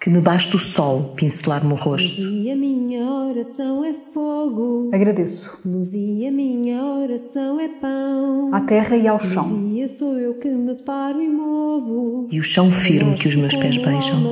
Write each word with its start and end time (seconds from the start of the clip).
que 0.00 0.08
me 0.08 0.18
baste 0.18 0.56
o 0.56 0.58
sol 0.58 1.12
pincelar-me 1.14 1.74
o 1.74 1.76
rosto. 1.76 2.22
E 2.22 2.50
a 2.50 2.56
minha 2.56 3.04
oração 3.04 3.84
é 3.84 3.92
fogo. 3.92 4.88
Agradeço. 4.94 5.60
Luz 5.68 5.92
e 5.92 6.26
a 6.26 6.32
minha 6.32 6.82
oração 6.82 7.60
é 7.60 7.68
pão. 7.68 8.48
À 8.54 8.62
terra 8.62 8.96
e 8.96 9.06
ao 9.06 9.20
chão. 9.20 9.42
Luzia 9.42 9.88
sou 9.90 10.18
eu 10.18 10.38
que 10.38 10.48
me 10.48 10.74
paro 10.74 11.20
e 11.20 11.28
movo. 11.28 12.28
E 12.30 12.40
o 12.40 12.42
chão 12.42 12.72
firme 12.72 13.14
que 13.14 13.28
os 13.28 13.36
meus 13.36 13.54
pés 13.54 13.76
beijam. 13.76 14.24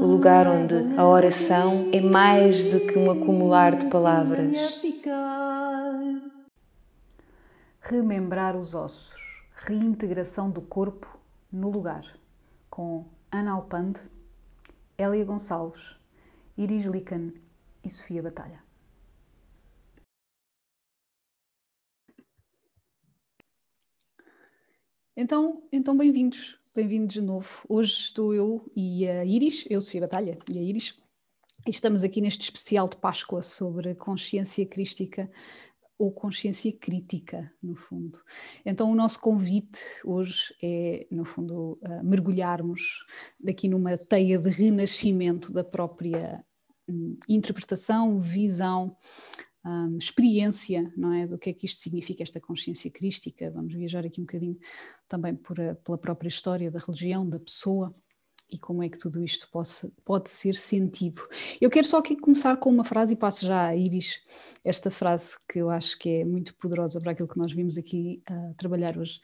O 0.00 0.06
lugar 0.06 0.46
onde 0.46 0.96
a 0.96 1.04
oração 1.04 1.88
é 1.92 2.00
mais 2.00 2.62
do 2.62 2.78
que 2.78 2.96
um 2.96 3.10
acumular 3.10 3.74
de 3.74 3.90
palavras. 3.90 4.80
Remembrar 7.80 8.54
os 8.54 8.74
ossos. 8.74 9.42
Reintegração 9.56 10.48
do 10.48 10.60
corpo 10.60 11.18
no 11.52 11.68
lugar. 11.68 12.04
Com 12.70 13.04
Ana 13.32 13.52
Alpande 13.52 14.00
Hélia 15.02 15.24
Gonçalves, 15.24 15.96
Iris 16.56 16.84
Lican 16.84 17.32
e 17.82 17.90
Sofia 17.90 18.22
Batalha. 18.22 18.62
Então, 25.16 25.66
então 25.72 25.96
bem-vindos, 25.96 26.56
bem-vindos 26.72 27.14
de 27.14 27.20
novo. 27.20 27.64
Hoje 27.68 27.90
estou 27.90 28.32
eu 28.32 28.70
e 28.76 29.08
a 29.08 29.24
Iris, 29.24 29.64
eu, 29.68 29.80
Sofia 29.80 30.02
Batalha, 30.02 30.38
e 30.48 30.56
a 30.56 30.62
Iris, 30.62 30.96
e 31.66 31.70
estamos 31.70 32.04
aqui 32.04 32.20
neste 32.20 32.42
especial 32.42 32.88
de 32.88 32.96
Páscoa 32.96 33.42
sobre 33.42 33.96
consciência 33.96 34.64
crística 34.64 35.28
ou 36.02 36.10
consciência 36.10 36.72
crítica, 36.72 37.48
no 37.62 37.76
fundo. 37.76 38.18
Então, 38.66 38.90
o 38.90 38.94
nosso 38.94 39.20
convite 39.20 39.78
hoje 40.04 40.52
é, 40.60 41.06
no 41.12 41.24
fundo, 41.24 41.78
uh, 41.80 42.02
mergulharmos 42.02 43.04
daqui 43.38 43.68
numa 43.68 43.96
teia 43.96 44.36
de 44.36 44.50
renascimento 44.50 45.52
da 45.52 45.62
própria 45.62 46.44
um, 46.90 47.16
interpretação, 47.28 48.18
visão, 48.18 48.96
um, 49.64 49.96
experiência, 49.96 50.92
não 50.96 51.12
é? 51.12 51.24
Do 51.24 51.38
que 51.38 51.50
é 51.50 51.52
que 51.52 51.66
isto 51.66 51.80
significa, 51.80 52.24
esta 52.24 52.40
consciência 52.40 52.90
crística. 52.90 53.48
Vamos 53.52 53.72
viajar 53.72 54.04
aqui 54.04 54.20
um 54.20 54.24
bocadinho 54.24 54.58
também 55.06 55.38
a, 55.38 55.74
pela 55.76 55.98
própria 55.98 56.28
história 56.28 56.68
da 56.68 56.80
religião, 56.80 57.28
da 57.28 57.38
pessoa 57.38 57.94
e 58.52 58.58
como 58.58 58.82
é 58.82 58.88
que 58.88 58.98
tudo 58.98 59.24
isto 59.24 59.48
possa, 59.50 59.90
pode 60.04 60.28
ser 60.28 60.54
sentido. 60.54 61.26
Eu 61.60 61.70
quero 61.70 61.86
só 61.86 61.98
aqui 61.98 62.14
começar 62.14 62.56
com 62.58 62.68
uma 62.68 62.84
frase 62.84 63.14
e 63.14 63.16
passo 63.16 63.46
já 63.46 63.68
a 63.68 63.76
Iris 63.76 64.20
esta 64.62 64.90
frase 64.90 65.38
que 65.48 65.58
eu 65.58 65.70
acho 65.70 65.98
que 65.98 66.08
é 66.20 66.24
muito 66.24 66.54
poderosa 66.56 67.00
para 67.00 67.12
aquilo 67.12 67.28
que 67.28 67.38
nós 67.38 67.52
vimos 67.52 67.78
aqui 67.78 68.22
a 68.26 68.52
trabalhar 68.54 68.98
hoje, 68.98 69.20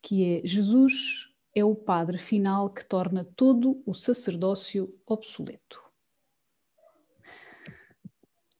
que 0.00 0.24
é 0.24 0.48
Jesus 0.48 1.28
é 1.54 1.62
o 1.62 1.74
padre 1.74 2.16
final 2.16 2.70
que 2.70 2.82
torna 2.82 3.24
todo 3.36 3.82
o 3.84 3.92
sacerdócio 3.92 4.98
obsoleto. 5.06 5.82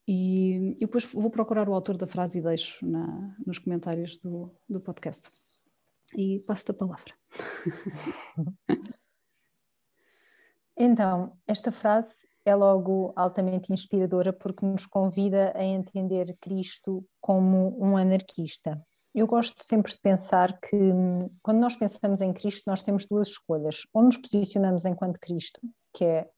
E, 0.07 0.75
depois 0.79 1.11
vou 1.11 1.31
procurar 1.31 1.67
o 1.67 1.73
autor 1.73 1.97
da 1.97 2.05
frase 2.05 2.37
e 2.37 2.41
deixo 2.41 2.85
na, 2.85 3.35
nos 3.45 3.57
comentários 3.57 4.17
do, 4.17 4.51
do 4.69 4.79
podcast. 4.79 5.31
E 6.15 6.39
passo-te 6.41 6.71
a 6.71 6.73
palavra. 6.75 7.13
Então, 10.75 11.33
esta 11.47 11.71
frase 11.71 12.27
é 12.45 12.55
logo 12.55 13.13
altamente 13.15 13.71
inspiradora 13.71 14.33
porque 14.33 14.65
nos 14.65 14.85
convida 14.85 15.53
a 15.55 15.63
entender 15.63 16.35
Cristo 16.41 17.05
como 17.21 17.77
um 17.79 17.95
anarquista. 17.95 18.81
Eu 19.13 19.27
gosto 19.27 19.63
sempre 19.63 19.91
de 19.91 19.99
pensar 19.99 20.59
que 20.59 20.77
quando 21.43 21.59
nós 21.59 21.75
pensamos 21.75 22.19
em 22.19 22.33
Cristo, 22.33 22.63
nós 22.65 22.81
temos 22.81 23.05
duas 23.05 23.27
escolhas. 23.27 23.85
Ou 23.93 24.03
nos 24.03 24.17
posicionamos 24.17 24.85
enquanto 24.85 25.19
Cristo, 25.19 25.61
que 25.93 26.03
é 26.03 26.29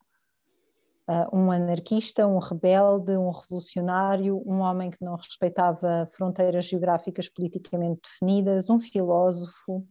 uh, 1.10 1.36
um 1.36 1.52
anarquista, 1.52 2.28
um 2.28 2.38
rebelde, 2.38 3.16
um 3.18 3.32
revolucionário, 3.32 4.44
um 4.46 4.60
homem 4.60 4.92
que 4.92 5.04
não 5.04 5.16
respeitava 5.16 6.08
fronteiras 6.12 6.66
geográficas 6.66 7.30
politicamente 7.30 8.02
definidas, 8.04 8.70
um 8.70 8.78
filósofo, 8.78 9.88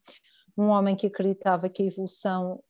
um 0.56 0.66
homem 0.66 0.94
que 0.94 1.06
acreditava 1.06 1.70
que 1.70 1.82
a 1.82 1.86
evolução 1.86 2.62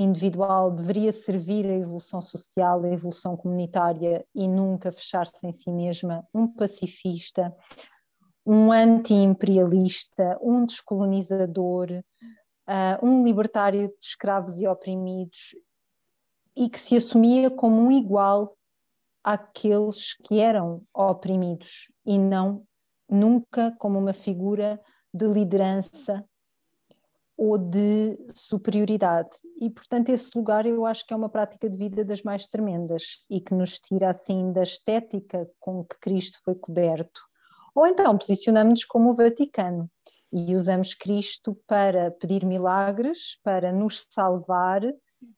individual 0.00 0.70
deveria 0.70 1.12
servir 1.12 1.66
a 1.66 1.76
evolução 1.76 2.22
social, 2.22 2.84
a 2.84 2.88
evolução 2.88 3.36
comunitária 3.36 4.24
e 4.32 4.46
nunca 4.46 4.92
fechar-se 4.92 5.44
em 5.44 5.52
si 5.52 5.72
mesma, 5.72 6.24
um 6.32 6.46
pacifista, 6.46 7.54
um 8.46 8.70
anti-imperialista, 8.70 10.38
um 10.40 10.64
descolonizador, 10.64 11.90
uh, 11.90 13.04
um 13.04 13.24
libertário 13.24 13.88
de 13.88 14.06
escravos 14.06 14.60
e 14.60 14.68
oprimidos 14.68 15.56
e 16.56 16.68
que 16.68 16.78
se 16.78 16.96
assumia 16.96 17.50
como 17.50 17.82
um 17.82 17.90
igual 17.90 18.56
àqueles 19.24 20.14
que 20.14 20.38
eram 20.38 20.82
oprimidos 20.94 21.90
e 22.06 22.18
não 22.18 22.62
nunca 23.10 23.74
como 23.78 23.98
uma 23.98 24.12
figura 24.12 24.80
de 25.12 25.26
liderança 25.26 26.24
ou 27.38 27.56
de 27.56 28.18
superioridade. 28.34 29.30
E, 29.60 29.70
portanto, 29.70 30.08
esse 30.08 30.36
lugar 30.36 30.66
eu 30.66 30.84
acho 30.84 31.06
que 31.06 31.14
é 31.14 31.16
uma 31.16 31.28
prática 31.28 31.70
de 31.70 31.76
vida 31.76 32.04
das 32.04 32.24
mais 32.24 32.48
tremendas 32.48 33.24
e 33.30 33.40
que 33.40 33.54
nos 33.54 33.78
tira, 33.78 34.10
assim, 34.10 34.52
da 34.52 34.64
estética 34.64 35.48
com 35.60 35.84
que 35.84 35.96
Cristo 36.00 36.40
foi 36.42 36.56
coberto. 36.56 37.20
Ou 37.76 37.86
então 37.86 38.18
posicionamos-nos 38.18 38.84
como 38.84 39.10
o 39.10 39.14
Vaticano 39.14 39.88
e 40.32 40.52
usamos 40.52 40.94
Cristo 40.94 41.56
para 41.64 42.10
pedir 42.10 42.44
milagres, 42.44 43.38
para 43.44 43.70
nos 43.70 44.04
salvar 44.10 44.82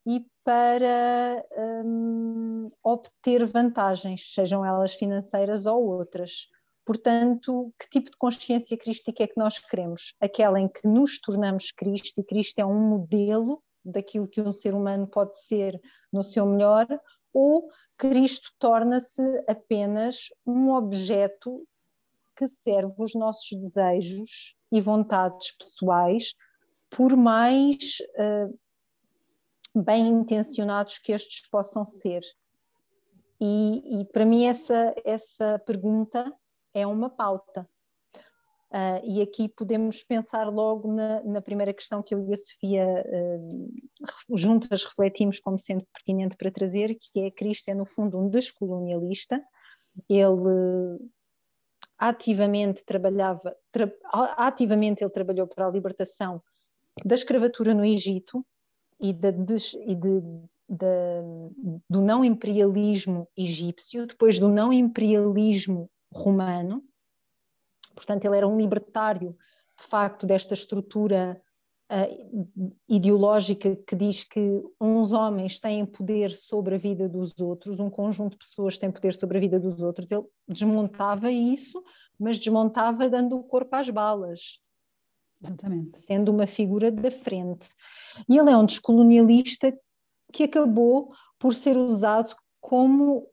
e 0.06 0.24
para 0.42 1.44
hum, 1.84 2.70
obter 2.82 3.44
vantagens, 3.44 4.32
sejam 4.32 4.64
elas 4.64 4.94
financeiras 4.94 5.66
ou 5.66 5.84
outras. 5.86 6.48
Portanto, 6.90 7.72
que 7.78 7.88
tipo 7.88 8.10
de 8.10 8.16
consciência 8.16 8.76
crística 8.76 9.22
é 9.22 9.26
que 9.28 9.38
nós 9.38 9.60
queremos? 9.60 10.12
Aquela 10.20 10.58
em 10.58 10.66
que 10.66 10.88
nos 10.88 11.20
tornamos 11.20 11.70
Cristo 11.70 12.20
e 12.20 12.24
Cristo 12.24 12.58
é 12.58 12.66
um 12.66 12.80
modelo 12.80 13.62
daquilo 13.84 14.26
que 14.26 14.40
um 14.40 14.52
ser 14.52 14.74
humano 14.74 15.06
pode 15.06 15.40
ser 15.40 15.80
no 16.12 16.24
seu 16.24 16.44
melhor, 16.44 16.88
ou 17.32 17.70
Cristo 17.96 18.50
torna-se 18.58 19.22
apenas 19.46 20.30
um 20.44 20.72
objeto 20.72 21.64
que 22.34 22.48
serve 22.48 22.96
os 22.98 23.14
nossos 23.14 23.56
desejos 23.56 24.56
e 24.72 24.80
vontades 24.80 25.56
pessoais, 25.56 26.34
por 26.90 27.16
mais 27.16 27.98
uh, 28.18 28.58
bem 29.80 30.08
intencionados 30.08 30.98
que 30.98 31.12
estes 31.12 31.48
possam 31.48 31.84
ser. 31.84 32.22
E, 33.40 34.00
e 34.00 34.04
para 34.06 34.26
mim 34.26 34.46
essa, 34.46 34.92
essa 35.04 35.56
pergunta 35.60 36.36
é 36.74 36.86
uma 36.86 37.10
pauta. 37.10 37.68
Uh, 38.70 39.02
e 39.04 39.20
aqui 39.20 39.48
podemos 39.48 40.04
pensar 40.04 40.48
logo 40.48 40.92
na, 40.92 41.20
na, 41.24 41.42
primeira 41.42 41.74
questão 41.74 42.00
que 42.04 42.14
eu 42.14 42.24
e 42.28 42.32
a 42.32 42.36
Sofia 42.36 42.86
uh, 42.86 44.36
juntas 44.36 44.84
refletimos 44.84 45.40
como 45.40 45.58
sendo 45.58 45.84
pertinente 45.92 46.36
para 46.36 46.52
trazer, 46.52 46.94
que 46.94 47.20
é 47.20 47.32
Cristo 47.32 47.68
é 47.68 47.74
no 47.74 47.84
fundo 47.84 48.16
um 48.16 48.28
descolonialista, 48.28 49.42
ele 50.08 51.00
ativamente 51.98 52.84
trabalhava, 52.84 53.56
tra, 53.72 53.92
ativamente 54.36 55.02
ele 55.02 55.10
trabalhou 55.10 55.48
para 55.48 55.66
a 55.66 55.70
libertação 55.70 56.40
da 57.04 57.16
escravatura 57.16 57.74
no 57.74 57.84
Egito 57.84 58.46
e, 59.00 59.12
da, 59.12 59.30
e 59.30 59.94
de, 59.96 60.22
do 61.90 62.00
não 62.00 62.24
imperialismo 62.24 63.28
egípcio, 63.36 64.06
depois 64.06 64.38
do 64.38 64.48
não 64.48 64.72
imperialismo 64.72 65.90
romano, 66.12 66.82
portanto, 67.94 68.24
ele 68.24 68.36
era 68.36 68.48
um 68.48 68.56
libertário, 68.56 69.36
de 69.78 69.86
facto, 69.86 70.26
desta 70.26 70.54
estrutura 70.54 71.40
uh, 71.90 72.72
ideológica 72.88 73.76
que 73.76 73.96
diz 73.96 74.24
que 74.24 74.62
uns 74.80 75.12
homens 75.12 75.58
têm 75.58 75.84
poder 75.86 76.30
sobre 76.30 76.74
a 76.74 76.78
vida 76.78 77.08
dos 77.08 77.38
outros, 77.40 77.80
um 77.80 77.90
conjunto 77.90 78.32
de 78.32 78.38
pessoas 78.38 78.78
tem 78.78 78.90
poder 78.90 79.12
sobre 79.12 79.38
a 79.38 79.40
vida 79.40 79.58
dos 79.58 79.80
outros. 79.82 80.10
Ele 80.10 80.24
desmontava 80.48 81.30
isso, 81.30 81.82
mas 82.18 82.38
desmontava 82.38 83.08
dando 83.08 83.36
o 83.36 83.44
corpo 83.44 83.74
às 83.76 83.88
balas. 83.88 84.60
Exatamente. 85.42 85.98
Sendo 85.98 86.30
uma 86.30 86.46
figura 86.46 86.90
da 86.90 87.10
frente. 87.10 87.70
E 88.28 88.36
ele 88.36 88.50
é 88.50 88.56
um 88.56 88.66
descolonialista 88.66 89.72
que 90.32 90.44
acabou 90.44 91.12
por 91.38 91.54
ser 91.54 91.76
usado 91.78 92.36
como 92.60 93.26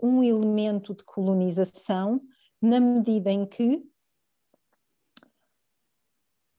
um 0.00 0.22
elemento 0.22 0.94
de 0.94 1.04
colonização, 1.04 2.20
na 2.60 2.80
medida 2.80 3.30
em 3.30 3.46
que, 3.46 3.86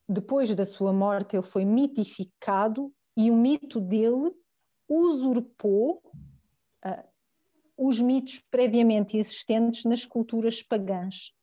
depois 0.08 0.54
da 0.54 0.66
sua 0.66 0.94
morte, 0.94 1.36
ele 1.36 1.44
foi 1.44 1.66
mitificado 1.66 2.94
e 3.18 3.32
o 3.32 3.36
mito 3.36 3.80
dele 3.80 4.32
usurpou 4.88 6.02
uh, 6.86 7.08
os 7.78 8.00
mitos 8.00 8.40
previamente 8.52 9.18
existentes 9.18 9.84
nas 9.84 10.06
culturas 10.06 10.62
pagãs. 10.62 11.34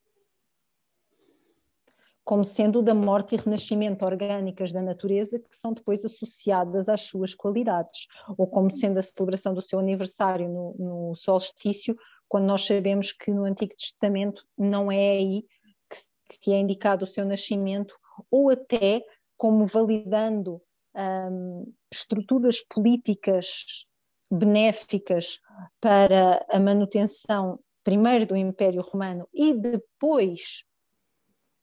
Como 2.24 2.44
sendo 2.44 2.82
da 2.82 2.94
morte 2.94 3.34
e 3.34 3.38
renascimento 3.38 4.04
orgânicas 4.04 4.72
da 4.72 4.80
natureza 4.80 5.38
que 5.38 5.56
são 5.56 5.72
depois 5.72 6.04
associadas 6.04 6.88
às 6.88 7.02
suas 7.02 7.34
qualidades, 7.34 8.06
ou 8.38 8.46
como 8.46 8.70
sendo 8.70 8.98
a 8.98 9.02
celebração 9.02 9.52
do 9.52 9.62
seu 9.62 9.78
aniversário 9.78 10.48
no, 10.48 10.74
no 10.78 11.14
solstício, 11.14 11.96
quando 12.28 12.46
nós 12.46 12.64
sabemos 12.64 13.12
que 13.12 13.30
no 13.30 13.44
Antigo 13.44 13.74
Testamento 13.76 14.46
não 14.56 14.90
é 14.90 15.10
aí 15.10 15.44
que, 15.90 16.38
que 16.40 16.52
é 16.52 16.58
indicado 16.58 17.04
o 17.04 17.08
seu 17.08 17.24
nascimento, 17.26 17.94
ou 18.30 18.50
até 18.50 19.04
como 19.36 19.66
validando 19.66 20.62
um, 20.94 21.72
estruturas 21.90 22.62
políticas 22.62 23.84
benéficas 24.30 25.40
para 25.80 26.44
a 26.50 26.58
manutenção, 26.58 27.58
primeiro 27.84 28.26
do 28.26 28.36
Império 28.36 28.80
Romano 28.80 29.28
e 29.34 29.52
depois 29.52 30.64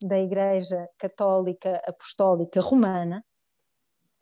da 0.02 0.20
Igreja 0.20 0.88
Católica 0.98 1.82
Apostólica 1.86 2.62
Romana, 2.62 3.24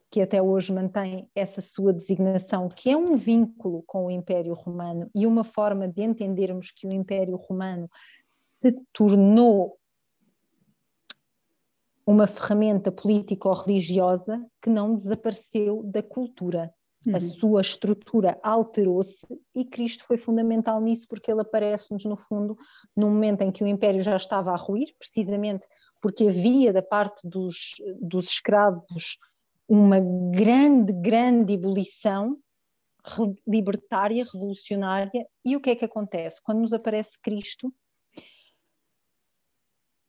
que 0.09 0.21
até 0.21 0.41
hoje 0.41 0.74
mantém 0.74 1.29
essa 1.35 1.62
sua 1.62 1.94
designação, 1.94 2.69
que 2.69 2.89
é 2.89 2.97
um 2.97 3.15
vínculo 3.15 3.83
com 3.85 4.06
o 4.06 4.12
Império 4.12 4.53
Romano 4.53 5.09
e 5.13 5.27
uma 5.27 5.44
forma 5.44 5.88
de 5.88 6.01
entendermos 6.01 6.71
que 6.71 6.88
o 6.88 6.94
Império 6.94 7.35
Romano 7.35 7.89
se 8.27 8.71
tornou 8.94 9.77
uma 12.06 12.25
ferramenta 12.25 12.89
político-religiosa 12.89 14.44
que 14.62 14.69
não 14.69 14.95
desapareceu 14.95 15.83
da 15.83 16.01
cultura. 16.01 16.74
Uhum. 17.06 17.16
A 17.16 17.20
sua 17.20 17.62
estrutura 17.62 18.40
alterou-se 18.44 19.26
e 19.54 19.64
Cristo 19.64 20.04
foi 20.04 20.18
fundamental 20.18 20.82
nisso 20.82 21.06
porque 21.08 21.32
ele 21.32 21.42
aparece-nos, 21.42 22.04
no 22.06 22.18
fundo, 22.18 22.58
num 22.96 23.10
momento 23.10 23.42
em 23.44 23.52
que 23.52 23.64
o 23.64 23.68
império 23.68 24.02
já 24.02 24.16
estava 24.16 24.52
a 24.52 24.56
ruir, 24.56 24.94
precisamente 24.98 25.68
porque 26.02 26.28
havia 26.28 26.74
da 26.74 26.82
parte 26.82 27.28
dos, 27.28 27.76
dos 28.02 28.30
escravos 28.30 29.18
uma 29.68 30.00
grande, 30.00 30.94
grande 30.94 31.54
ebulição 31.54 32.38
libertária, 33.48 34.26
revolucionária. 34.34 35.26
E 35.46 35.56
o 35.56 35.62
que 35.62 35.70
é 35.70 35.76
que 35.76 35.86
acontece? 35.86 36.42
Quando 36.42 36.60
nos 36.60 36.74
aparece 36.74 37.20
Cristo, 37.20 37.74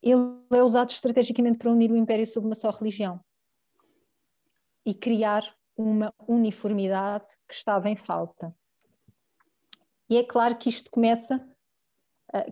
ele 0.02 0.20
é 0.50 0.62
usado 0.62 0.90
estrategicamente 0.90 1.58
para 1.58 1.70
unir 1.70 1.90
o 1.90 1.96
império 1.96 2.26
sob 2.26 2.46
uma 2.46 2.55
só 2.55 2.70
religião 2.70 3.20
e 4.87 4.94
criar 4.94 5.43
uma 5.78 6.12
uniformidade 6.26 7.25
que 7.48 7.54
estava 7.54 7.88
em 7.88 7.96
falta. 7.96 8.54
E 10.10 10.16
é 10.16 10.25
claro 10.25 10.56
que 10.58 10.69
isto 10.69 10.90
começa, 10.90 11.46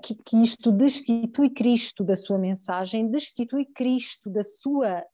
que, 0.03 0.15
que 0.15 0.43
isto 0.43 0.71
destitui 0.71 1.51
Cristo 1.51 2.05
da 2.05 2.15
sua 2.15 2.39
mensagem, 2.39 3.11
destitui 3.11 3.67
Cristo 3.67 4.31
da 4.31 4.43
sua 4.43 5.05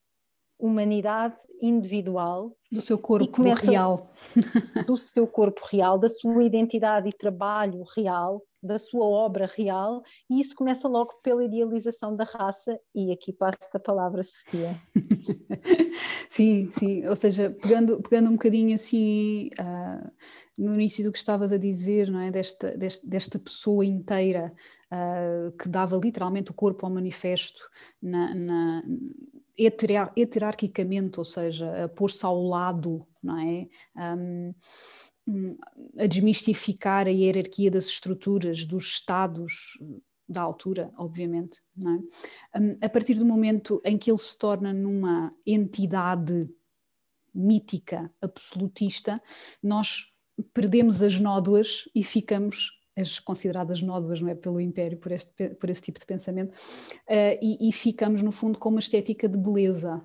humanidade 0.58 1.36
individual. 1.60 2.54
Do 2.70 2.80
seu 2.80 2.98
corpo 2.98 3.42
real. 3.42 4.12
do 4.86 4.98
seu 4.98 5.26
corpo 5.26 5.62
real, 5.70 5.98
da 5.98 6.08
sua 6.08 6.44
identidade 6.44 7.08
e 7.08 7.12
trabalho 7.12 7.82
real, 7.96 8.42
da 8.62 8.78
sua 8.78 9.04
obra 9.04 9.46
real, 9.46 10.02
e 10.30 10.40
isso 10.40 10.54
começa 10.54 10.86
logo 10.86 11.14
pela 11.22 11.44
idealização 11.44 12.14
da 12.14 12.24
raça, 12.24 12.78
e 12.94 13.10
aqui 13.10 13.32
passo-te 13.32 13.76
a 13.76 13.80
palavra, 13.80 14.22
Sofia. 14.22 14.74
sim, 16.28 16.66
sim, 16.66 17.06
ou 17.06 17.16
seja, 17.16 17.50
pegando, 17.50 18.00
pegando 18.00 18.28
um 18.28 18.34
bocadinho 18.34 18.74
assim 18.74 19.50
uh, 19.58 20.10
no 20.58 20.74
início 20.74 21.04
do 21.04 21.10
que 21.10 21.18
estavas 21.18 21.52
a 21.52 21.58
dizer, 21.58 22.10
não 22.10 22.20
é? 22.20 22.30
desta, 22.30 22.76
desta, 22.76 23.06
desta 23.06 23.38
pessoa 23.38 23.84
inteira 23.84 24.52
uh, 24.92 25.50
que 25.56 25.68
dava 25.68 25.96
literalmente 25.96 26.50
o 26.50 26.54
corpo 26.54 26.86
ao 26.86 26.92
manifesto 26.92 27.68
na, 28.00 28.34
na 28.34 28.82
heterarquicamente, 30.16 31.18
ou 31.18 31.24
seja, 31.24 31.84
a 31.84 31.88
pôr-se 31.88 32.24
ao 32.24 32.42
lado, 32.42 33.06
não 33.22 33.38
é? 33.38 33.68
Um, 34.16 34.54
a 35.98 36.06
desmistificar 36.06 37.06
a 37.06 37.10
hierarquia 37.10 37.70
das 37.70 37.86
estruturas, 37.86 38.64
dos 38.66 38.84
estados 38.84 39.78
da 40.28 40.42
altura, 40.42 40.92
obviamente. 40.96 41.60
É? 41.78 42.58
Um, 42.58 42.78
a 42.80 42.88
partir 42.88 43.14
do 43.14 43.24
momento 43.24 43.80
em 43.84 43.98
que 43.98 44.10
ele 44.10 44.18
se 44.18 44.36
torna 44.36 44.72
numa 44.72 45.34
entidade 45.46 46.48
mítica, 47.34 48.12
absolutista, 48.20 49.22
nós 49.62 50.12
perdemos 50.52 51.02
as 51.02 51.18
nódoas 51.18 51.88
e 51.94 52.02
ficamos 52.02 52.70
as 52.96 53.18
consideradas 53.18 53.80
nódoas 53.80 54.20
não 54.20 54.28
é, 54.28 54.34
pelo 54.34 54.60
Império 54.60 54.98
por, 54.98 55.12
este, 55.12 55.50
por 55.54 55.70
esse 55.70 55.80
tipo 55.80 55.98
de 55.98 56.04
pensamento, 56.04 56.52
uh, 56.52 57.38
e, 57.40 57.68
e, 57.68 57.72
ficamos 57.72 58.22
no 58.22 58.30
fundo 58.30 58.58
com 58.58 58.68
uma 58.68 58.80
estética 58.80 59.26
de 59.26 59.38
beleza, 59.38 60.02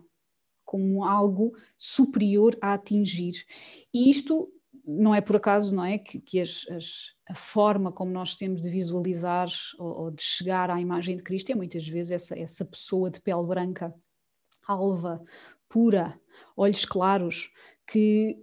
como 0.64 1.04
algo 1.04 1.54
superior 1.78 2.58
a 2.62 2.74
atingir. 2.74 3.46
E 3.94 4.10
isto 4.10 4.50
não 4.88 5.14
é 5.14 5.20
por 5.20 5.36
acaso, 5.36 5.76
não 5.76 5.84
é, 5.84 5.98
que, 5.98 6.18
que 6.18 6.40
as, 6.40 6.66
as, 6.72 7.14
a 7.30 7.36
forma 7.36 7.92
como 7.92 8.10
nós 8.10 8.36
temos 8.36 8.62
de 8.62 8.70
visualizar 8.70 9.50
ou, 9.78 10.04
ou, 10.04 10.12
de 10.12 10.22
chegar 10.22 10.72
à 10.72 10.80
imagem 10.80 11.18
de 11.18 11.24
Cristo 11.24 11.52
é 11.52 11.56
muitas 11.56 11.86
vezes 11.86 12.12
essa, 12.12 12.40
essa 12.40 12.64
pessoa 12.64 13.12
de 13.12 13.20
pele 13.20 13.46
branca, 13.46 13.94
alva, 14.66 15.22
pura, 15.68 16.18
olhos 16.56 16.86
claros, 16.86 17.52
que 17.86 18.38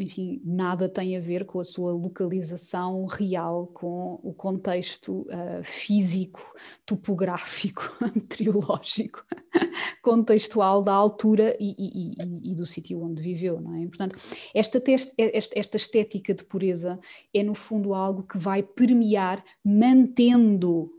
enfim, 0.00 0.40
nada 0.44 0.88
tem 0.88 1.16
a 1.16 1.20
ver 1.20 1.44
com 1.44 1.60
a 1.60 1.64
sua 1.64 1.92
localização 1.92 3.04
real, 3.06 3.66
com 3.68 4.18
o 4.22 4.32
contexto 4.32 5.26
uh, 5.28 5.62
físico, 5.62 6.40
topográfico, 6.86 7.96
meteorológico, 8.14 9.24
contextual 10.02 10.82
da 10.82 10.92
altura 10.92 11.56
e, 11.60 11.74
e, 11.78 12.14
e, 12.18 12.52
e 12.52 12.54
do 12.54 12.64
sítio 12.64 13.02
onde 13.02 13.22
viveu, 13.22 13.60
não 13.60 13.74
é? 13.74 13.86
Portanto, 13.86 14.16
esta, 14.54 14.82
esta, 15.16 15.58
esta 15.58 15.76
estética 15.76 16.32
de 16.34 16.44
pureza 16.44 16.98
é 17.34 17.42
no 17.42 17.54
fundo 17.54 17.94
algo 17.94 18.22
que 18.22 18.38
vai 18.38 18.62
permear, 18.62 19.44
mantendo. 19.64 20.90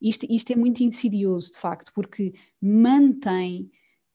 Isto, 0.00 0.26
isto 0.30 0.52
é 0.52 0.56
muito 0.56 0.82
insidioso, 0.82 1.52
de 1.52 1.58
facto, 1.58 1.92
porque 1.92 2.32
mantém 2.60 3.70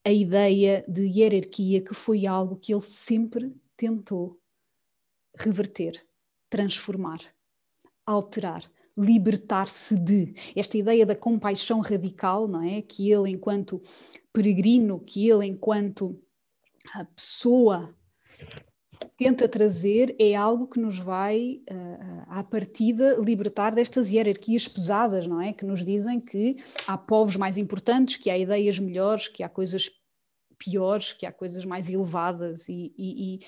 a 0.05 0.11
ideia 0.11 0.83
de 0.87 1.07
hierarquia 1.07 1.81
que 1.81 1.93
foi 1.93 2.27
algo 2.27 2.57
que 2.57 2.73
ele 2.73 2.81
sempre 2.81 3.53
tentou 3.83 4.39
reverter, 5.37 6.01
transformar, 6.49 7.19
alterar, 8.05 8.63
libertar-se 8.97 9.99
de. 9.99 10.33
Esta 10.55 10.77
ideia 10.77 11.05
da 11.05 11.17
compaixão 11.17 11.81
radical, 11.81 12.47
não 12.47 12.63
é? 12.63 12.81
Que 12.81 13.11
ele, 13.11 13.29
enquanto 13.29 13.81
peregrino, 14.31 15.01
que 15.01 15.29
ele, 15.29 15.47
enquanto 15.47 16.17
a 16.93 17.03
pessoa 17.03 17.93
tenta 19.17 19.49
trazer 19.49 20.15
é 20.17 20.33
algo 20.33 20.65
que 20.65 20.79
nos 20.79 20.97
vai, 20.97 21.61
uh, 21.69 22.23
à 22.27 22.41
partida, 22.41 23.17
libertar 23.19 23.75
destas 23.75 24.13
hierarquias 24.13 24.65
pesadas, 24.65 25.27
não 25.27 25.41
é? 25.41 25.51
Que 25.51 25.65
nos 25.65 25.83
dizem 25.83 26.21
que 26.21 26.55
há 26.87 26.97
povos 26.97 27.35
mais 27.35 27.57
importantes, 27.57 28.15
que 28.15 28.29
há 28.29 28.37
ideias 28.37 28.79
melhores, 28.79 29.27
que 29.27 29.43
há 29.43 29.49
coisas 29.49 29.91
piores, 30.63 31.13
que 31.13 31.25
há 31.25 31.31
coisas 31.31 31.65
mais 31.65 31.89
elevadas, 31.89 32.69
e, 32.69 32.93
e, 32.97 33.35
e, 33.35 33.39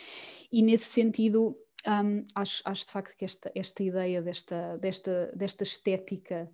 e 0.51 0.61
nesse 0.61 0.85
sentido. 0.85 1.57
Um, 1.87 2.25
acho, 2.33 2.63
acho 2.65 2.85
de 2.87 2.91
facto 2.91 3.15
que 3.15 3.25
esta, 3.25 3.51
esta 3.53 3.83
ideia 3.83 4.19
desta, 4.19 4.75
desta, 4.79 5.31
desta 5.35 5.63
estética 5.63 6.49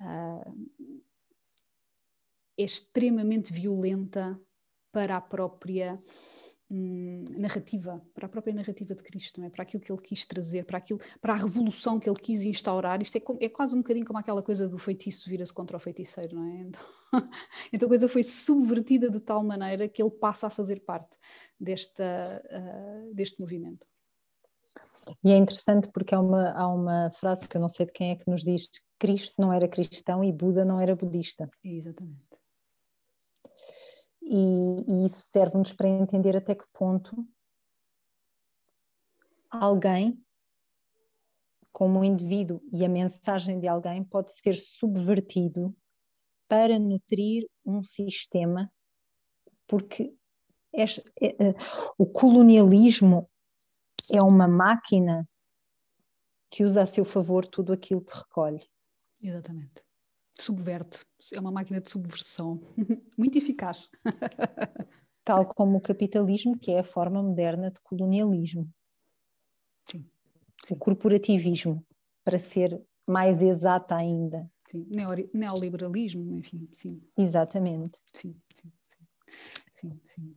uh, 0.00 0.70
é 2.58 2.62
extremamente 2.62 3.52
violenta 3.52 4.40
para 4.90 5.16
a 5.16 5.20
própria 5.20 6.02
hum, 6.72 7.24
narrativa, 7.36 8.02
para 8.14 8.26
a 8.26 8.28
própria 8.28 8.54
narrativa 8.54 8.94
de 8.94 9.02
Cristo, 9.02 9.40
não 9.40 9.46
é? 9.46 9.50
para 9.50 9.62
aquilo 9.62 9.82
que 9.82 9.92
ele 9.92 10.00
quis 10.00 10.24
trazer, 10.24 10.64
para, 10.64 10.78
aquilo, 10.78 10.98
para 11.20 11.34
a 11.34 11.36
revolução 11.36 12.00
que 12.00 12.08
ele 12.08 12.18
quis 12.18 12.42
instaurar. 12.42 13.02
Isto 13.02 13.18
é, 13.18 13.22
é 13.40 13.48
quase 13.48 13.74
um 13.74 13.78
bocadinho 13.78 14.06
como 14.06 14.18
aquela 14.18 14.42
coisa 14.42 14.66
do 14.66 14.78
feitiço 14.78 15.28
vira-se 15.28 15.52
contra 15.52 15.76
o 15.76 15.80
feiticeiro, 15.80 16.34
não 16.34 16.44
é? 16.44 16.60
Então, 16.62 16.80
então 17.72 17.86
a 17.86 17.90
coisa 17.90 18.08
foi 18.08 18.22
subvertida 18.22 19.10
de 19.10 19.20
tal 19.20 19.44
maneira 19.44 19.86
que 19.88 20.02
ele 20.02 20.10
passa 20.10 20.46
a 20.46 20.50
fazer 20.50 20.80
parte 20.80 21.18
desta, 21.60 22.42
uh, 22.50 23.14
deste 23.14 23.38
movimento. 23.38 23.86
E 25.22 25.32
é 25.32 25.36
interessante 25.36 25.88
porque 25.92 26.14
há 26.14 26.20
uma, 26.20 26.50
há 26.52 26.68
uma 26.68 27.10
frase 27.10 27.48
que 27.48 27.56
eu 27.56 27.60
não 27.60 27.68
sei 27.68 27.86
de 27.86 27.92
quem 27.92 28.12
é 28.12 28.16
que 28.16 28.30
nos 28.30 28.44
diz: 28.44 28.70
Cristo 28.98 29.34
não 29.38 29.52
era 29.52 29.66
cristão 29.66 30.22
e 30.22 30.32
Buda 30.32 30.64
não 30.64 30.80
era 30.80 30.94
budista. 30.94 31.50
Exatamente 31.64 32.31
e, 34.24 34.84
e 34.88 35.06
isso 35.06 35.20
serve-nos 35.22 35.72
para 35.72 35.88
entender 35.88 36.36
até 36.36 36.54
que 36.54 36.64
ponto 36.72 37.26
alguém, 39.50 40.18
como 41.72 42.00
um 42.00 42.04
indivíduo 42.04 42.60
e 42.72 42.84
a 42.84 42.88
mensagem 42.88 43.58
de 43.58 43.68
alguém, 43.68 44.02
pode 44.04 44.32
ser 44.32 44.54
subvertido 44.54 45.74
para 46.48 46.78
nutrir 46.78 47.48
um 47.64 47.82
sistema, 47.82 48.70
porque 49.66 50.14
este, 50.72 51.02
é, 51.20 51.48
é, 51.48 51.54
o 51.98 52.06
colonialismo 52.06 53.28
é 54.10 54.22
uma 54.24 54.48
máquina 54.48 55.28
que 56.50 56.64
usa 56.64 56.82
a 56.82 56.86
seu 56.86 57.04
favor 57.04 57.46
tudo 57.46 57.72
aquilo 57.72 58.04
que 58.04 58.16
recolhe. 58.16 58.66
Exatamente. 59.22 59.82
Subverte, 60.38 61.04
é 61.32 61.40
uma 61.40 61.52
máquina 61.52 61.80
de 61.80 61.90
subversão, 61.90 62.60
muito 63.16 63.38
eficaz. 63.38 63.88
Tal 65.24 65.46
como 65.46 65.78
o 65.78 65.80
capitalismo, 65.80 66.58
que 66.58 66.72
é 66.72 66.80
a 66.80 66.84
forma 66.84 67.22
moderna 67.22 67.70
de 67.70 67.80
colonialismo. 67.80 68.68
Sim. 69.88 70.04
O 70.68 70.76
corporativismo, 70.76 71.84
para 72.24 72.38
ser 72.38 72.80
mais 73.08 73.40
exata 73.40 73.96
ainda. 73.96 74.50
Sim. 74.68 74.86
Neoliberalismo, 75.32 76.38
enfim, 76.38 76.68
sim. 76.72 77.00
Exatamente. 77.16 78.00
Sim, 78.12 78.34
sim, 78.54 78.72
sim. 79.76 80.00
sim, 80.08 80.36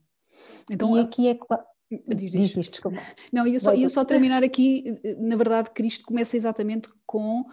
Então, 0.69 0.95
e 0.97 1.01
aqui 1.01 1.27
é 1.27 1.35
claro. 1.35 1.63
Diz, 1.89 2.31
diz, 2.31 2.49
diz, 2.51 2.69
desculpa. 2.69 2.99
Não, 3.31 3.45
ia 3.45 3.59
só, 3.59 3.73
ia 3.73 3.89
só 3.89 4.03
terminar 4.03 4.43
aqui, 4.43 4.99
na 5.19 5.35
verdade, 5.35 5.69
Cristo 5.69 6.03
começa 6.05 6.35
exatamente 6.35 6.89
com 7.05 7.45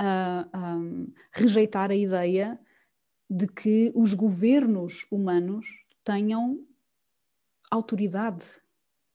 uh, 0.00 1.12
rejeitar 1.32 1.90
a 1.90 1.94
ideia 1.94 2.58
de 3.28 3.46
que 3.46 3.92
os 3.94 4.14
governos 4.14 5.06
humanos 5.10 5.68
tenham 6.02 6.64
autoridade 7.70 8.44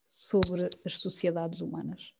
sobre 0.05 0.69
as 0.85 0.97
sociedades 0.99 1.59
humanas. 1.59 2.13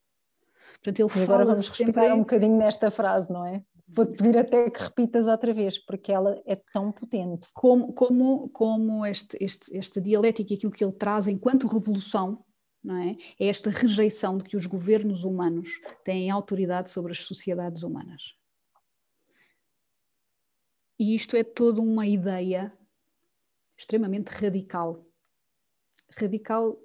Portanto, 0.84 1.00
ele 1.00 1.20
e 1.20 1.24
agora 1.24 1.46
vamos 1.46 1.68
sempre... 1.68 1.86
respirar 1.86 2.16
um 2.16 2.20
bocadinho 2.20 2.58
nesta 2.58 2.92
frase, 2.92 3.32
não 3.32 3.46
é? 3.46 3.64
Vou-te 3.90 4.18
pedir 4.18 4.38
até 4.38 4.70
que 4.70 4.82
repitas 4.82 5.28
outra 5.28 5.54
vez, 5.54 5.78
porque 5.80 6.12
ela 6.12 6.42
é 6.46 6.56
tão 6.56 6.92
potente. 6.92 7.48
Como, 7.54 7.94
como, 7.94 8.50
como 8.50 9.06
este, 9.06 9.38
este, 9.40 9.76
esta 9.76 10.02
dialética 10.02 10.54
e 10.54 10.58
aquilo 10.58 10.72
que 10.72 10.84
ele 10.84 10.94
traz 10.94 11.28
enquanto 11.28 11.68
revolução, 11.68 12.44
não 12.84 12.98
é? 12.98 13.16
é 13.40 13.48
esta 13.48 13.70
rejeição 13.70 14.38
de 14.38 14.44
que 14.44 14.58
os 14.58 14.66
governos 14.66 15.24
humanos 15.24 15.70
têm 16.04 16.30
autoridade 16.30 16.90
sobre 16.90 17.12
as 17.12 17.20
sociedades 17.20 17.84
humanas. 17.84 18.36
E 20.98 21.14
isto 21.14 21.36
é 21.36 21.44
toda 21.44 21.82
uma 21.82 22.06
ideia 22.08 22.72
extremamente 23.78 24.30
radical. 24.30 25.06
Radical 26.18 26.80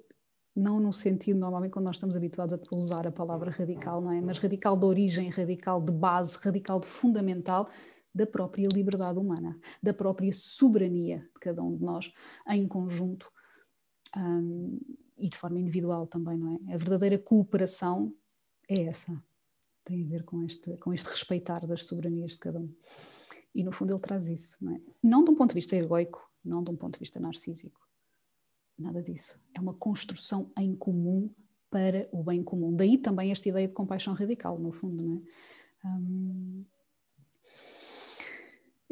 não 0.55 0.79
no 0.79 0.91
sentido, 0.91 1.39
normalmente, 1.39 1.71
quando 1.71 1.85
nós 1.85 1.95
estamos 1.95 2.15
habituados 2.15 2.53
a 2.53 2.75
usar 2.75 3.07
a 3.07 3.11
palavra 3.11 3.49
radical, 3.49 4.01
não 4.01 4.11
é? 4.11 4.19
Mas 4.19 4.37
radical 4.37 4.75
de 4.75 4.85
origem, 4.85 5.29
radical 5.29 5.81
de 5.81 5.91
base, 5.91 6.37
radical 6.41 6.79
de 6.79 6.87
fundamental 6.87 7.69
da 8.13 8.27
própria 8.27 8.67
liberdade 8.67 9.17
humana, 9.17 9.57
da 9.81 9.93
própria 9.93 10.33
soberania 10.33 11.19
de 11.19 11.39
cada 11.39 11.63
um 11.63 11.77
de 11.77 11.83
nós 11.83 12.11
em 12.49 12.67
conjunto 12.67 13.31
um, 14.17 14.77
e 15.17 15.29
de 15.29 15.37
forma 15.37 15.59
individual 15.59 16.05
também, 16.05 16.37
não 16.37 16.51
é? 16.51 16.73
A 16.73 16.77
verdadeira 16.77 17.17
cooperação 17.17 18.13
é 18.67 18.83
essa, 18.83 19.23
tem 19.85 20.03
a 20.03 20.07
ver 20.09 20.23
com 20.23 20.43
este, 20.43 20.75
com 20.77 20.93
este 20.93 21.07
respeitar 21.07 21.65
das 21.65 21.85
soberanias 21.85 22.31
de 22.31 22.39
cada 22.39 22.59
um. 22.59 22.69
E 23.53 23.63
no 23.63 23.71
fundo 23.71 23.93
ele 23.93 24.01
traz 24.01 24.27
isso, 24.27 24.57
não 24.61 24.75
é? 24.75 24.81
Não 25.03 25.23
de 25.23 25.31
um 25.31 25.35
ponto 25.35 25.49
de 25.49 25.55
vista 25.55 25.75
egoico, 25.75 26.29
não 26.43 26.63
de 26.63 26.71
um 26.71 26.75
ponto 26.75 26.93
de 26.93 26.99
vista 26.99 27.19
narcísico. 27.19 27.79
Nada 28.77 29.01
disso. 29.01 29.39
É 29.53 29.59
uma 29.59 29.73
construção 29.73 30.51
em 30.57 30.75
comum 30.75 31.29
para 31.69 32.07
o 32.11 32.23
bem 32.23 32.43
comum. 32.43 32.75
Daí 32.75 32.97
também 32.97 33.31
esta 33.31 33.47
ideia 33.47 33.67
de 33.67 33.73
compaixão 33.73 34.13
radical, 34.13 34.57
no 34.57 34.71
fundo, 34.71 35.03
não 35.03 35.17
é? 35.17 35.87
Hum... 35.87 36.65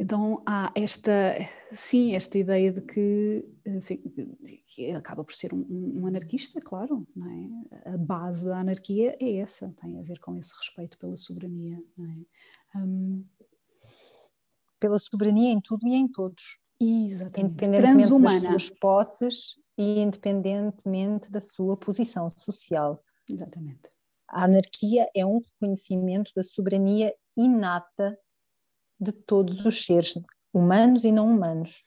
Então 0.01 0.41
há 0.45 0.71
esta, 0.75 1.11
sim, 1.73 2.15
esta 2.15 2.37
ideia 2.37 2.71
de 2.71 2.79
que, 2.79 3.45
que 4.67 4.91
acaba 4.91 5.25
por 5.25 5.33
ser 5.35 5.53
um, 5.53 5.65
um, 5.69 6.07
anarquista, 6.07 6.61
claro, 6.61 7.05
é? 7.17 7.89
A 7.89 7.97
base 7.97 8.45
da 8.45 8.59
anarquia 8.59 9.17
é 9.19 9.35
essa, 9.35 9.75
tem 9.81 9.99
a 9.99 10.01
ver 10.01 10.17
com 10.19 10.37
esse 10.37 10.55
respeito 10.57 10.97
pela 10.97 11.17
soberania, 11.17 11.83
é? 11.99 12.79
Um, 12.79 13.25
pela 14.79 14.99
soberania 14.99 15.51
em 15.51 15.59
tudo 15.59 15.87
e 15.87 15.95
em 15.95 16.07
todos. 16.07 16.59
Exatamente. 16.79 17.65
Independentemente 17.65 18.41
das 18.41 18.41
suas 18.41 18.69
posses 18.79 19.55
e 19.77 19.99
independentemente 19.99 21.31
da 21.31 21.41
sua 21.41 21.75
posição 21.75 22.29
social. 22.29 23.03
Exatamente. 23.31 23.81
A 24.27 24.45
anarquia 24.45 25.09
é 25.15 25.25
um 25.25 25.39
reconhecimento 25.39 26.31
da 26.35 26.43
soberania 26.43 27.13
inata 27.35 28.17
de 28.99 29.11
todos 29.11 29.65
os 29.65 29.85
seres, 29.85 30.13
humanos 30.53 31.03
e 31.03 31.11
não 31.11 31.27
humanos 31.31 31.83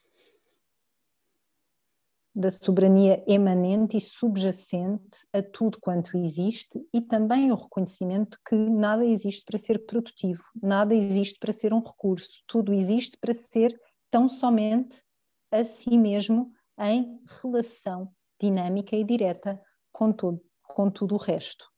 da 2.35 2.51
soberania 2.51 3.23
emanente 3.27 3.97
e 3.97 4.01
subjacente 4.01 5.27
a 5.33 5.43
tudo 5.43 5.79
quanto 5.81 6.17
existe 6.17 6.87
e 6.93 7.01
também 7.01 7.53
o 7.53 7.57
reconhecimento 7.57 8.39
que 8.47 8.55
nada 8.55 9.05
existe 9.05 9.45
para 9.45 9.59
ser 9.59 9.85
produtivo, 9.85 10.43
nada 10.63 10.95
existe 10.95 11.39
para 11.39 11.53
ser 11.53 11.75
um 11.75 11.81
recurso, 11.81 12.43
tudo 12.47 12.73
existe 12.73 13.19
para 13.19 13.35
ser 13.35 13.79
tão 14.11 14.29
somente 14.29 15.03
a 15.51 15.63
si 15.65 15.99
mesmo 15.99 16.53
em 16.79 17.21
relação 17.43 18.11
dinâmica 18.41 18.97
e 18.97 19.05
direta 19.05 19.61
com, 19.93 20.13
todo, 20.13 20.43
com 20.63 20.91
tudo 20.91 21.15
o 21.15 21.19
resto. 21.19 21.71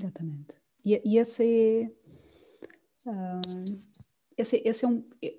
Exatamente. 0.00 0.54
E, 0.84 1.00
e 1.04 1.18
esse 1.18 1.92
é. 3.04 3.10
Uh, 3.10 3.90
esse, 4.36 4.62
esse 4.64 4.84
é 4.84 4.88
um 4.88 5.06
é 5.22 5.34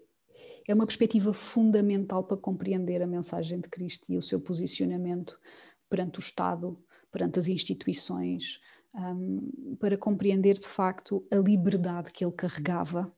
uma 0.70 0.86
perspectiva 0.86 1.34
fundamental 1.34 2.24
para 2.24 2.38
compreender 2.38 3.02
a 3.02 3.08
mensagem 3.08 3.60
de 3.60 3.70
Cristo 3.70 4.12
e 4.12 4.18
o 4.18 4.22
seu 4.22 4.40
posicionamento 4.40 5.40
perante 5.90 6.20
o 6.20 6.22
Estado, 6.22 6.82
perante 7.12 7.40
as 7.40 7.48
instituições, 7.48 8.60
um, 8.94 9.76
para 9.80 9.98
compreender 9.98 10.56
de 10.56 10.68
facto 10.68 11.26
a 11.32 11.36
liberdade 11.36 12.12
que 12.12 12.24
ele 12.24 12.34
carregava 12.34 13.14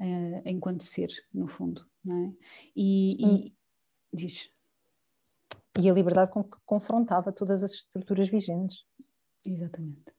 uh, 0.00 0.42
enquanto 0.44 0.84
ser, 0.84 1.10
no 1.32 1.46
fundo. 1.46 1.86
Não 2.04 2.26
é? 2.26 2.32
e, 2.76 3.16
e 3.18 3.26
hum. 3.26 3.52
diz. 4.12 4.50
E 5.80 5.90
a 5.90 5.92
liberdade 5.92 6.30
com 6.30 6.44
que 6.44 6.56
confrontava 6.64 7.32
todas 7.32 7.64
as 7.64 7.72
estruturas 7.72 8.28
vigentes. 8.28 8.84
Exatamente, 9.46 10.12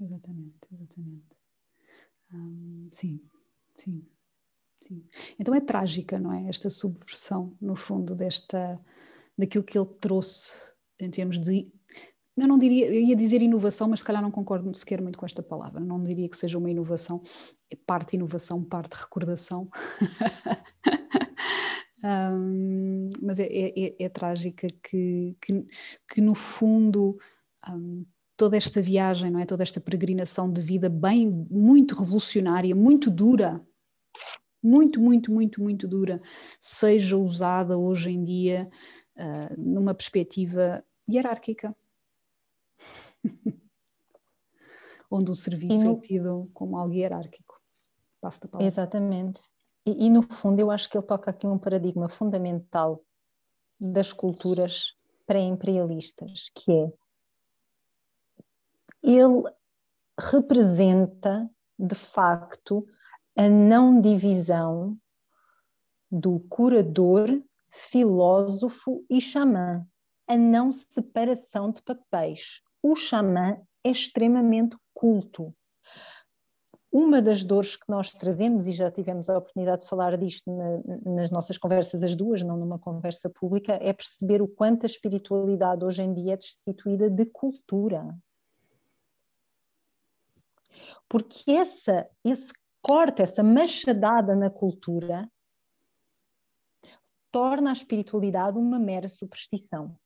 exatamente, 0.00 0.58
exatamente. 0.72 1.36
Um, 2.32 2.88
sim, 2.92 3.20
sim. 3.78 4.04
Sim. 4.90 5.04
Então 5.38 5.54
é 5.54 5.60
trágica, 5.60 6.18
não 6.18 6.32
é? 6.32 6.48
Esta 6.48 6.68
subversão, 6.68 7.56
no 7.60 7.76
fundo, 7.76 8.14
desta, 8.14 8.78
daquilo 9.38 9.62
que 9.62 9.78
ele 9.78 9.88
trouxe 10.00 10.72
em 10.98 11.08
termos 11.08 11.38
de. 11.38 11.70
Eu 12.36 12.48
não 12.48 12.58
diria, 12.58 12.86
eu 12.86 13.00
ia 13.00 13.14
dizer 13.14 13.40
inovação, 13.40 13.88
mas 13.88 14.00
se 14.00 14.06
calhar 14.06 14.22
não 14.22 14.30
concordo 14.30 14.76
sequer 14.76 15.00
muito 15.00 15.18
com 15.18 15.26
esta 15.26 15.42
palavra. 15.42 15.78
Não 15.78 16.02
diria 16.02 16.28
que 16.28 16.36
seja 16.36 16.58
uma 16.58 16.70
inovação, 16.70 17.22
parte 17.86 18.16
inovação, 18.16 18.64
parte 18.64 18.94
recordação. 18.94 19.68
um, 22.02 23.10
mas 23.22 23.38
é, 23.38 23.46
é, 23.46 23.80
é, 23.80 23.96
é, 24.00 24.08
trágica 24.08 24.66
que, 24.82 25.36
que, 25.40 25.66
que 26.08 26.20
no 26.20 26.34
fundo 26.34 27.18
um, 27.68 28.04
toda 28.36 28.56
esta 28.56 28.80
viagem, 28.80 29.30
não 29.30 29.38
é? 29.38 29.44
Toda 29.44 29.62
esta 29.62 29.80
peregrinação 29.80 30.50
de 30.50 30.60
vida 30.60 30.88
bem, 30.88 31.28
muito 31.50 31.94
revolucionária, 31.94 32.74
muito 32.74 33.10
dura, 33.10 33.60
muito, 34.62 35.00
muito, 35.00 35.32
muito, 35.32 35.62
muito 35.62 35.88
dura, 35.88 36.20
seja 36.58 37.16
usada 37.16 37.78
hoje 37.78 38.10
em 38.10 38.22
dia 38.22 38.68
uh, 39.16 39.72
numa 39.72 39.94
perspectiva 39.94 40.84
hierárquica. 41.08 41.74
Onde 45.10 45.30
o 45.30 45.34
serviço 45.34 45.84
no... 45.84 45.96
é 45.96 46.00
tido 46.00 46.50
como 46.54 46.76
algo 46.76 46.94
hierárquico. 46.94 47.60
Passo 48.20 48.42
da 48.42 48.48
palavra. 48.48 48.68
Exatamente. 48.68 49.40
E, 49.84 50.06
e, 50.06 50.10
no 50.10 50.22
fundo, 50.22 50.60
eu 50.60 50.70
acho 50.70 50.88
que 50.88 50.96
ele 50.96 51.06
toca 51.06 51.30
aqui 51.30 51.46
um 51.46 51.58
paradigma 51.58 52.08
fundamental 52.08 53.00
das 53.78 54.12
culturas 54.12 54.94
pré-imperialistas, 55.26 56.50
que 56.54 56.70
é 56.70 56.92
ele 59.02 59.42
representa 60.18 61.50
de 61.78 61.94
facto 61.94 62.86
a 63.40 63.48
não 63.48 64.02
divisão 64.02 64.98
do 66.12 66.40
curador, 66.40 67.42
filósofo 67.70 69.02
e 69.08 69.18
xamã, 69.18 69.86
a 70.28 70.36
não 70.36 70.70
separação 70.70 71.70
de 71.70 71.80
papéis. 71.80 72.60
O 72.82 72.94
xamã 72.94 73.56
é 73.82 73.90
extremamente 73.90 74.76
culto. 74.92 75.54
Uma 76.92 77.22
das 77.22 77.42
dores 77.42 77.76
que 77.76 77.88
nós 77.88 78.10
trazemos, 78.10 78.66
e 78.66 78.72
já 78.72 78.90
tivemos 78.90 79.30
a 79.30 79.38
oportunidade 79.38 79.84
de 79.84 79.88
falar 79.88 80.18
disto 80.18 80.54
na, 80.54 81.10
nas 81.10 81.30
nossas 81.30 81.56
conversas, 81.56 82.02
as 82.02 82.14
duas, 82.14 82.42
não 82.42 82.58
numa 82.58 82.78
conversa 82.78 83.30
pública, 83.30 83.78
é 83.80 83.90
perceber 83.94 84.42
o 84.42 84.48
quanto 84.48 84.84
a 84.84 84.86
espiritualidade 84.86 85.82
hoje 85.82 86.02
em 86.02 86.12
dia 86.12 86.34
é 86.34 86.36
destituída 86.36 87.08
de 87.08 87.24
cultura. 87.24 88.14
Porque 91.08 91.50
essa, 91.50 92.06
esse 92.22 92.52
corta 92.82 93.22
essa 93.22 93.42
machadada 93.42 94.34
na 94.34 94.50
cultura, 94.50 95.30
torna 97.30 97.70
a 97.70 97.72
espiritualidade 97.72 98.58
uma 98.58 98.78
mera 98.78 99.08
superstição. 99.08 99.96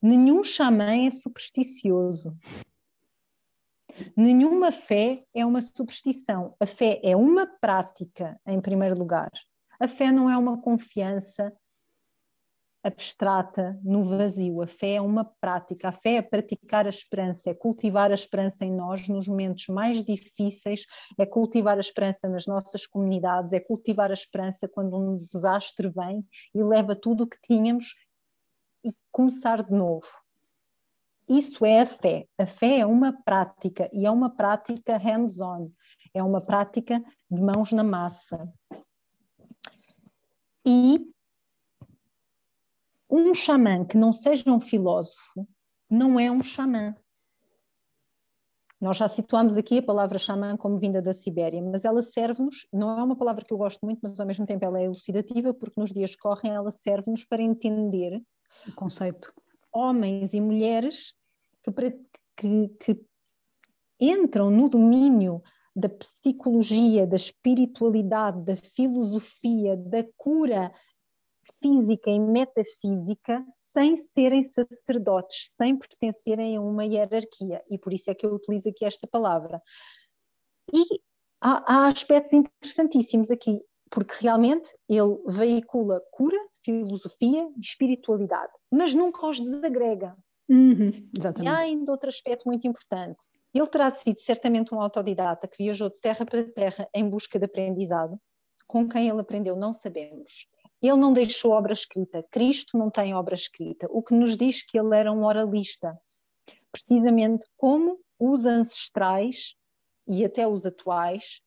Nenhum 0.00 0.44
xamã 0.44 1.06
é 1.06 1.10
supersticioso. 1.10 2.36
Nenhuma 4.16 4.72
fé 4.72 5.22
é 5.34 5.44
uma 5.44 5.60
superstição. 5.60 6.54
A 6.58 6.66
fé 6.66 7.00
é 7.02 7.16
uma 7.16 7.46
prática, 7.46 8.40
em 8.46 8.60
primeiro 8.60 8.98
lugar. 8.98 9.30
A 9.78 9.88
fé 9.88 10.10
não 10.12 10.30
é 10.30 10.36
uma 10.36 10.60
confiança 10.60 11.52
abstrata 12.82 13.78
no 13.82 14.02
vazio. 14.02 14.60
A 14.60 14.66
fé 14.66 14.94
é 14.94 15.00
uma 15.00 15.24
prática. 15.24 15.88
A 15.88 15.92
fé 15.92 16.16
é 16.16 16.22
praticar 16.22 16.86
a 16.86 16.88
esperança, 16.88 17.50
é 17.50 17.54
cultivar 17.54 18.10
a 18.10 18.14
esperança 18.14 18.64
em 18.64 18.72
nós 18.72 19.08
nos 19.08 19.28
momentos 19.28 19.68
mais 19.68 20.02
difíceis, 20.02 20.84
é 21.18 21.24
cultivar 21.24 21.76
a 21.76 21.80
esperança 21.80 22.28
nas 22.28 22.46
nossas 22.46 22.86
comunidades, 22.86 23.52
é 23.52 23.60
cultivar 23.60 24.10
a 24.10 24.14
esperança 24.14 24.68
quando 24.68 24.96
um 24.96 25.12
desastre 25.12 25.88
vem 25.88 26.26
e 26.54 26.62
leva 26.62 26.96
tudo 26.96 27.24
o 27.24 27.26
que 27.26 27.38
tínhamos 27.40 27.94
e 28.84 28.90
começar 29.12 29.62
de 29.62 29.72
novo. 29.72 30.06
Isso 31.28 31.64
é 31.64 31.82
a 31.82 31.86
fé. 31.86 32.26
A 32.36 32.46
fé 32.46 32.80
é 32.80 32.86
uma 32.86 33.12
prática 33.22 33.88
e 33.92 34.04
é 34.04 34.10
uma 34.10 34.34
prática 34.34 34.98
hands-on, 34.98 35.70
é 36.12 36.22
uma 36.22 36.40
prática 36.40 37.02
de 37.30 37.40
mãos 37.40 37.70
na 37.72 37.84
massa. 37.84 38.36
E 40.66 41.12
um 43.12 43.34
xamã 43.34 43.84
que 43.84 43.98
não 43.98 44.10
seja 44.10 44.50
um 44.50 44.58
filósofo 44.58 45.46
não 45.88 46.18
é 46.18 46.30
um 46.30 46.42
xamã. 46.42 46.94
Nós 48.80 48.96
já 48.96 49.06
situamos 49.06 49.56
aqui 49.58 49.78
a 49.78 49.82
palavra 49.82 50.18
xamã 50.18 50.56
como 50.56 50.78
vinda 50.78 51.00
da 51.02 51.12
Sibéria, 51.12 51.62
mas 51.62 51.84
ela 51.84 52.02
serve-nos, 52.02 52.66
não 52.72 52.98
é 52.98 53.02
uma 53.02 53.14
palavra 53.14 53.44
que 53.44 53.52
eu 53.52 53.58
gosto 53.58 53.84
muito, 53.84 54.00
mas 54.02 54.18
ao 54.18 54.26
mesmo 54.26 54.46
tempo 54.46 54.64
ela 54.64 54.80
é 54.80 54.86
elucidativa, 54.86 55.52
porque 55.52 55.78
nos 55.78 55.92
dias 55.92 56.12
que 56.12 56.22
correm 56.22 56.52
ela 56.52 56.70
serve-nos 56.70 57.24
para 57.24 57.42
entender 57.42 58.20
o 58.66 58.74
conceito. 58.74 59.32
Homens 59.72 60.32
e 60.32 60.40
mulheres 60.40 61.14
que, 61.62 61.70
que, 62.36 62.68
que 62.80 63.06
entram 64.00 64.50
no 64.50 64.68
domínio 64.68 65.42
da 65.76 65.88
psicologia, 65.88 67.06
da 67.06 67.16
espiritualidade, 67.16 68.42
da 68.42 68.56
filosofia, 68.56 69.76
da 69.76 70.04
cura 70.16 70.72
física 71.62 72.10
e 72.10 72.18
metafísica 72.18 73.44
sem 73.72 73.96
serem 73.96 74.44
sacerdotes, 74.44 75.54
sem 75.56 75.76
pertencerem 75.76 76.56
a 76.56 76.60
uma 76.60 76.84
hierarquia. 76.84 77.62
E 77.70 77.78
por 77.78 77.92
isso 77.92 78.10
é 78.10 78.14
que 78.14 78.26
eu 78.26 78.34
utilizo 78.34 78.68
aqui 78.68 78.84
esta 78.84 79.06
palavra. 79.06 79.62
E 80.72 81.00
há, 81.40 81.64
há 81.66 81.88
aspectos 81.88 82.32
interessantíssimos 82.32 83.30
aqui, 83.30 83.60
porque 83.90 84.14
realmente 84.20 84.70
ele 84.88 85.18
veicula 85.26 86.02
cura, 86.12 86.38
filosofia 86.64 87.48
e 87.56 87.60
espiritualidade, 87.60 88.52
mas 88.70 88.94
nunca 88.94 89.26
os 89.26 89.40
desagrega. 89.40 90.16
Uhum, 90.48 91.08
e 91.42 91.48
há 91.48 91.58
ainda 91.58 91.92
outro 91.92 92.10
aspecto 92.10 92.46
muito 92.46 92.66
importante. 92.66 93.24
Ele 93.54 93.66
terá 93.66 93.90
sido 93.90 94.18
certamente 94.18 94.74
um 94.74 94.80
autodidata 94.80 95.48
que 95.48 95.62
viajou 95.62 95.88
de 95.88 96.00
terra 96.00 96.24
para 96.24 96.44
terra 96.44 96.88
em 96.94 97.08
busca 97.08 97.38
de 97.38 97.44
aprendizado. 97.44 98.18
Com 98.66 98.88
quem 98.88 99.08
ele 99.08 99.20
aprendeu, 99.20 99.56
não 99.56 99.72
sabemos. 99.72 100.46
Ele 100.82 100.96
não 100.96 101.12
deixou 101.12 101.52
obra 101.52 101.72
escrita. 101.72 102.22
Cristo 102.30 102.76
não 102.76 102.90
tem 102.90 103.14
obra 103.14 103.34
escrita, 103.34 103.86
o 103.90 104.02
que 104.02 104.14
nos 104.14 104.36
diz 104.36 104.62
que 104.62 104.78
ele 104.78 104.96
era 104.96 105.12
um 105.12 105.24
oralista. 105.24 105.98
Precisamente 106.70 107.46
como 107.56 108.00
os 108.18 108.44
ancestrais 108.44 109.54
e 110.08 110.24
até 110.24 110.46
os 110.46 110.66
atuais 110.66 111.40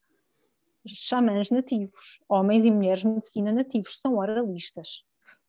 xamãs 0.88 1.50
nativos, 1.50 2.20
homens 2.30 2.64
e 2.64 2.72
mulheres 2.72 3.00
de 3.00 3.08
medicina 3.08 3.52
nativos, 3.52 4.00
são 4.00 4.18
oralistas 4.18 5.04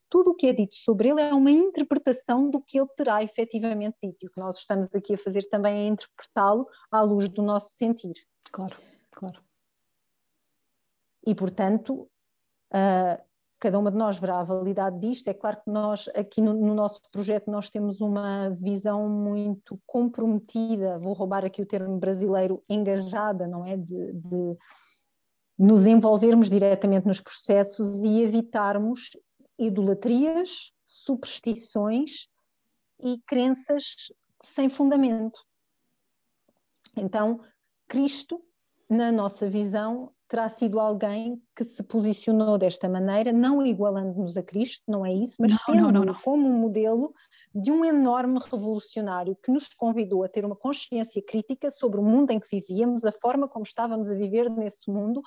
tudo 0.08 0.30
o 0.30 0.34
que 0.34 0.46
é 0.46 0.52
dito 0.52 0.74
sobre 0.74 1.08
ele 1.08 1.20
é 1.20 1.34
uma 1.34 1.50
interpretação 1.50 2.48
do 2.48 2.60
que 2.60 2.78
ele 2.78 2.88
terá 2.96 3.22
efetivamente 3.22 3.96
dito. 4.02 4.18
E 4.22 4.26
o 4.26 4.30
que 4.30 4.40
nós 4.40 4.58
estamos 4.58 4.88
aqui 4.94 5.14
a 5.14 5.18
fazer 5.18 5.42
também 5.48 5.78
é 5.78 5.86
interpretá-lo 5.88 6.68
à 6.90 7.00
luz 7.00 7.28
do 7.28 7.42
nosso 7.42 7.76
sentir. 7.76 8.14
Claro, 8.50 8.76
claro. 9.10 9.42
E, 11.26 11.34
portanto, 11.34 12.08
uh, 12.72 13.25
cada 13.58 13.78
uma 13.78 13.90
de 13.90 13.96
nós 13.96 14.18
verá 14.18 14.40
a 14.40 14.44
validade 14.44 14.98
disto. 15.00 15.28
É 15.28 15.34
claro 15.34 15.58
que 15.62 15.70
nós, 15.70 16.08
aqui 16.14 16.40
no, 16.40 16.52
no, 16.54 16.74
nosso 16.74 17.02
projeto, 17.10 17.50
nós 17.50 17.70
temos 17.70 18.00
uma 18.00 18.50
visão 18.50 19.08
muito 19.08 19.80
comprometida, 19.86 20.98
vou 20.98 21.12
roubar 21.12 21.44
aqui 21.44 21.62
o 21.62 21.66
termo 21.66 21.98
brasileiro, 21.98 22.62
engajada, 22.68 23.46
não 23.46 23.64
é? 23.64 23.76
De, 23.76 24.12
de 24.12 24.56
nos 25.58 25.86
envolvermos 25.86 26.50
diretamente 26.50 27.06
nos 27.06 27.20
processos 27.20 28.02
e 28.02 28.20
evitarmos 28.20 29.16
idolatrias, 29.58 30.72
superstições 30.84 32.28
e 33.00 33.18
crenças 33.26 34.12
sem 34.42 34.68
fundamento. 34.68 35.40
Então, 36.94 37.40
Cristo, 37.88 38.42
na 38.88 39.10
nossa 39.10 39.48
visão, 39.48 40.12
terá 40.28 40.48
sido 40.48 40.80
alguém 40.80 41.40
que 41.54 41.64
se 41.64 41.82
posicionou 41.82 42.58
desta 42.58 42.88
maneira, 42.88 43.32
não 43.32 43.64
igualando-nos 43.64 44.36
a 44.36 44.42
Cristo, 44.42 44.82
não 44.88 45.06
é 45.06 45.12
isso, 45.12 45.36
mas 45.38 45.52
tendo 45.64 46.14
como 46.22 46.48
modelo 46.48 47.14
de 47.54 47.70
um 47.70 47.84
enorme 47.84 48.40
revolucionário 48.50 49.36
que 49.36 49.50
nos 49.50 49.68
convidou 49.68 50.24
a 50.24 50.28
ter 50.28 50.44
uma 50.44 50.56
consciência 50.56 51.22
crítica 51.22 51.70
sobre 51.70 52.00
o 52.00 52.02
mundo 52.02 52.32
em 52.32 52.40
que 52.40 52.48
vivíamos, 52.50 53.04
a 53.04 53.12
forma 53.12 53.48
como 53.48 53.64
estávamos 53.64 54.10
a 54.10 54.14
viver 54.14 54.50
nesse 54.50 54.90
mundo, 54.90 55.22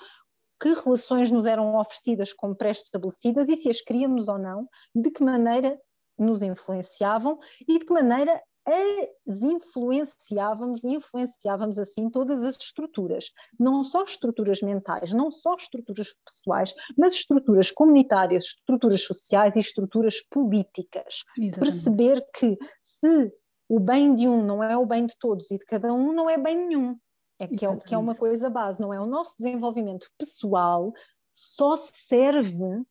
que 0.60 0.74
relações 0.74 1.30
nos 1.30 1.46
eram 1.46 1.76
oferecidas 1.76 2.34
como 2.34 2.54
pré-estabelecidas 2.54 3.48
e 3.48 3.56
se 3.56 3.70
as 3.70 3.80
queríamos 3.80 4.28
ou 4.28 4.38
não, 4.38 4.68
de 4.94 5.10
que 5.10 5.24
maneira 5.24 5.80
nos 6.22 6.42
influenciavam 6.42 7.38
e 7.66 7.78
de 7.78 7.84
que 7.84 7.92
maneira 7.92 8.40
as 8.66 9.42
influenciávamos 9.42 10.84
e 10.84 10.88
influenciávamos 10.88 11.78
assim 11.78 12.10
todas 12.10 12.44
as 12.44 12.56
estruturas, 12.56 13.32
não 13.58 13.82
só 13.82 14.04
estruturas 14.04 14.60
mentais, 14.60 15.12
não 15.12 15.30
só 15.30 15.54
estruturas 15.54 16.14
pessoais, 16.24 16.74
mas 16.96 17.14
estruturas 17.14 17.70
comunitárias, 17.70 18.44
estruturas 18.44 19.02
sociais 19.02 19.56
e 19.56 19.60
estruturas 19.60 20.20
políticas. 20.30 21.24
Exatamente. 21.38 21.58
Perceber 21.58 22.26
que 22.34 22.58
se 22.82 23.32
o 23.68 23.80
bem 23.80 24.14
de 24.14 24.28
um 24.28 24.44
não 24.44 24.62
é 24.62 24.76
o 24.76 24.86
bem 24.86 25.06
de 25.06 25.16
todos 25.18 25.50
e 25.50 25.58
de 25.58 25.64
cada 25.64 25.92
um 25.92 26.12
não 26.12 26.28
é 26.28 26.36
bem 26.36 26.66
nenhum. 26.66 26.98
É 27.38 27.46
que, 27.46 27.64
é, 27.64 27.76
que 27.76 27.94
é 27.94 27.98
uma 27.98 28.14
coisa 28.14 28.50
base, 28.50 28.82
não 28.82 28.92
é? 28.92 29.00
O 29.00 29.06
nosso 29.06 29.34
desenvolvimento 29.38 30.10
pessoal 30.18 30.92
só 31.32 31.74
serve 31.74 32.84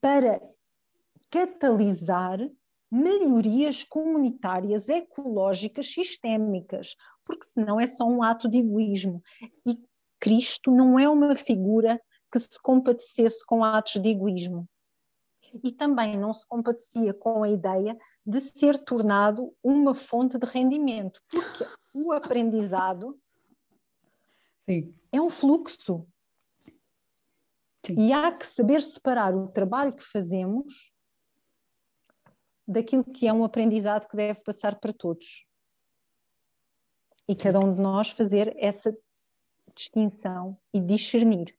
para 0.00 0.40
catalisar 1.34 2.38
melhorias 2.88 3.82
comunitárias, 3.82 4.88
ecológicas, 4.88 5.92
sistémicas, 5.92 6.94
porque 7.24 7.44
senão 7.44 7.80
é 7.80 7.88
só 7.88 8.04
um 8.04 8.22
ato 8.22 8.48
de 8.48 8.58
egoísmo. 8.58 9.20
E 9.66 9.76
Cristo 10.20 10.70
não 10.70 10.96
é 10.96 11.08
uma 11.08 11.34
figura 11.34 12.00
que 12.30 12.38
se 12.38 12.60
compadecesse 12.62 13.44
com 13.44 13.64
atos 13.64 14.00
de 14.00 14.10
egoísmo. 14.10 14.68
E 15.62 15.72
também 15.72 16.16
não 16.16 16.32
se 16.32 16.46
compadecia 16.46 17.12
com 17.12 17.42
a 17.42 17.48
ideia 17.48 17.98
de 18.24 18.40
ser 18.40 18.78
tornado 18.84 19.52
uma 19.60 19.92
fonte 19.92 20.38
de 20.38 20.46
rendimento, 20.46 21.20
porque 21.28 21.66
o 21.92 22.12
aprendizado 22.12 23.18
Sim. 24.60 24.94
É 25.12 25.20
um 25.20 25.28
fluxo. 25.28 26.06
Sim. 27.84 27.96
E 27.98 28.12
há 28.12 28.32
que 28.32 28.46
saber 28.46 28.82
separar 28.82 29.34
o 29.34 29.48
trabalho 29.48 29.92
que 29.92 30.02
fazemos 30.02 30.93
daquilo 32.66 33.04
que 33.04 33.26
é 33.26 33.32
um 33.32 33.44
aprendizado 33.44 34.08
que 34.08 34.16
deve 34.16 34.42
passar 34.42 34.78
para 34.80 34.92
todos. 34.92 35.46
E 37.28 37.34
cada 37.34 37.60
um 37.60 37.70
de 37.70 37.80
nós 37.80 38.10
fazer 38.10 38.54
essa 38.58 38.92
distinção 39.74 40.58
e 40.72 40.80
discernir. 40.80 41.56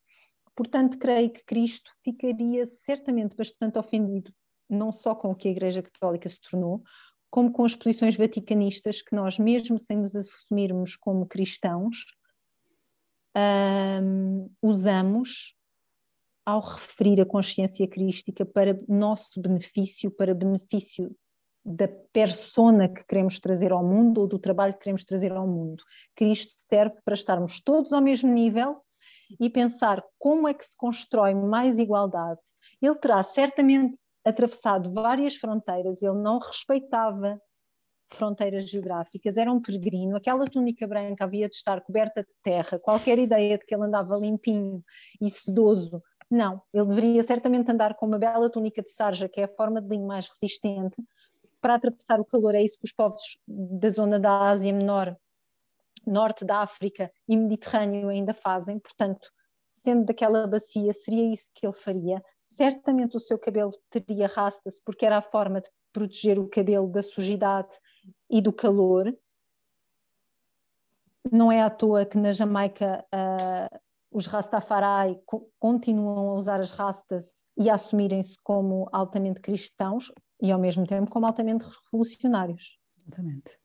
Portanto, 0.56 0.98
creio 0.98 1.30
que 1.32 1.44
Cristo 1.44 1.92
ficaria 2.04 2.66
certamente 2.66 3.36
bastante 3.36 3.78
ofendido, 3.78 4.34
não 4.70 4.92
só 4.92 5.14
com 5.14 5.32
o 5.32 5.36
que 5.36 5.48
a 5.48 5.52
Igreja 5.52 5.82
Católica 5.82 6.30
se 6.30 6.40
tornou, 6.40 6.82
como 7.30 7.52
com 7.52 7.66
as 7.66 7.76
posições 7.76 8.16
vaticanistas 8.16 9.02
que 9.02 9.14
nós, 9.14 9.38
mesmo 9.38 9.78
sem 9.78 9.98
nos 9.98 10.16
assumirmos 10.16 10.96
como 10.96 11.26
cristãos, 11.26 12.06
um, 14.02 14.50
usamos 14.62 15.54
ao 16.46 16.60
referir 16.60 17.20
a 17.20 17.26
consciência 17.26 17.88
crística 17.88 18.46
para 18.46 18.80
nosso 18.88 19.42
benefício, 19.42 20.12
para 20.12 20.34
benefício 20.34 21.16
da 21.66 21.88
persona 22.14 22.88
que 22.88 23.04
queremos 23.06 23.40
trazer 23.40 23.72
ao 23.72 23.84
mundo 23.84 24.22
ou 24.22 24.28
do 24.28 24.38
trabalho 24.38 24.74
que 24.74 24.80
queremos 24.80 25.04
trazer 25.04 25.32
ao 25.32 25.48
mundo. 25.48 25.84
Cristo 26.16 26.54
serve 26.58 26.96
para 27.04 27.16
estarmos 27.16 27.60
todos 27.60 27.92
ao 27.92 28.02
mesmo 28.02 28.32
nível 28.32 28.80
e 29.40 29.50
pensar 29.50 30.04
como 30.20 30.48
é 30.48 30.54
que 30.54 30.64
se 30.64 30.78
constrói 30.78 31.34
mais 31.34 31.80
igualdade. 31.80 32.42
Ele 32.80 32.96
terá 32.96 33.24
certamente 33.24 33.98
atravessado 34.24 34.94
várias 34.94 35.36
fronteiras, 35.36 36.02
ele 36.02 36.22
não 36.22 36.38
respeitava 36.38 37.42
fronteiras 38.10 38.70
geográficas, 38.70 39.36
era 39.36 39.52
um 39.52 39.60
peregrino, 39.60 40.16
aquela 40.16 40.46
túnica 40.46 40.88
branca 40.88 41.24
havia 41.24 41.50
de 41.50 41.56
estar 41.56 41.82
coberta 41.82 42.22
de 42.22 42.30
terra, 42.44 42.80
qualquer 42.80 43.18
ideia 43.18 43.58
de 43.58 43.66
que 43.66 43.74
ele 43.74 43.84
andava 43.84 44.16
limpinho 44.16 44.84
e 45.20 45.30
sedoso, 45.30 46.02
não, 46.36 46.62
ele 46.74 46.86
deveria 46.86 47.24
certamente 47.24 47.72
andar 47.72 47.96
com 47.96 48.06
uma 48.06 48.20
bela 48.20 48.50
túnica 48.50 48.82
de 48.82 48.92
sarja, 48.92 49.30
que 49.30 49.42
é 49.42 49.46
a 49.46 49.56
forma 49.56 49.82
de 49.82 49.90
linho 49.90 50.08
mais 50.08 50.28
resistente, 50.28 51.02
para 51.62 51.76
atravessar 51.76 52.20
o 52.20 52.26
calor, 52.26 52.54
é 52.54 52.62
isso 52.62 52.78
que 52.78 52.86
os 52.86 52.92
povos 52.92 53.40
da 53.48 53.90
zona 53.90 54.20
da 54.20 54.50
Ásia 54.50 54.72
Menor 54.72 55.16
norte 56.06 56.46
da 56.46 56.60
África 56.60 57.12
e 57.28 57.36
Mediterrâneo 57.36 58.10
ainda 58.10 58.34
fazem, 58.34 58.80
portanto, 58.80 59.28
sendo 59.74 60.06
daquela 60.06 60.48
bacia, 60.48 60.94
seria 60.94 61.34
isso 61.34 61.50
que 61.54 61.66
ele 61.66 61.74
faria. 61.74 62.24
Certamente 62.40 63.18
o 63.18 63.20
seu 63.20 63.38
cabelo 63.38 63.72
teria 63.90 64.28
rastas, 64.28 64.80
porque 64.80 65.06
era 65.06 65.18
a 65.18 65.22
forma 65.22 65.62
de 65.62 65.70
proteger 65.92 66.40
o 66.40 66.48
cabelo 66.48 66.88
da 66.88 67.02
sujidade 67.02 67.76
e 68.30 68.42
do 68.42 68.54
calor. 68.54 69.12
Não 71.32 71.52
é 71.52 71.62
à 71.62 71.70
toa 71.70 72.06
que 72.06 72.18
na 72.18 72.32
Jamaica 72.32 73.04
uh, 73.14 73.80
os 74.16 74.28
Rastafari 74.28 75.22
co 75.26 75.52
continuam 75.60 76.30
a 76.30 76.34
usar 76.36 76.62
as 76.62 76.72
rastas 76.72 77.46
e 77.58 77.70
a 77.70 77.76
assumirem-se 77.76 78.38
como 78.42 78.88
altamente 78.94 79.42
cristãos 79.42 80.10
e 80.42 80.54
ao 80.54 80.60
mesmo 80.60 80.88
tempo 80.88 81.12
como 81.12 81.26
altamente 81.26 81.68
revolucionários. 81.92 82.80
Exatamente. 83.02 83.60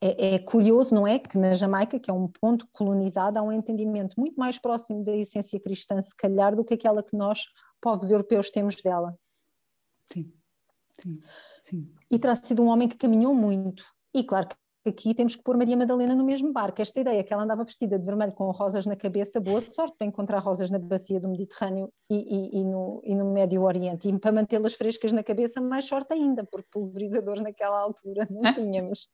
É, 0.00 0.36
é, 0.36 0.38
curioso, 0.38 0.94
não 0.94 1.06
é? 1.06 1.18
Que 1.18 1.36
na 1.36 1.52
Jamaica, 1.52 2.00
que 2.00 2.10
é 2.10 2.14
um 2.14 2.26
ponto 2.28 2.66
colonizado, 2.72 3.36
há 3.36 3.42
um 3.42 3.52
entendimento 3.52 4.18
muito 4.18 4.36
mais 4.36 4.58
próximo 4.58 5.04
da 5.04 5.14
essência 5.14 5.60
cristã, 5.60 6.00
se 6.00 6.16
calhar, 6.16 6.56
do 6.56 6.64
que 6.64 6.72
aquela 6.72 7.02
que 7.02 7.14
nós, 7.14 7.40
povos 7.78 8.10
europeus, 8.10 8.48
temos 8.48 8.76
dela. 8.76 9.14
Sim, 10.06 10.32
sim, 10.98 11.20
sim. 11.62 11.94
E 12.10 12.18
terá 12.18 12.34
sido 12.34 12.62
um 12.62 12.68
homem 12.68 12.88
que 12.88 12.96
caminhou 12.96 13.34
muito. 13.34 13.84
E 14.14 14.24
claro 14.24 14.48
que 14.48 14.56
aqui 14.86 15.14
temos 15.14 15.34
que 15.34 15.42
pôr 15.42 15.56
Maria 15.56 15.76
Madalena 15.76 16.14
no 16.14 16.24
mesmo 16.24 16.52
barco. 16.52 16.82
Esta 16.82 17.00
ideia 17.00 17.24
que 17.24 17.32
ela 17.32 17.42
andava 17.42 17.64
vestida 17.64 17.98
de 17.98 18.04
vermelho 18.04 18.32
com 18.32 18.50
rosas 18.50 18.86
na 18.86 18.96
cabeça, 18.96 19.40
boa 19.40 19.60
sorte 19.60 19.96
para 19.96 20.06
encontrar 20.06 20.38
rosas 20.38 20.70
na 20.70 20.78
bacia 20.78 21.18
do 21.18 21.28
Mediterrâneo 21.28 21.90
e, 22.10 22.16
e, 22.16 22.60
e, 22.60 22.64
no, 22.64 23.00
e 23.04 23.14
no, 23.14 23.32
Médio 23.32 23.62
Oriente. 23.62 24.08
E 24.08 24.18
para 24.18 24.32
mantê-las 24.32 24.74
frescas 24.74 25.12
na 25.12 25.22
cabeça, 25.22 25.60
mais 25.60 25.86
sorte 25.86 26.12
ainda, 26.12 26.44
porque 26.44 26.68
pulverizadores 26.70 27.42
naquela 27.42 27.80
altura 27.80 28.26
não 28.30 28.42
tínhamos. 28.54 29.10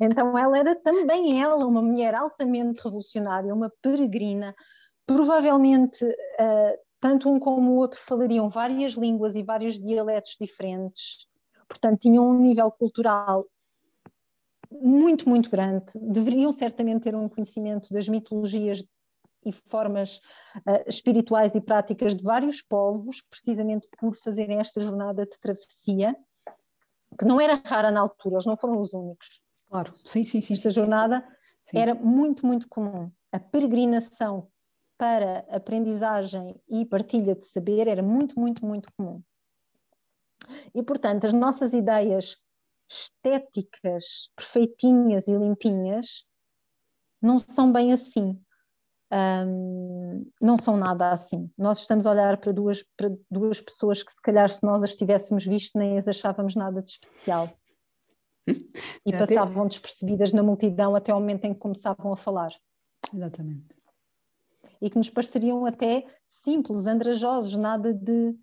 Então 0.00 0.36
ela 0.36 0.58
era 0.58 0.74
também 0.76 1.42
ela 1.42 1.66
uma 1.66 1.82
mulher 1.82 2.14
altamente 2.14 2.82
revolucionária, 2.82 3.54
uma 3.54 3.70
peregrina, 3.82 4.54
provavelmente 5.06 6.04
uh, 6.04 6.78
tanto 7.00 7.28
um 7.30 7.38
como 7.38 7.72
o 7.72 7.76
outro 7.76 7.98
falariam 7.98 8.48
várias 8.48 8.92
línguas 8.92 9.34
e 9.34 9.42
vários 9.42 9.78
dialetos 9.78 10.36
diferentes, 10.40 11.26
portanto 11.68 12.00
tinham 12.00 12.28
um 12.28 12.38
nível 12.38 12.70
cultural 12.70 13.46
muito, 14.70 15.28
muito 15.28 15.50
grande, 15.50 15.84
deveriam 16.00 16.52
certamente 16.52 17.02
ter 17.02 17.14
um 17.14 17.28
conhecimento 17.28 17.92
das 17.92 18.08
mitologias 18.08 18.84
e 19.44 19.52
formas 19.52 20.18
uh, 20.58 20.84
espirituais 20.86 21.54
e 21.54 21.60
práticas 21.60 22.14
de 22.14 22.22
vários 22.22 22.62
povos, 22.62 23.22
precisamente 23.22 23.88
por 23.98 24.16
fazerem 24.16 24.58
esta 24.58 24.80
jornada 24.80 25.24
de 25.24 25.38
travessia, 25.38 26.14
que 27.18 27.24
não 27.24 27.40
era 27.40 27.60
rara 27.66 27.90
na 27.90 28.00
altura, 28.00 28.36
eles 28.36 28.46
não 28.46 28.56
foram 28.56 28.80
os 28.80 28.92
únicos. 28.92 29.40
Claro, 29.68 29.94
sim, 30.04 30.24
sim, 30.24 30.40
sim. 30.40 30.54
Esta 30.54 30.70
jornada 30.70 31.26
sim. 31.64 31.78
era 31.78 31.94
muito, 31.94 32.46
muito 32.46 32.68
comum. 32.68 33.10
A 33.32 33.40
peregrinação 33.40 34.48
para 34.98 35.38
aprendizagem 35.48 36.60
e 36.68 36.84
partilha 36.84 37.34
de 37.34 37.46
saber 37.46 37.88
era 37.88 38.02
muito, 38.02 38.38
muito, 38.38 38.64
muito 38.66 38.92
comum. 38.92 39.22
E, 40.74 40.82
portanto, 40.82 41.24
as 41.24 41.32
nossas 41.32 41.72
ideias 41.72 42.36
estéticas, 42.90 44.30
perfeitinhas 44.36 45.28
e 45.28 45.36
limpinhas, 45.36 46.26
não 47.22 47.38
são 47.38 47.72
bem 47.72 47.92
assim. 47.92 48.38
Um, 49.12 50.30
não 50.40 50.56
são 50.56 50.76
nada 50.76 51.10
assim. 51.10 51.50
Nós 51.56 51.80
estamos 51.80 52.06
a 52.06 52.10
olhar 52.10 52.36
para 52.38 52.52
duas, 52.52 52.84
para 52.96 53.10
duas 53.30 53.60
pessoas 53.60 54.02
que, 54.02 54.12
se 54.12 54.22
calhar, 54.22 54.48
se 54.48 54.62
nós 54.64 54.82
as 54.82 54.94
tivéssemos 54.94 55.44
visto, 55.44 55.78
nem 55.78 55.98
as 55.98 56.08
achávamos 56.08 56.54
nada 56.54 56.82
de 56.82 56.92
especial. 56.92 57.48
e 59.06 59.12
passavam 59.12 59.66
despercebidas 59.66 60.32
na 60.32 60.42
multidão 60.42 60.94
até 60.94 61.12
o 61.12 61.20
momento 61.20 61.44
em 61.44 61.54
que 61.54 61.60
começavam 61.60 62.12
a 62.12 62.16
falar. 62.16 62.52
Exatamente. 63.12 63.74
E 64.80 64.88
que 64.88 64.96
nos 64.96 65.10
pareceriam 65.10 65.66
até 65.66 66.06
simples, 66.28 66.86
andrajosos, 66.86 67.56
nada 67.56 67.92
de 67.92 68.34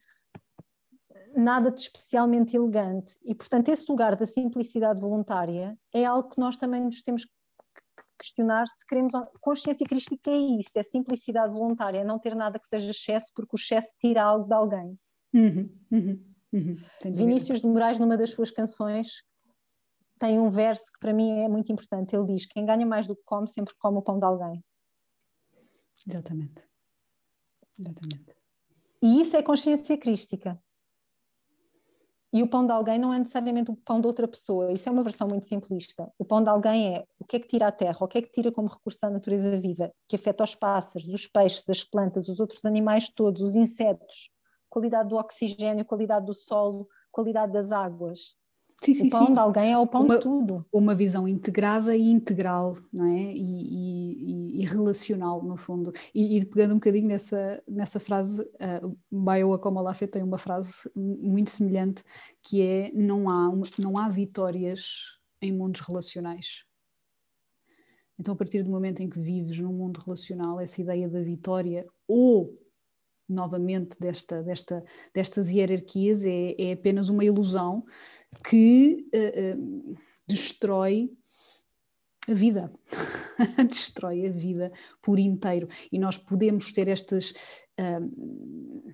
nada 1.37 1.71
de 1.71 1.79
especialmente 1.79 2.57
elegante. 2.57 3.15
E, 3.23 3.35
portanto, 3.35 3.69
esse 3.69 3.89
lugar 3.89 4.15
da 4.15 4.25
simplicidade 4.25 4.99
voluntária 4.99 5.77
é 5.93 6.03
algo 6.03 6.29
que 6.29 6.39
nós 6.39 6.57
também 6.57 6.83
nos 6.83 7.01
temos 7.01 7.25
que 7.25 7.31
questionar 8.19 8.67
se 8.67 8.85
queremos. 8.85 9.13
Consciência 9.39 9.85
crística 9.85 10.31
é 10.31 10.37
isso, 10.37 10.77
é 10.77 10.83
simplicidade 10.83 11.53
voluntária, 11.53 11.99
é 11.99 12.03
não 12.03 12.17
ter 12.17 12.35
nada 12.35 12.59
que 12.59 12.67
seja 12.67 12.89
excesso, 12.89 13.31
porque 13.35 13.55
o 13.55 13.59
excesso 13.59 13.93
tira 13.99 14.23
algo 14.23 14.47
de 14.47 14.53
alguém. 14.53 14.99
Uhum, 15.33 15.69
uhum, 15.91 16.25
uhum, 16.53 16.77
Vinícius 17.13 17.61
de 17.61 17.67
Moraes, 17.67 17.99
numa 17.99 18.17
das 18.17 18.31
suas 18.31 18.49
canções, 18.49 19.23
tem 20.17 20.39
um 20.39 20.49
verso 20.49 20.85
que 20.91 20.99
para 20.99 21.13
mim 21.13 21.29
é 21.39 21.47
muito 21.47 21.71
importante. 21.71 22.15
Ele 22.15 22.25
diz: 22.25 22.47
Quem 22.47 22.65
ganha 22.65 22.85
mais 22.85 23.05
do 23.05 23.15
que 23.15 23.23
come, 23.23 23.47
sempre 23.47 23.75
come 23.77 23.99
o 23.99 24.01
pão 24.01 24.17
de 24.17 24.25
alguém. 24.25 24.63
Exatamente. 26.07 26.63
Exatamente. 27.77 28.35
E 29.03 29.21
isso 29.21 29.37
é 29.37 29.43
consciência 29.43 29.95
crística. 29.97 30.59
E 32.33 32.43
o 32.43 32.47
pão 32.47 32.65
de 32.65 32.73
alguém 32.73 32.99
não 32.99 33.13
é 33.13 33.19
necessariamente 33.19 33.71
o 33.71 33.75
pão 33.75 34.01
de 34.01 34.07
outra 34.07 34.27
pessoa. 34.27 34.71
Isso 34.71 34.87
é 34.89 34.91
uma 34.91 35.03
versão 35.03 35.27
muito 35.27 35.45
simplista. 35.45 36.11
O 36.19 36.25
pão 36.25 36.43
de 36.43 36.49
alguém 36.49 36.95
é 36.95 37.05
o 37.19 37.25
que 37.25 37.37
é 37.37 37.39
que 37.39 37.47
tira 37.47 37.67
a 37.67 37.71
terra, 37.71 37.97
o 38.01 38.07
que 38.07 38.17
é 38.17 38.21
que 38.21 38.31
tira 38.31 38.51
como 38.51 38.67
recurso 38.67 38.99
da 39.01 39.09
natureza 39.09 39.55
viva, 39.57 39.91
que 40.07 40.17
afeta 40.17 40.43
os 40.43 40.53
pássaros, 40.53 41.07
os 41.07 41.25
peixes, 41.25 41.69
as 41.69 41.83
plantas, 41.83 42.27
os 42.27 42.39
outros 42.39 42.65
animais 42.65 43.09
todos, 43.09 43.41
os 43.41 43.55
insetos, 43.55 44.29
qualidade 44.69 45.09
do 45.09 45.15
oxigênio, 45.15 45.85
qualidade 45.85 46.25
do 46.25 46.33
solo, 46.33 46.87
qualidade 47.11 47.53
das 47.53 47.71
águas. 47.71 48.35
Sim, 48.81 48.93
sim, 48.93 49.07
o 49.07 49.09
pão 49.09 49.27
sim. 49.27 49.33
de 49.33 49.39
alguém 49.39 49.71
é 49.71 49.77
o 49.77 49.87
pão 49.87 50.03
uma, 50.03 50.15
de 50.15 50.21
tudo. 50.21 50.65
Uma 50.71 50.93
visão 50.93 51.27
integrada 51.27 51.95
e 51.95 52.09
integral, 52.11 52.77
não 52.93 53.05
é? 53.05 53.33
E, 53.33 54.59
e, 54.59 54.61
e 54.61 54.65
relacional, 54.65 55.43
no 55.43 55.57
fundo. 55.57 55.91
E, 56.13 56.37
e, 56.37 56.45
pegando 56.45 56.71
um 56.71 56.77
bocadinho 56.77 57.07
nessa, 57.07 57.61
nessa 57.67 57.99
frase, 57.99 58.41
uh, 58.41 58.97
Bayo 59.11 59.53
Akomolafe 59.53 60.05
tem 60.07 60.21
uma 60.21 60.37
frase 60.37 60.89
muito 60.95 61.49
semelhante, 61.49 62.03
que 62.43 62.61
é 62.61 62.91
não 62.93 63.29
há, 63.29 63.51
não 63.79 63.97
há 63.97 64.09
vitórias 64.09 65.17
em 65.41 65.51
mundos 65.51 65.81
relacionais. 65.81 66.63
Então, 68.19 68.33
a 68.33 68.37
partir 68.37 68.63
do 68.63 68.69
momento 68.69 69.01
em 69.01 69.09
que 69.09 69.19
vives 69.19 69.59
num 69.59 69.73
mundo 69.73 69.99
relacional, 70.03 70.59
essa 70.59 70.81
ideia 70.81 71.07
da 71.09 71.21
vitória 71.21 71.85
ou 72.07 72.57
novamente 73.29 73.99
desta, 73.99 74.41
desta, 74.41 74.83
destas 75.13 75.49
hierarquias 75.49 76.25
é, 76.25 76.55
é 76.57 76.71
apenas 76.73 77.09
uma 77.09 77.25
ilusão 77.25 77.83
que 78.47 79.05
uh, 79.13 79.59
uh, 79.59 79.97
destrói 80.27 81.09
a 82.29 82.33
vida, 82.33 82.71
destrói 83.69 84.27
a 84.27 84.31
vida 84.31 84.71
por 85.01 85.17
inteiro. 85.17 85.67
E 85.91 85.97
nós 85.97 86.17
podemos 86.17 86.71
ter 86.71 86.87
estas 86.87 87.31
uh, 87.79 88.93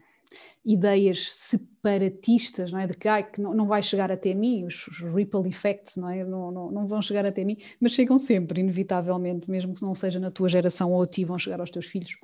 ideias 0.66 1.32
separatistas, 1.32 2.72
não 2.72 2.80
é? 2.80 2.88
De 2.88 2.96
que, 2.96 3.08
ai, 3.08 3.30
que 3.30 3.42
não, 3.42 3.54
não 3.54 3.68
vai 3.68 3.82
chegar 3.82 4.12
até 4.12 4.34
mim, 4.34 4.66
os, 4.66 4.88
os 4.88 5.00
ripple 5.00 5.48
effects, 5.48 5.98
não 5.98 6.10
é? 6.10 6.24
Não, 6.24 6.52
não, 6.52 6.72
não, 6.72 6.88
vão 6.88 7.02
chegar 7.02 7.26
até 7.26 7.44
mim, 7.44 7.58
mas 7.80 7.92
chegam 7.92 8.18
sempre, 8.18 8.62
inevitavelmente, 8.62 9.50
mesmo 9.50 9.74
que 9.74 9.82
não 9.82 9.96
seja 9.96 10.20
na 10.20 10.32
tua 10.32 10.48
geração 10.48 10.92
ou 10.92 11.02
a 11.02 11.08
ti, 11.08 11.26
vão 11.26 11.38
chegar 11.38 11.60
aos 11.60 11.72
teus 11.72 11.88
filhos. 11.88 12.18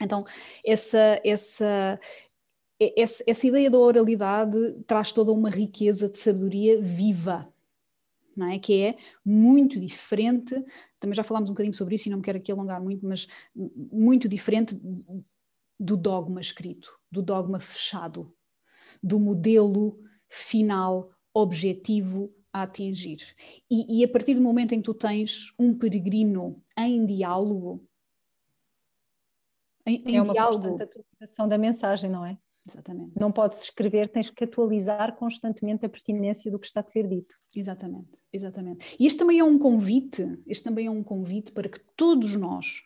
Então, 0.00 0.24
essa, 0.64 1.20
essa, 1.24 1.98
essa, 2.80 3.24
essa 3.26 3.46
ideia 3.46 3.70
da 3.70 3.78
oralidade 3.78 4.56
traz 4.86 5.12
toda 5.12 5.32
uma 5.32 5.50
riqueza 5.50 6.08
de 6.08 6.16
sabedoria 6.16 6.80
viva, 6.80 7.52
não 8.36 8.48
é? 8.48 8.58
que 8.58 8.80
é 8.80 8.96
muito 9.24 9.80
diferente, 9.80 10.54
também 11.00 11.14
já 11.14 11.24
falámos 11.24 11.50
um 11.50 11.54
bocadinho 11.54 11.74
sobre 11.74 11.96
isso 11.96 12.08
e 12.08 12.10
não 12.10 12.18
me 12.18 12.24
quero 12.24 12.38
aqui 12.38 12.52
alongar 12.52 12.80
muito, 12.80 13.04
mas 13.04 13.26
muito 13.54 14.28
diferente 14.28 14.78
do 15.78 15.96
dogma 15.96 16.40
escrito, 16.40 16.98
do 17.10 17.20
dogma 17.20 17.58
fechado, 17.58 18.32
do 19.02 19.18
modelo 19.18 19.98
final, 20.28 21.10
objetivo 21.34 22.32
a 22.52 22.62
atingir. 22.62 23.34
E, 23.70 24.00
e 24.00 24.04
a 24.04 24.08
partir 24.08 24.34
do 24.34 24.40
momento 24.40 24.72
em 24.72 24.78
que 24.78 24.84
tu 24.84 24.94
tens 24.94 25.52
um 25.58 25.76
peregrino 25.76 26.62
em 26.76 27.04
diálogo, 27.04 27.84
em, 29.84 30.02
em 30.06 30.16
é 30.16 30.22
uma 30.22 30.32
diálogo. 30.32 30.68
constante 30.68 30.82
atualização 30.82 31.48
da 31.48 31.58
mensagem, 31.58 32.10
não 32.10 32.24
é? 32.24 32.38
Exatamente. 32.68 33.12
Não 33.18 33.32
podes 33.32 33.62
escrever, 33.62 34.08
tens 34.08 34.30
que 34.30 34.44
atualizar 34.44 35.16
constantemente 35.16 35.86
a 35.86 35.88
pertinência 35.88 36.50
do 36.50 36.58
que 36.58 36.66
está 36.66 36.80
a 36.80 36.88
ser 36.88 37.08
dito. 37.08 37.34
Exatamente, 37.54 38.10
exatamente. 38.32 38.96
E 39.00 39.06
este 39.06 39.18
também 39.18 39.38
é 39.38 39.44
um 39.44 39.58
convite, 39.58 40.38
este 40.46 40.64
também 40.64 40.86
é 40.86 40.90
um 40.90 41.02
convite 41.02 41.52
para 41.52 41.68
que 41.68 41.80
todos 41.96 42.34
nós 42.34 42.82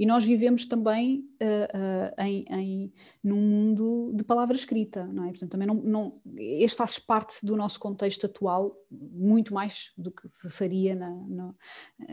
e 0.00 0.06
nós 0.06 0.24
vivemos 0.24 0.64
também 0.64 1.28
uh, 1.42 2.22
uh, 2.22 2.24
em, 2.24 2.44
em, 2.48 2.92
num 3.22 3.36
mundo 3.36 4.14
de 4.14 4.24
palavra 4.24 4.56
escrita, 4.56 5.04
não 5.04 5.24
é? 5.24 5.28
Portanto, 5.28 5.50
também 5.50 5.68
não, 5.68 5.74
não, 5.74 6.22
este 6.38 6.78
faz 6.78 6.98
parte 6.98 7.44
do 7.44 7.54
nosso 7.54 7.78
contexto 7.78 8.24
atual, 8.24 8.74
muito 8.90 9.52
mais 9.52 9.92
do 9.98 10.10
que 10.10 10.26
faria 10.48 10.94
na, 10.94 11.10
no, 11.10 11.54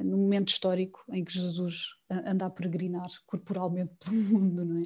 no, 0.04 0.18
momento 0.18 0.50
histórico 0.50 1.02
em 1.14 1.24
que 1.24 1.32
Jesus 1.32 1.96
anda 2.10 2.48
a 2.48 2.50
peregrinar 2.50 3.08
corporalmente 3.26 3.94
pelo 4.04 4.22
mundo, 4.22 4.66
não 4.66 4.82
é? 4.82 4.84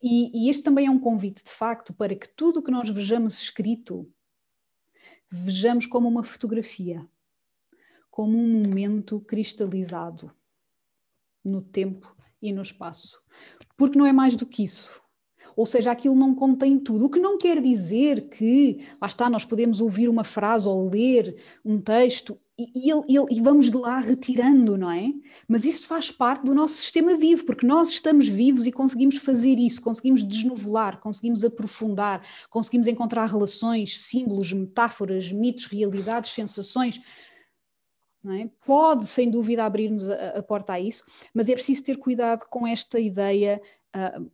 E, 0.00 0.46
e 0.46 0.48
este 0.48 0.62
também 0.62 0.86
é 0.86 0.90
um 0.90 1.00
convite, 1.00 1.42
de 1.42 1.50
facto, 1.50 1.92
para 1.92 2.14
que 2.14 2.28
tudo 2.28 2.60
o 2.60 2.62
que 2.62 2.70
nós 2.70 2.88
vejamos 2.88 3.42
escrito, 3.42 4.08
vejamos 5.28 5.84
como 5.84 6.08
uma 6.08 6.22
fotografia 6.22 7.04
como 8.08 8.38
um 8.38 8.62
momento 8.62 9.20
cristalizado 9.20 10.32
no 11.44 11.60
tempo 11.60 12.15
e 12.40 12.52
no 12.52 12.62
espaço. 12.62 13.20
Porque 13.76 13.98
não 13.98 14.06
é 14.06 14.12
mais 14.12 14.36
do 14.36 14.46
que 14.46 14.62
isso. 14.62 15.00
Ou 15.56 15.64
seja, 15.64 15.90
aquilo 15.90 16.14
não 16.14 16.34
contém 16.34 16.78
tudo. 16.78 17.06
O 17.06 17.10
que 17.10 17.18
não 17.18 17.38
quer 17.38 17.62
dizer 17.62 18.28
que, 18.28 18.84
lá 19.00 19.06
está, 19.06 19.30
nós 19.30 19.44
podemos 19.44 19.80
ouvir 19.80 20.08
uma 20.08 20.24
frase 20.24 20.68
ou 20.68 20.88
ler 20.90 21.36
um 21.64 21.80
texto 21.80 22.38
e, 22.58 22.90
e, 22.90 23.36
e, 23.36 23.40
vamos 23.40 23.70
de 23.70 23.76
lá 23.76 23.98
retirando, 23.98 24.78
não 24.78 24.90
é? 24.90 25.12
Mas 25.46 25.66
isso 25.66 25.86
faz 25.86 26.10
parte 26.10 26.44
do 26.44 26.54
nosso 26.54 26.74
sistema 26.74 27.14
vivo, 27.14 27.44
porque 27.44 27.66
nós 27.66 27.90
estamos 27.90 28.26
vivos 28.26 28.66
e 28.66 28.72
conseguimos 28.72 29.16
fazer 29.16 29.58
isso, 29.58 29.82
conseguimos 29.82 30.22
desnovelar, 30.22 30.98
conseguimos 30.98 31.44
aprofundar, 31.44 32.22
conseguimos 32.48 32.88
encontrar 32.88 33.26
relações, 33.26 34.00
símbolos, 34.00 34.54
metáforas, 34.54 35.30
mitos, 35.30 35.66
realidades, 35.66 36.32
sensações. 36.32 36.98
É? 38.32 38.50
Pode, 38.64 39.06
sem 39.06 39.30
dúvida, 39.30 39.64
abrir-nos 39.64 40.08
a, 40.10 40.30
a, 40.30 40.42
porta 40.42 40.74
a 40.74 40.80
isso, 40.80 41.04
mas 41.32 41.48
é 41.48 41.54
preciso 41.54 41.84
ter 41.84 41.96
cuidado 41.96 42.44
com 42.48 42.66
esta 42.66 42.98
ideia 42.98 43.60
uh, 43.94 44.30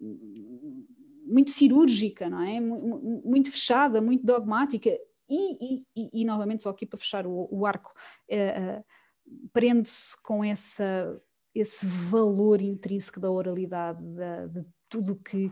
muito 1.24 1.50
cirúrgica, 1.50 2.28
não 2.28 2.42
é? 2.42 2.60
Muito 2.60 3.50
fechada, 3.50 4.00
muito 4.00 4.24
dogmática. 4.24 4.90
E, 5.28 5.84
e, 5.96 6.10
e, 6.20 6.24
novamente, 6.24 6.62
só 6.62 6.70
aqui 6.70 6.84
para 6.84 6.98
fechar 6.98 7.26
o, 7.26 7.48
o 7.50 7.66
arco, 7.66 7.92
uh, 8.30 8.84
prende-se 9.52 10.20
com 10.22 10.44
essa, 10.44 11.20
esse 11.54 11.86
valor 11.86 12.60
intrínseco 12.60 13.20
da 13.20 13.30
oralidade, 13.30 14.02
da, 14.02 14.46
de 14.46 14.64
tudo 14.88 15.16
que 15.16 15.50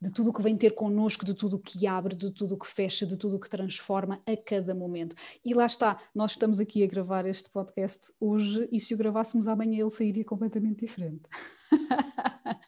de 0.00 0.10
tudo 0.10 0.30
o 0.30 0.32
que 0.32 0.42
vem 0.42 0.56
ter 0.56 0.70
connosco, 0.72 1.24
de 1.24 1.34
tudo 1.34 1.56
o 1.56 1.58
que 1.58 1.86
abre, 1.86 2.14
de 2.14 2.30
tudo 2.30 2.54
o 2.54 2.58
que 2.58 2.66
fecha, 2.66 3.06
de 3.06 3.16
tudo 3.16 3.36
o 3.36 3.40
que 3.40 3.48
transforma 3.48 4.20
a 4.26 4.36
cada 4.36 4.74
momento. 4.74 5.16
E 5.44 5.54
lá 5.54 5.66
está, 5.66 6.00
nós 6.14 6.32
estamos 6.32 6.60
aqui 6.60 6.82
a 6.84 6.86
gravar 6.86 7.26
este 7.26 7.50
podcast 7.50 8.12
hoje 8.20 8.68
e 8.70 8.78
se 8.78 8.94
o 8.94 8.96
gravássemos 8.96 9.48
amanhã 9.48 9.80
ele 9.80 9.90
sairia 9.90 10.24
completamente 10.24 10.80
diferente. 10.80 11.22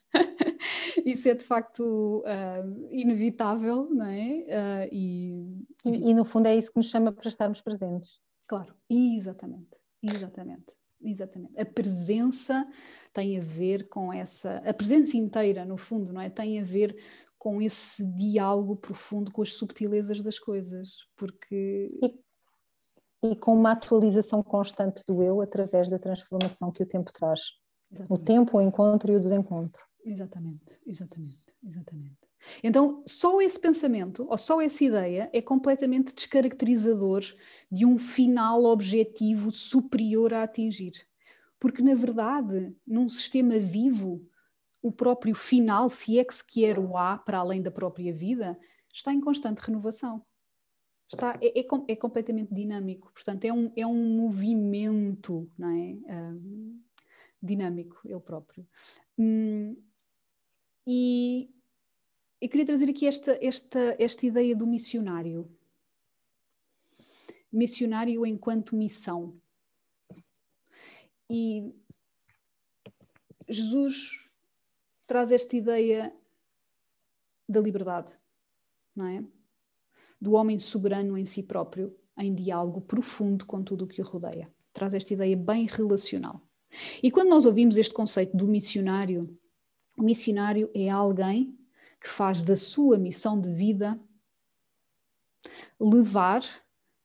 Isso 1.05 1.29
é 1.29 1.35
de 1.35 1.45
facto 1.45 2.23
uh, 2.27 2.89
inevitável, 2.91 3.89
não 3.91 4.07
é? 4.07 4.21
Uh, 4.21 4.89
e, 4.93 5.65
e, 5.85 6.11
e 6.11 6.15
no 6.15 6.25
fundo 6.25 6.47
é 6.47 6.57
isso 6.57 6.71
que 6.71 6.77
nos 6.77 6.91
chama 6.91 7.13
para 7.13 7.29
estarmos 7.29 7.63
presentes. 7.63 8.21
Claro, 8.47 8.75
exatamente, 8.91 9.77
exatamente. 10.03 10.78
Exatamente. 11.01 11.59
A 11.59 11.65
presença 11.65 12.67
tem 13.13 13.39
a 13.39 13.41
ver 13.41 13.89
com 13.89 14.13
essa. 14.13 14.57
A 14.59 14.75
presença 14.75 15.17
inteira, 15.17 15.65
no 15.65 15.77
fundo, 15.77 16.13
não 16.13 16.21
é? 16.21 16.29
Tem 16.29 16.61
a 16.61 16.65
ver 16.65 16.97
com 17.39 17.63
esse 17.63 18.05
diálogo 18.15 18.77
profundo 18.77 19.31
com 19.31 19.43
as 19.43 19.55
subtilezas 19.55 20.21
das 20.21 20.39
coisas. 20.39 20.89
Porque. 21.17 21.89
E, 22.03 23.31
e 23.31 23.37
com 23.37 23.55
uma 23.55 23.73
atualização 23.73 24.43
constante 24.43 25.03
do 25.07 25.23
eu 25.23 25.41
através 25.41 25.89
da 25.89 25.99
transformação 25.99 26.71
que 26.73 26.83
o 26.83 26.87
tempo 26.87 27.13
traz. 27.13 27.41
Exatamente. 27.91 28.23
O 28.23 28.25
tempo, 28.25 28.59
o 28.59 28.61
encontro 28.61 29.13
e 29.13 29.17
o 29.17 29.21
desencontro. 29.21 29.83
Exatamente, 30.05 30.79
exatamente, 30.87 31.55
exatamente. 31.63 32.28
Então, 32.63 33.03
só 33.07 33.41
esse 33.41 33.59
pensamento, 33.59 34.27
ou 34.29 34.39
só 34.39 34.61
essa 34.61 34.85
ideia, 34.85 35.31
é 35.33 35.43
completamente 35.43 36.15
descaracterizador 36.15 37.23
de 37.71 37.85
um 37.85 37.99
final 37.99 38.65
objetivo 38.65 39.53
superior 39.53 40.33
a 40.33 40.45
atingir. 40.45 40.93
Porque, 41.59 41.83
na 41.83 41.95
verdade, 41.95 42.75
num 42.87 43.09
sistema 43.09 43.59
vivo, 43.59 44.25
o 44.81 44.93
próprio 44.93 45.35
final, 45.35 45.89
se 45.89 46.19
é 46.19 46.25
que 46.25 46.35
se 46.35 46.47
quer 46.47 46.79
o 46.79 46.97
há 46.97 47.19
para 47.19 47.39
além 47.39 47.61
da 47.61 47.71
própria 47.71 48.13
vida, 48.13 48.59
está 48.93 49.13
em 49.13 49.21
constante 49.21 49.59
renovação. 49.59 50.25
Está, 51.13 51.39
é, 51.41 51.61
é, 51.61 51.67
é 51.89 51.97
completamente 51.97 52.55
dinâmico. 52.55 53.11
Portanto, 53.13 53.45
é 53.45 53.53
um, 53.53 53.73
é 53.75 53.87
um 53.87 54.17
movimento 54.17 55.51
não 55.59 55.71
é? 55.71 56.15
Um, 56.15 56.81
dinâmico, 57.43 58.01
ele 58.05 58.21
próprio. 58.21 58.67
Hum, 59.17 59.77
e 60.87 61.51
eu 62.41 62.49
queria 62.49 62.67
trazer 62.67 62.89
aqui 62.89 63.07
esta, 63.07 63.37
esta, 63.43 63.97
esta 63.99 64.27
ideia 64.27 64.55
do 64.55 64.67
missionário. 64.67 65.51
Missionário 67.51 68.25
enquanto 68.25 68.77
missão. 68.77 69.41
E 71.29 71.75
Jesus 73.49 74.31
traz 75.07 75.33
esta 75.33 75.57
ideia 75.57 76.15
da 77.49 77.61
liberdade, 77.61 78.13
não 78.95 79.07
é? 79.07 79.25
Do 80.21 80.33
homem 80.33 80.59
soberano 80.59 81.17
em 81.19 81.25
si 81.25 81.43
próprio, 81.43 81.97
em 82.17 82.35
diálogo 82.35 82.81
profundo 82.81 83.47
com 83.47 83.63
tudo 83.63 83.85
o 83.85 83.89
que 83.89 84.01
o 84.01 84.05
rodeia. 84.05 84.53
Traz 84.73 84.95
esta 84.95 85.13
ideia 85.13 85.37
bem 85.37 85.67
relacional. 85.67 86.41
E 87.03 87.11
quando 87.11 87.31
nós 87.31 87.47
ouvimos 87.47 87.79
este 87.79 87.95
conceito 87.95 88.37
do 88.37 88.47
missionário, 88.47 89.37
o 89.97 90.03
missionário 90.03 90.71
é 90.75 90.89
alguém 90.89 91.58
que 92.01 92.09
faz 92.09 92.43
da 92.43 92.57
sua 92.57 92.99
missão 92.99 93.41
de 93.41 93.53
vida 93.53 93.99
levar 95.81 96.43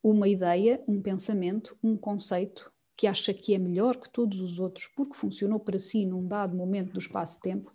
uma 0.02 0.28
ideia, 0.28 0.84
um 0.88 1.02
pensamento, 1.02 1.78
um 1.82 1.96
conceito 1.96 2.72
que 2.96 3.08
acha 3.08 3.34
que 3.34 3.56
é 3.56 3.58
melhor 3.58 3.98
que 3.98 4.10
todos 4.10 4.42
os 4.42 4.60
outros 4.60 4.88
porque 4.96 5.16
funcionou 5.16 5.60
para 5.60 5.80
si 5.80 6.06
num 6.06 6.28
dado 6.28 6.56
momento 6.56 6.94
do 6.94 7.00
espaço-tempo 7.00 7.74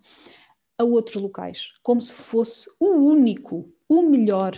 a 0.76 0.84
outros 0.84 1.20
locais, 1.20 1.72
como 1.82 2.00
se 2.00 2.12
fosse 2.12 2.70
o 2.78 2.90
único, 2.90 3.68
o 3.88 4.02
melhor. 4.02 4.52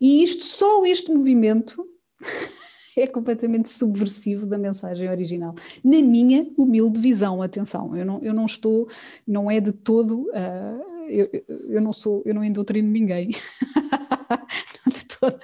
E 0.00 0.22
isto, 0.22 0.44
só 0.44 0.84
este 0.84 1.12
movimento 1.12 1.86
é 2.96 3.06
completamente 3.06 3.68
subversivo 3.68 4.46
da 4.46 4.58
mensagem 4.58 5.08
original. 5.08 5.54
Na 5.82 6.02
minha 6.02 6.50
humilde 6.56 7.00
visão, 7.00 7.40
atenção, 7.40 7.96
eu 7.96 8.04
não, 8.04 8.20
eu 8.22 8.34
não 8.34 8.46
estou, 8.46 8.88
não 9.26 9.48
é 9.48 9.60
de 9.60 9.72
todo, 9.72 10.22
uh, 10.30 10.93
eu, 11.08 11.28
eu 11.68 11.80
não 11.80 11.92
sou, 11.92 12.22
eu 12.24 12.34
não 12.34 12.44
endoutrino 12.44 12.88
ninguém. 12.88 13.30
de 14.86 15.06
todo. 15.06 15.38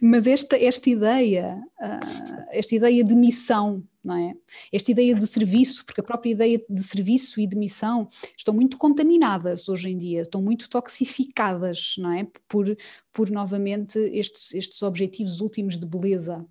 Mas 0.00 0.26
esta, 0.26 0.56
esta 0.56 0.90
ideia, 0.90 1.60
uh, 1.80 2.46
esta 2.52 2.74
ideia 2.74 3.04
de 3.04 3.14
missão, 3.14 3.82
não 4.02 4.16
é? 4.16 4.34
Esta 4.72 4.90
ideia 4.90 5.14
de 5.14 5.26
serviço, 5.26 5.84
porque 5.84 6.00
a 6.00 6.04
própria 6.04 6.30
ideia 6.30 6.58
de 6.58 6.82
serviço 6.82 7.40
e 7.40 7.46
de 7.46 7.56
missão 7.56 8.08
estão 8.36 8.54
muito 8.54 8.76
contaminadas 8.76 9.68
hoje 9.68 9.90
em 9.90 9.98
dia, 9.98 10.22
estão 10.22 10.42
muito 10.42 10.68
toxificadas, 10.68 11.94
não 11.98 12.12
é? 12.12 12.26
Por, 12.48 12.76
por 13.12 13.30
novamente 13.30 13.98
estes, 13.98 14.54
estes 14.54 14.82
objetivos 14.82 15.40
últimos 15.40 15.78
de 15.78 15.86
beleza, 15.86 16.44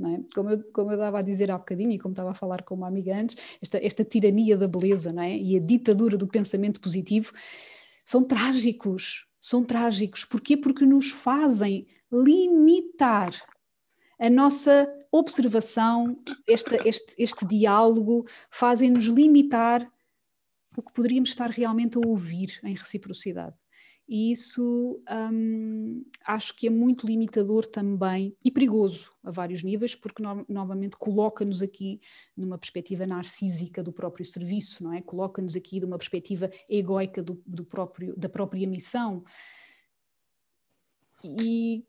é? 0.00 0.20
Como, 0.34 0.50
eu, 0.50 0.72
como 0.72 0.90
eu 0.90 0.94
estava 0.94 1.18
a 1.18 1.22
dizer 1.22 1.50
há 1.50 1.58
bocadinho 1.58 1.92
e 1.92 1.98
como 1.98 2.12
estava 2.12 2.30
a 2.30 2.34
falar 2.34 2.62
com 2.62 2.74
uma 2.74 2.88
amiga 2.88 3.16
antes, 3.16 3.36
esta, 3.60 3.84
esta 3.84 4.04
tirania 4.04 4.56
da 4.56 4.66
beleza 4.66 5.12
não 5.12 5.22
é? 5.22 5.36
e 5.36 5.56
a 5.56 5.60
ditadura 5.60 6.16
do 6.16 6.26
pensamento 6.26 6.80
positivo 6.80 7.32
são 8.04 8.24
trágicos, 8.24 9.26
são 9.40 9.64
trágicos. 9.64 10.24
Porquê? 10.24 10.56
Porque 10.56 10.84
nos 10.84 11.10
fazem 11.10 11.86
limitar 12.10 13.32
a 14.18 14.28
nossa 14.28 14.88
observação, 15.10 16.16
este, 16.46 16.76
este, 16.88 17.14
este 17.18 17.46
diálogo, 17.46 18.26
fazem-nos 18.50 19.04
limitar 19.04 19.90
o 20.76 20.82
que 20.82 20.94
poderíamos 20.94 21.30
estar 21.30 21.50
realmente 21.50 21.98
a 21.98 22.06
ouvir 22.06 22.58
em 22.64 22.74
reciprocidade 22.74 23.54
e 24.08 24.32
isso 24.32 25.02
hum, 25.32 26.04
acho 26.26 26.54
que 26.56 26.66
é 26.66 26.70
muito 26.70 27.06
limitador 27.06 27.66
também 27.66 28.36
e 28.44 28.50
perigoso 28.50 29.12
a 29.22 29.30
vários 29.30 29.62
níveis, 29.62 29.94
porque 29.94 30.22
no, 30.22 30.44
novamente 30.48 30.96
coloca-nos 30.96 31.62
aqui 31.62 32.00
numa 32.36 32.58
perspectiva 32.58 33.06
narcísica 33.06 33.82
do 33.82 33.92
próprio 33.92 34.26
serviço, 34.26 34.82
não 34.84 34.92
é? 34.92 35.00
Coloca-nos 35.00 35.56
aqui 35.56 35.78
de 35.78 35.86
uma 35.86 35.98
perspectiva 35.98 36.50
egoica 36.68 37.22
do, 37.22 37.40
do 37.46 37.64
próprio, 37.64 38.14
da 38.16 38.28
própria 38.28 38.66
missão. 38.66 39.24
E 41.24 41.84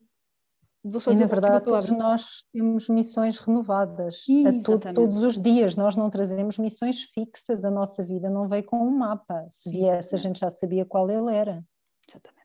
Vou 0.85 0.99
só 0.99 1.13
e 1.13 1.15
na 1.15 1.27
verdade 1.27 1.63
todos 1.63 1.89
nós 1.91 2.43
temos 2.51 2.89
missões 2.89 3.39
renovadas 3.39 4.25
to 4.63 4.79
todos 4.93 5.23
os 5.23 5.41
dias, 5.41 5.77
nós 5.77 5.95
não 5.95 6.09
trazemos 6.09 6.59
missões 6.59 7.03
fixas, 7.03 7.63
a 7.63 7.71
nossa 7.71 8.03
vida 8.03 8.29
não 8.29 8.49
veio 8.49 8.65
com 8.65 8.85
um 8.85 8.91
mapa, 8.91 9.47
se 9.49 9.71
viesse 9.71 10.13
a 10.13 10.17
gente 10.17 10.41
já 10.41 10.49
sabia 10.49 10.85
qual 10.85 11.09
ele 11.09 11.33
era. 11.33 11.63
Exatamente. 12.07 12.43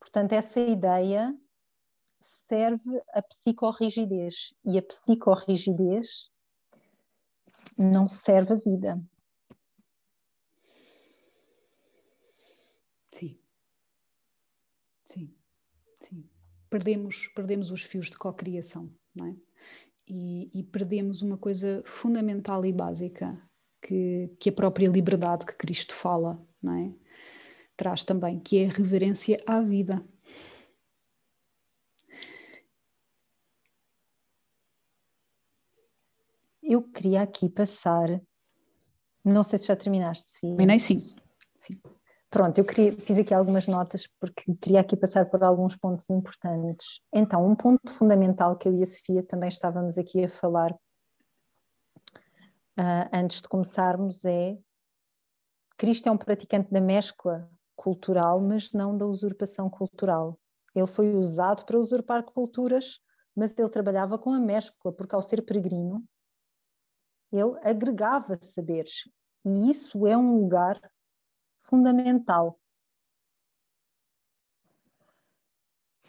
Portanto, 0.00 0.32
essa 0.32 0.60
ideia 0.60 1.36
serve 2.48 3.02
a 3.12 3.22
psicorrigidez 3.22 4.54
e 4.64 4.78
a 4.78 4.82
psicorrigidez 4.82 6.30
não 7.78 8.08
serve 8.08 8.54
a 8.54 8.56
vida. 8.56 9.02
Sim. 13.10 13.38
Sim. 15.06 15.34
Sim. 16.00 16.28
Perdemos, 16.70 17.28
perdemos 17.28 17.70
os 17.70 17.82
fios 17.82 18.10
de 18.10 18.16
cocriação, 18.16 18.92
não 19.14 19.26
é? 19.26 19.36
E, 20.06 20.50
e, 20.52 20.62
perdemos 20.64 21.22
uma 21.22 21.38
coisa 21.38 21.82
fundamental 21.86 22.64
e 22.66 22.72
básica 22.72 23.40
que, 23.80 24.30
que 24.38 24.50
a 24.50 24.52
própria 24.52 24.86
liberdade 24.86 25.46
que 25.46 25.54
Cristo 25.54 25.94
fala, 25.94 26.46
não 26.62 26.74
é? 26.74 26.94
Traz 27.76 28.04
também, 28.04 28.38
que 28.38 28.58
é 28.58 28.66
a 28.66 28.70
reverência 28.70 29.36
à 29.46 29.60
vida. 29.60 30.04
Eu 36.62 36.82
queria 36.82 37.22
aqui 37.22 37.48
passar. 37.48 38.20
Não 39.24 39.42
sei 39.42 39.58
se 39.58 39.66
já 39.66 39.76
terminaste, 39.76 40.32
Sofia. 40.32 40.56
Terminei 40.56 40.80
sim. 40.80 40.98
sim. 41.60 41.80
Pronto, 42.30 42.58
eu 42.58 42.64
queria, 42.64 42.90
fiz 42.90 43.18
aqui 43.18 43.32
algumas 43.32 43.68
notas 43.68 44.08
porque 44.18 44.54
queria 44.60 44.80
aqui 44.80 44.96
passar 44.96 45.26
por 45.26 45.44
alguns 45.44 45.76
pontos 45.76 46.10
importantes. 46.10 47.00
Então, 47.12 47.46
um 47.46 47.54
ponto 47.54 47.92
fundamental 47.92 48.56
que 48.56 48.66
eu 48.66 48.74
e 48.74 48.82
a 48.82 48.86
Sofia 48.86 49.22
também 49.22 49.48
estávamos 49.48 49.96
aqui 49.96 50.24
a 50.24 50.28
falar 50.28 50.72
uh, 52.78 53.08
antes 53.12 53.40
de 53.40 53.48
começarmos 53.48 54.24
é 54.24 54.58
Cristo 55.76 56.08
é 56.08 56.12
um 56.12 56.18
praticante 56.18 56.72
da 56.72 56.80
mescla 56.80 57.48
cultural, 57.74 58.40
mas 58.40 58.72
não 58.72 58.96
da 58.96 59.06
usurpação 59.06 59.68
cultural. 59.68 60.38
Ele 60.74 60.86
foi 60.86 61.14
usado 61.14 61.64
para 61.64 61.78
usurpar 61.78 62.24
culturas, 62.24 63.00
mas 63.34 63.56
ele 63.56 63.68
trabalhava 63.68 64.18
com 64.18 64.32
a 64.32 64.40
mescla, 64.40 64.92
porque 64.92 65.14
ao 65.14 65.22
ser 65.22 65.42
peregrino, 65.42 66.04
ele 67.32 67.58
agregava 67.62 68.38
saberes. 68.42 69.08
E 69.44 69.70
isso 69.70 70.06
é 70.06 70.16
um 70.16 70.40
lugar 70.40 70.80
fundamental. 71.62 72.58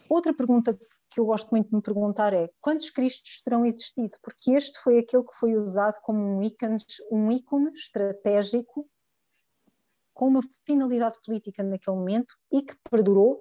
Outra 0.10 0.34
pergunta 0.34 0.78
que 1.12 1.20
eu 1.20 1.26
gosto 1.26 1.50
muito 1.50 1.70
de 1.70 1.76
me 1.76 1.82
perguntar 1.82 2.34
é: 2.34 2.48
quantos 2.62 2.90
Cristos 2.90 3.42
terão 3.42 3.66
existido? 3.66 4.18
Porque 4.22 4.52
este 4.52 4.80
foi 4.80 5.00
aquele 5.00 5.24
que 5.24 5.34
foi 5.36 5.56
usado 5.56 6.00
como 6.02 6.20
um 6.20 6.44
ícone, 6.44 6.78
um 7.12 7.32
ícone 7.32 7.72
estratégico 7.72 8.88
com 10.16 10.30
uma 10.30 10.42
finalidade 10.66 11.20
política 11.24 11.62
naquele 11.62 11.98
momento 11.98 12.36
e 12.52 12.62
que 12.62 12.74
perdurou 12.90 13.36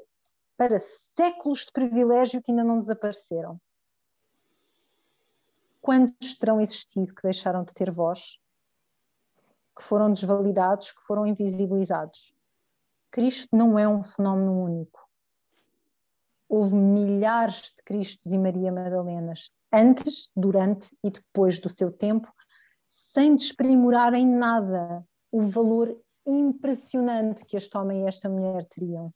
para 0.56 0.78
séculos 1.16 1.60
de 1.60 1.72
privilégio 1.72 2.42
que 2.42 2.50
ainda 2.50 2.64
não 2.64 2.80
desapareceram. 2.80 3.60
Quantos 5.80 6.34
terão 6.34 6.60
existido 6.60 7.14
que 7.14 7.22
deixaram 7.22 7.62
de 7.62 7.72
ter 7.72 7.90
voz, 7.90 8.40
que 9.76 9.84
foram 9.84 10.12
desvalidados, 10.12 10.90
que 10.90 11.00
foram 11.02 11.26
invisibilizados? 11.26 12.34
Cristo 13.10 13.56
não 13.56 13.78
é 13.78 13.86
um 13.86 14.02
fenómeno 14.02 14.64
único. 14.64 15.08
Houve 16.48 16.74
milhares 16.74 17.72
de 17.76 17.82
Cristos 17.84 18.32
e 18.32 18.38
Maria 18.38 18.72
Madalenas, 18.72 19.50
antes, 19.72 20.30
durante 20.34 20.96
e 21.04 21.10
depois 21.10 21.60
do 21.60 21.68
seu 21.68 21.96
tempo, 21.96 22.32
sem 22.90 23.36
desprimorar 23.36 24.14
em 24.14 24.26
nada 24.26 25.06
o 25.30 25.40
valor 25.40 25.96
impressionante 26.26 27.44
que 27.44 27.56
este 27.56 27.76
homem 27.76 28.02
e 28.02 28.06
esta 28.06 28.28
mulher 28.28 28.64
teriam, 28.64 29.12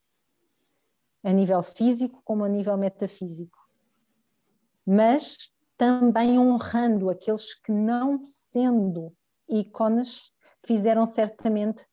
a 1.22 1.32
nível 1.32 1.62
físico 1.62 2.22
como 2.24 2.44
a 2.44 2.48
nível 2.48 2.76
metafísico. 2.76 3.58
Mas 4.86 5.50
também 5.76 6.38
honrando 6.38 7.10
aqueles 7.10 7.54
que, 7.54 7.70
não 7.70 8.24
sendo 8.24 9.14
ícones, 9.48 10.32
fizeram 10.64 11.06
certamente 11.06 11.86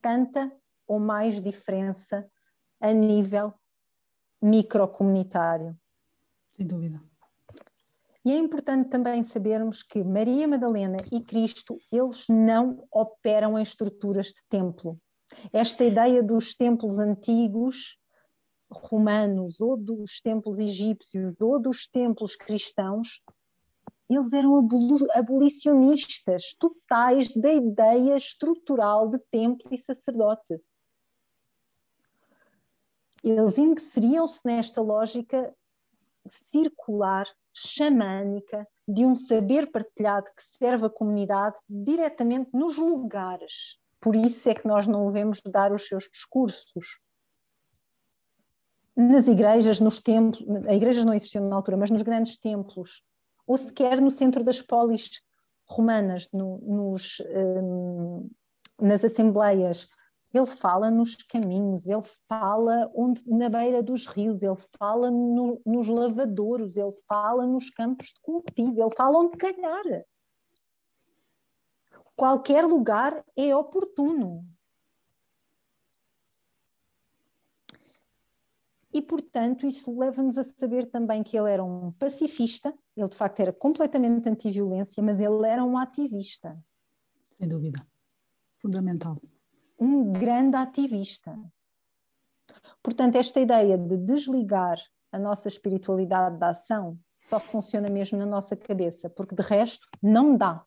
tanta 0.00 0.52
ou 0.86 0.98
mais 0.98 1.40
diferença 1.40 2.28
a 2.80 2.92
nível 2.92 3.54
microcomunitário. 4.40 5.78
Sem 6.52 6.66
dúvida. 6.66 7.07
E 8.28 8.30
é 8.30 8.36
importante 8.36 8.90
também 8.90 9.22
sabermos 9.22 9.82
que 9.82 10.04
Maria 10.04 10.46
Madalena 10.46 10.98
e 11.10 11.18
Cristo, 11.18 11.80
eles 11.90 12.26
não 12.28 12.86
operam 12.92 13.58
em 13.58 13.62
estruturas 13.62 14.26
de 14.26 14.44
templo. 14.50 15.00
Esta 15.50 15.82
ideia 15.82 16.22
dos 16.22 16.54
templos 16.54 16.98
antigos 16.98 17.96
romanos 18.70 19.62
ou 19.62 19.78
dos 19.78 20.20
templos 20.20 20.58
egípcios 20.58 21.40
ou 21.40 21.58
dos 21.58 21.86
templos 21.86 22.36
cristãos, 22.36 23.22
eles 24.10 24.30
eram 24.34 24.58
abolicionistas 25.14 26.54
totais 26.60 27.32
da 27.32 27.50
ideia 27.50 28.14
estrutural 28.14 29.08
de 29.08 29.18
templo 29.30 29.72
e 29.72 29.78
sacerdote. 29.78 30.60
Eles 33.24 33.56
inseriam-se 33.56 34.42
nesta 34.44 34.82
lógica 34.82 35.50
circular 36.28 37.26
xamânica, 37.58 38.66
de 38.86 39.04
um 39.04 39.14
saber 39.14 39.70
partilhado 39.70 40.26
que 40.34 40.42
serve 40.42 40.86
a 40.86 40.90
comunidade 40.90 41.56
diretamente 41.68 42.56
nos 42.56 42.78
lugares. 42.78 43.78
Por 44.00 44.14
isso 44.14 44.48
é 44.48 44.54
que 44.54 44.66
nós 44.66 44.86
não 44.86 45.06
o 45.06 45.10
vemos 45.10 45.42
dar 45.42 45.72
os 45.72 45.86
seus 45.86 46.08
discursos. 46.10 46.98
Nas 48.96 49.28
igrejas, 49.28 49.80
nos 49.80 50.00
templos, 50.00 50.48
a 50.66 50.74
igreja 50.74 51.04
não 51.04 51.14
existiu 51.14 51.42
na 51.42 51.56
altura, 51.56 51.76
mas 51.76 51.90
nos 51.90 52.02
grandes 52.02 52.36
templos, 52.36 53.04
ou 53.46 53.56
sequer 53.56 54.00
no 54.00 54.10
centro 54.10 54.42
das 54.42 54.62
polis 54.62 55.22
romanas, 55.66 56.28
no, 56.32 56.58
nos, 56.58 57.20
um, 57.30 58.28
nas 58.80 59.04
assembleias, 59.04 59.88
ele 60.32 60.46
fala 60.46 60.90
nos 60.90 61.16
caminhos, 61.16 61.88
ele 61.88 62.02
fala 62.28 62.90
onde, 62.94 63.26
na 63.26 63.48
beira 63.48 63.82
dos 63.82 64.06
rios, 64.06 64.42
ele 64.42 64.56
fala 64.78 65.10
no, 65.10 65.60
nos 65.64 65.88
lavadouros, 65.88 66.76
ele 66.76 66.92
fala 67.08 67.46
nos 67.46 67.70
campos 67.70 68.08
de 68.08 68.20
cultivo, 68.20 68.82
ele 68.82 68.94
fala 68.94 69.18
onde 69.18 69.36
calhar. 69.36 70.04
Qualquer 72.14 72.66
lugar 72.66 73.24
é 73.36 73.54
oportuno. 73.56 74.44
E, 78.92 79.00
portanto, 79.00 79.66
isso 79.66 79.96
leva-nos 79.96 80.36
a 80.36 80.42
saber 80.42 80.86
também 80.86 81.22
que 81.22 81.38
ele 81.38 81.50
era 81.50 81.62
um 81.62 81.92
pacifista, 81.92 82.74
ele 82.96 83.08
de 83.08 83.16
facto 83.16 83.40
era 83.40 83.52
completamente 83.52 84.28
anti-violência, 84.28 85.02
mas 85.02 85.20
ele 85.20 85.46
era 85.46 85.64
um 85.64 85.78
ativista. 85.78 86.58
Sem 87.38 87.48
dúvida. 87.48 87.86
Fundamental 88.60 89.20
um 89.78 90.10
grande 90.10 90.56
ativista. 90.56 91.38
Portanto, 92.82 93.16
esta 93.16 93.40
ideia 93.40 93.76
de 93.76 93.96
desligar 93.96 94.78
a 95.12 95.18
nossa 95.18 95.48
espiritualidade 95.48 96.38
da 96.38 96.50
ação 96.50 96.98
só 97.20 97.38
funciona 97.38 97.90
mesmo 97.90 98.18
na 98.18 98.26
nossa 98.26 98.56
cabeça, 98.56 99.10
porque 99.10 99.34
de 99.34 99.42
resto 99.42 99.86
não 100.02 100.36
dá. 100.36 100.62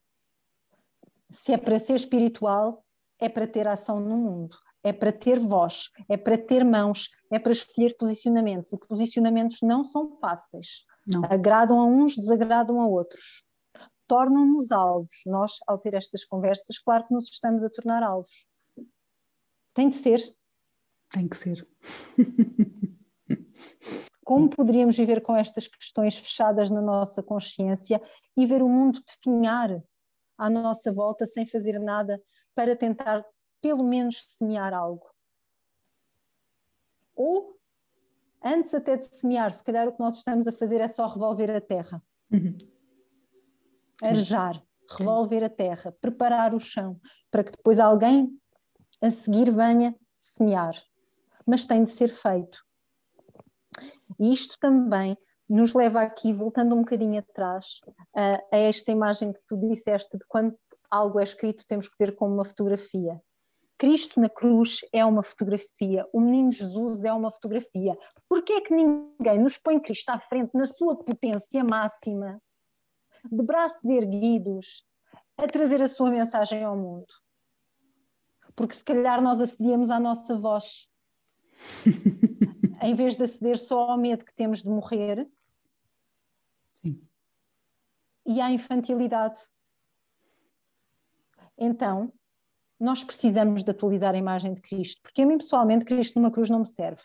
Se 1.30 1.54
é 1.54 1.58
para 1.58 1.80
ser 1.80 1.96
espiritual, 1.96 2.84
é 3.20 3.30
para 3.30 3.48
ter 3.48 3.68
ação 3.68 4.00
no 4.00 4.18
mundo, 4.18 4.58
é 4.84 4.92
para 4.92 5.12
ter 5.12 5.40
voz, 5.40 5.90
é 6.10 6.18
para 6.18 6.38
ter 6.38 6.64
mãos, 6.66 7.10
é 7.32 7.40
para 7.40 7.52
escolher 7.52 7.96
posicionamentos. 7.98 8.74
E 8.74 8.78
posicionamentos 8.78 9.60
não 9.62 9.84
são 9.84 10.18
fáceis. 10.20 10.86
Não. 11.08 11.24
Agradam 11.26 11.80
a 11.80 11.86
uns, 11.86 12.16
desagradam 12.16 12.82
a 12.82 12.88
outros. 12.88 13.44
Tornam-nos 14.08 14.72
alvos. 14.72 15.14
Nós, 15.26 15.54
ao 15.68 15.78
ter 15.78 15.94
estas 15.94 16.26
conversas, 16.26 16.78
claro 16.80 17.08
que 17.08 17.14
nos 17.14 17.30
estamos 17.30 17.64
a 17.64 17.70
tornar 17.70 18.04
alvos. 18.04 18.46
Tem 19.74 19.90
de 19.90 19.96
ser. 19.96 20.20
Tem 21.10 21.28
que 21.28 21.38
ser. 21.38 21.68
Como 24.24 24.50
poderíamos 24.50 24.96
viver 24.98 25.22
com 25.22 25.36
estas 25.36 25.68
questões 25.68 26.18
fechadas 26.18 26.70
na 26.70 26.82
nossa 26.82 27.22
consciência 27.24 28.02
e 28.38 28.46
ver 28.46 28.62
o 28.62 28.70
mundo 28.70 29.02
definhar 29.06 29.82
à 30.38 30.50
nossa 30.50 30.92
volta 30.92 31.26
sem 31.26 31.46
fazer 31.46 31.80
nada 31.80 32.22
para 32.56 32.76
tentar, 32.76 33.26
pelo 33.62 33.84
menos, 33.84 34.24
semear 34.24 34.74
algo? 34.74 35.10
Ou, 37.16 37.58
antes 38.44 38.74
até 38.74 38.96
de 38.98 39.06
semear, 39.06 39.52
se 39.52 39.64
calhar 39.64 39.88
o 39.88 39.94
que 39.94 40.00
nós 40.00 40.18
estamos 40.18 40.48
a 40.48 40.52
fazer 40.52 40.82
é 40.82 40.88
só 40.88 41.08
revolver 41.08 41.52
a 41.52 41.62
terra. 41.62 42.02
Uhum. 42.32 42.58
Arejar, 44.02 44.64
revolver 44.90 45.44
a 45.44 45.50
terra, 45.50 45.92
preparar 46.00 46.54
o 46.56 46.60
chão, 46.60 47.00
para 47.30 47.44
que 47.44 47.52
depois 47.52 47.80
alguém 47.80 48.41
a 49.02 49.10
seguir 49.10 49.52
venha 49.52 49.96
semear. 50.20 50.76
Mas 51.48 51.66
tem 51.66 51.84
de 51.84 51.92
ser 51.92 52.10
feito. 52.10 52.64
E 54.20 54.32
isto 54.32 54.58
também 54.60 55.18
nos 55.50 55.74
leva 55.74 56.02
aqui, 56.02 56.34
voltando 56.34 56.76
um 56.76 56.80
bocadinho 56.80 57.20
atrás, 57.20 57.82
a, 58.16 58.42
a 58.56 58.58
esta 58.58 58.92
imagem 58.92 59.34
que 59.34 59.40
tu 59.48 59.58
disseste 59.58 60.18
de 60.18 60.26
quando 60.28 60.56
algo 60.90 61.20
é 61.20 61.24
escrito, 61.24 61.66
temos 61.68 61.88
que 61.88 61.96
ver 61.98 62.16
como 62.16 62.34
uma 62.34 62.46
fotografia. 62.46 63.22
Cristo 63.78 64.20
na 64.20 64.30
cruz 64.30 64.82
é 64.94 65.04
uma 65.04 65.24
fotografia, 65.24 66.06
o 66.14 66.22
menino 66.22 66.52
Jesus 66.52 67.04
é 67.04 67.12
uma 67.12 67.32
fotografia. 67.32 67.98
Por 68.30 68.44
que 68.44 68.54
é 68.54 68.62
que 68.62 68.74
ninguém 68.74 69.40
nos 69.40 69.58
põe 69.58 69.80
Cristo 69.80 70.10
à 70.10 70.20
frente 70.20 70.52
na 70.54 70.68
sua 70.68 70.96
potência 70.96 71.64
máxima, 71.64 72.40
de 73.32 73.44
braços 73.44 73.84
erguidos, 73.86 74.86
a 75.36 75.48
trazer 75.48 75.82
a 75.82 75.88
sua 75.88 76.12
mensagem 76.12 76.64
ao 76.64 76.78
mundo? 76.78 77.08
Porque 78.56 78.76
se 78.76 78.84
calhar 78.84 79.22
nós 79.22 79.40
acedíamos 79.42 79.90
à 79.90 80.00
nossa 80.00 80.38
voz, 80.38 80.90
em 82.82 82.94
vez 82.94 83.16
de 83.16 83.24
aceder 83.24 83.58
só 83.58 83.92
ao 83.92 83.98
medo 83.98 84.26
que 84.26 84.34
temos 84.34 84.62
de 84.62 84.70
morrer 84.70 85.30
Sim. 86.82 87.02
e 88.26 88.42
à 88.42 88.52
infantilidade. 88.52 89.40
Então, 91.58 92.12
nós 92.80 93.04
precisamos 93.04 93.64
de 93.64 93.70
atualizar 93.70 94.16
a 94.16 94.18
imagem 94.18 94.54
de 94.54 94.62
Cristo, 94.62 95.02
porque 95.04 95.22
a 95.22 95.26
mim 95.26 95.38
pessoalmente 95.38 95.86
Cristo 95.86 96.20
numa 96.20 96.32
cruz 96.32 96.50
não 96.50 96.60
me 96.60 96.68
serve. 96.68 97.04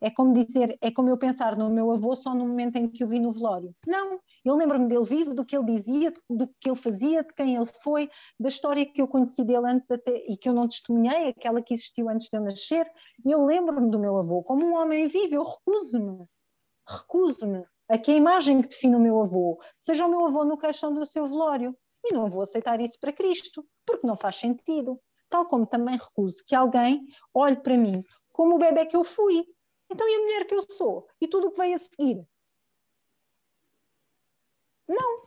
É 0.00 0.10
como 0.10 0.32
dizer, 0.32 0.76
é 0.80 0.90
como 0.90 1.08
eu 1.08 1.18
pensar 1.18 1.56
no 1.56 1.70
meu 1.70 1.92
avô 1.92 2.16
só 2.16 2.34
no 2.34 2.48
momento 2.48 2.76
em 2.76 2.88
que 2.88 3.04
o 3.04 3.08
vi 3.08 3.20
no 3.20 3.32
velório. 3.32 3.74
Não, 3.86 4.18
Eu 4.44 4.54
lembro-me 4.56 4.88
dele 4.88 5.04
vivo, 5.04 5.34
do 5.34 5.44
que 5.44 5.56
ele 5.56 5.66
dizia, 5.66 6.12
do 6.28 6.48
que 6.58 6.68
ele 6.68 6.76
fazia, 6.76 7.22
de 7.22 7.32
quem 7.34 7.56
ele 7.56 7.66
foi, 7.82 8.08
da 8.38 8.48
história 8.48 8.86
que 8.86 9.02
eu 9.02 9.08
conheci 9.08 9.44
dele 9.44 9.66
antes 9.66 9.90
até, 9.90 10.24
e 10.26 10.36
que 10.36 10.48
eu 10.48 10.54
não 10.54 10.66
testemunhei, 10.66 11.28
aquela 11.28 11.60
que 11.60 11.74
existiu 11.74 12.08
antes 12.08 12.28
de 12.28 12.36
eu 12.36 12.42
nascer. 12.42 12.90
Eu 13.24 13.44
lembro-me 13.44 13.90
do 13.90 13.98
meu 13.98 14.16
avô 14.16 14.42
como 14.42 14.64
um 14.64 14.74
homem 14.74 15.08
vivo, 15.08 15.34
eu 15.34 15.42
recuso-me, 15.42 16.26
recuso-me 16.88 17.62
a 17.88 17.98
que 17.98 18.12
a 18.12 18.16
imagem 18.16 18.62
que 18.62 18.68
define 18.68 18.96
o 18.96 19.00
meu 19.00 19.20
avô 19.20 19.60
seja 19.80 20.06
o 20.06 20.10
meu 20.10 20.26
avô 20.26 20.44
no 20.44 20.56
caixão 20.56 20.94
do 20.94 21.04
seu 21.04 21.26
velório. 21.26 21.76
E 22.02 22.14
não 22.14 22.28
vou 22.28 22.42
aceitar 22.42 22.80
isso 22.80 22.98
para 22.98 23.12
Cristo, 23.12 23.62
porque 23.84 24.06
não 24.06 24.16
faz 24.16 24.36
sentido. 24.36 24.98
Tal 25.28 25.46
como 25.46 25.66
também 25.66 25.96
recuso 25.96 26.42
que 26.46 26.54
alguém 26.54 27.06
olhe 27.34 27.56
para 27.56 27.76
mim 27.76 28.02
como 28.32 28.54
o 28.54 28.58
bebê 28.58 28.86
que 28.86 28.96
eu 28.96 29.04
fui. 29.04 29.44
Então, 29.92 30.08
e 30.08 30.14
a 30.14 30.20
mulher 30.20 30.46
que 30.46 30.54
eu 30.54 30.62
sou? 30.62 31.06
E 31.20 31.28
tudo 31.28 31.48
o 31.48 31.50
que 31.50 31.58
veio 31.58 31.76
a 31.76 31.78
seguir? 31.78 32.26
Não. 34.90 35.22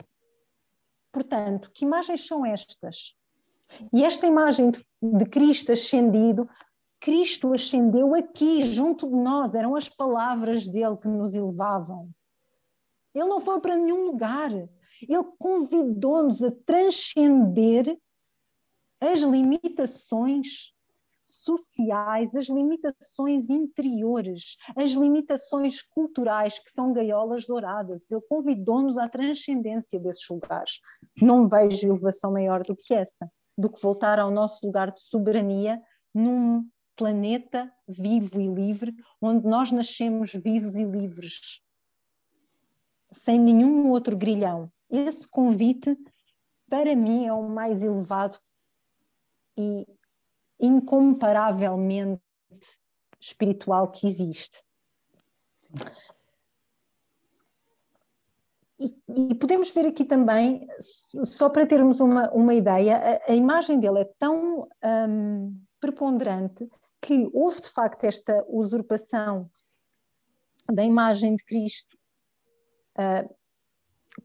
Portanto, 1.09 1.71
que 1.73 1.85
imagens 1.85 2.27
são 2.27 2.45
estas? 2.45 3.15
E 3.93 4.03
esta 4.03 4.27
imagem 4.27 4.71
de, 4.71 4.79
de 5.01 5.25
Cristo 5.25 5.71
ascendido, 5.71 6.47
Cristo 6.99 7.53
ascendeu 7.53 8.13
aqui, 8.13 8.61
junto 8.61 9.07
de 9.07 9.15
nós, 9.15 9.55
eram 9.55 9.75
as 9.75 9.87
palavras 9.87 10.67
dele 10.67 10.97
que 10.97 11.07
nos 11.07 11.33
elevavam. 11.33 12.09
Ele 13.15 13.27
não 13.27 13.39
foi 13.39 13.59
para 13.61 13.77
nenhum 13.77 14.05
lugar. 14.05 14.51
Ele 14.51 15.23
convidou-nos 15.39 16.43
a 16.43 16.51
transcender 16.65 17.97
as 18.99 19.21
limitações 19.21 20.73
sociais, 21.23 22.35
as 22.35 22.47
limitações 22.47 23.49
interiores, 23.49 24.57
as 24.75 24.91
limitações 24.91 25.81
culturais 25.81 26.59
que 26.59 26.69
são 26.69 26.93
gaiolas 26.93 27.45
douradas. 27.45 28.01
Ele 28.09 28.21
convidou-nos 28.29 28.97
à 28.97 29.07
transcendência 29.07 29.99
desses 29.99 30.27
lugares. 30.29 30.79
Não 31.21 31.47
vejo 31.47 31.87
elevação 31.87 32.31
maior 32.31 32.61
do 32.63 32.75
que 32.75 32.93
essa, 32.93 33.31
do 33.57 33.69
que 33.69 33.81
voltar 33.81 34.19
ao 34.19 34.31
nosso 34.31 34.65
lugar 34.65 34.91
de 34.91 35.01
soberania 35.01 35.81
num 36.13 36.67
planeta 36.95 37.71
vivo 37.87 38.39
e 38.39 38.47
livre, 38.47 38.93
onde 39.21 39.47
nós 39.47 39.71
nascemos 39.71 40.33
vivos 40.33 40.75
e 40.75 40.83
livres, 40.83 41.61
sem 43.11 43.39
nenhum 43.39 43.89
outro 43.89 44.15
grilhão. 44.15 44.69
Esse 44.89 45.27
convite, 45.27 45.97
para 46.69 46.95
mim, 46.95 47.25
é 47.25 47.33
o 47.33 47.49
mais 47.49 47.81
elevado 47.81 48.37
e 49.57 49.87
incomparavelmente 50.63 52.21
espiritual 53.19 53.91
que 53.91 54.07
existe. 54.07 54.63
E, 58.79 58.95
e, 59.09 59.35
podemos 59.35 59.71
ver 59.71 59.87
aqui 59.87 60.05
também, 60.05 60.67
só 61.23 61.49
para 61.49 61.67
termos 61.67 61.99
uma, 61.99 62.31
uma 62.31 62.53
ideia, 62.53 62.97
a, 62.97 63.31
a 63.31 63.35
imagem 63.35 63.79
dele 63.79 63.99
é 63.99 64.09
tão 64.17 64.67
um, 65.09 65.61
preponderante 65.79 66.69
que 67.01 67.29
houve 67.33 67.61
de 67.61 67.69
facto 67.69 68.05
esta 68.05 68.43
usurpação 68.47 69.49
da 70.71 70.83
imagem 70.83 71.35
de 71.35 71.43
Cristo 71.43 71.97
uh, 72.97 73.35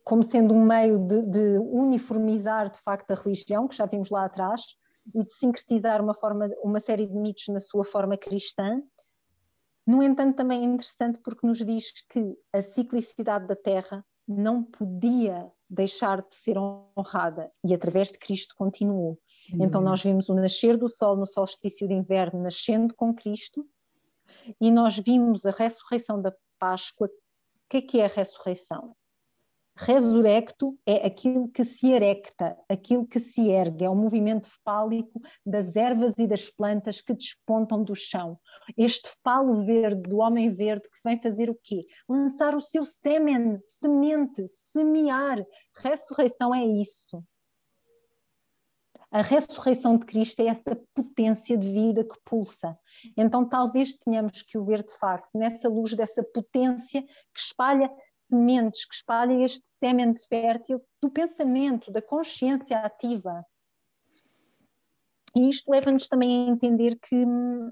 como 0.04 0.22
sendo 0.22 0.54
um 0.54 0.64
meio 0.64 0.98
de, 0.98 1.22
de, 1.22 1.58
uniformizar 1.58 2.70
de 2.70 2.78
facto 2.80 3.10
a 3.10 3.14
religião, 3.14 3.66
que 3.66 3.76
já 3.76 3.86
vimos 3.86 4.10
lá 4.10 4.24
atrás, 4.24 4.76
e 5.14 5.24
de 5.24 5.32
sincretizar 5.32 6.02
uma, 6.02 6.14
forma, 6.14 6.48
uma 6.62 6.80
série 6.80 7.06
de 7.06 7.14
mitos 7.14 7.48
na 7.48 7.60
sua 7.60 7.84
forma 7.84 8.16
cristã. 8.16 8.82
No 9.86 10.02
entanto, 10.02 10.36
também 10.36 10.60
é 10.60 10.64
interessante 10.64 11.20
porque 11.20 11.46
nos 11.46 11.58
diz 11.58 11.92
que 12.08 12.36
a 12.52 12.60
ciclicidade 12.60 13.46
da 13.46 13.56
Terra 13.56 14.04
não 14.26 14.62
podia 14.62 15.50
deixar 15.68 16.20
de 16.20 16.34
ser 16.34 16.58
honrada 16.58 17.50
e 17.64 17.74
através 17.74 18.12
de 18.12 18.18
Cristo 18.18 18.54
continuou. 18.56 19.18
Uhum. 19.52 19.64
Então 19.64 19.80
nós 19.80 20.02
vimos 20.02 20.28
o 20.28 20.34
nascer 20.34 20.76
do 20.76 20.88
sol 20.88 21.16
no 21.16 21.26
solstício 21.26 21.88
de 21.88 21.94
inverno 21.94 22.42
nascendo 22.42 22.94
com 22.94 23.14
Cristo 23.14 23.66
e 24.60 24.70
nós 24.70 24.98
vimos 24.98 25.46
a 25.46 25.50
ressurreição 25.50 26.20
da 26.20 26.34
Páscoa. 26.58 27.06
O 27.06 27.10
que 27.68 27.78
é 27.78 27.82
que 27.82 28.00
é 28.00 28.04
a 28.04 28.08
ressurreição? 28.08 28.94
Resurrecto 29.80 30.76
é 30.84 31.06
aquilo 31.06 31.48
que 31.48 31.64
se 31.64 31.92
erecta, 31.92 32.58
aquilo 32.68 33.06
que 33.06 33.20
se 33.20 33.48
ergue, 33.48 33.84
é 33.84 33.88
o 33.88 33.94
movimento 33.94 34.50
fálico 34.64 35.20
das 35.46 35.76
ervas 35.76 36.14
e 36.18 36.26
das 36.26 36.50
plantas 36.50 37.00
que 37.00 37.14
despontam 37.14 37.84
do 37.84 37.94
chão. 37.94 38.40
Este 38.76 39.08
falo 39.22 39.64
verde 39.64 40.02
do 40.02 40.18
homem 40.18 40.52
verde 40.52 40.88
que 40.90 40.98
vem 41.04 41.22
fazer 41.22 41.48
o 41.48 41.56
quê? 41.62 41.86
Lançar 42.08 42.56
o 42.56 42.60
seu 42.60 42.84
sêmen, 42.84 43.60
semente, 43.80 44.48
semear. 44.72 45.46
Ressurreição 45.76 46.52
é 46.52 46.66
isso. 46.66 47.22
A 49.12 49.22
ressurreição 49.22 49.96
de 49.96 50.04
Cristo 50.04 50.40
é 50.40 50.48
essa 50.48 50.76
potência 50.94 51.56
de 51.56 51.70
vida 51.70 52.04
que 52.04 52.16
pulsa. 52.24 52.76
Então, 53.16 53.48
talvez 53.48 53.94
tenhamos 53.94 54.42
que 54.42 54.58
o 54.58 54.64
ver 54.64 54.82
de 54.82 54.92
facto 54.98 55.30
nessa 55.38 55.68
luz 55.68 55.94
dessa 55.94 56.22
potência 56.22 57.00
que 57.00 57.40
espalha 57.40 57.90
sementes 58.30 58.84
que 58.84 58.94
espalhem 58.94 59.44
este 59.44 59.64
sêmen 59.66 60.14
fértil 60.16 60.82
do 61.00 61.10
pensamento, 61.10 61.90
da 61.90 62.02
consciência 62.02 62.78
ativa. 62.78 63.44
E 65.34 65.48
isto 65.48 65.70
leva-nos 65.70 66.08
também 66.08 66.48
a 66.48 66.50
entender 66.50 66.98
que 67.00 67.14
hum, 67.14 67.70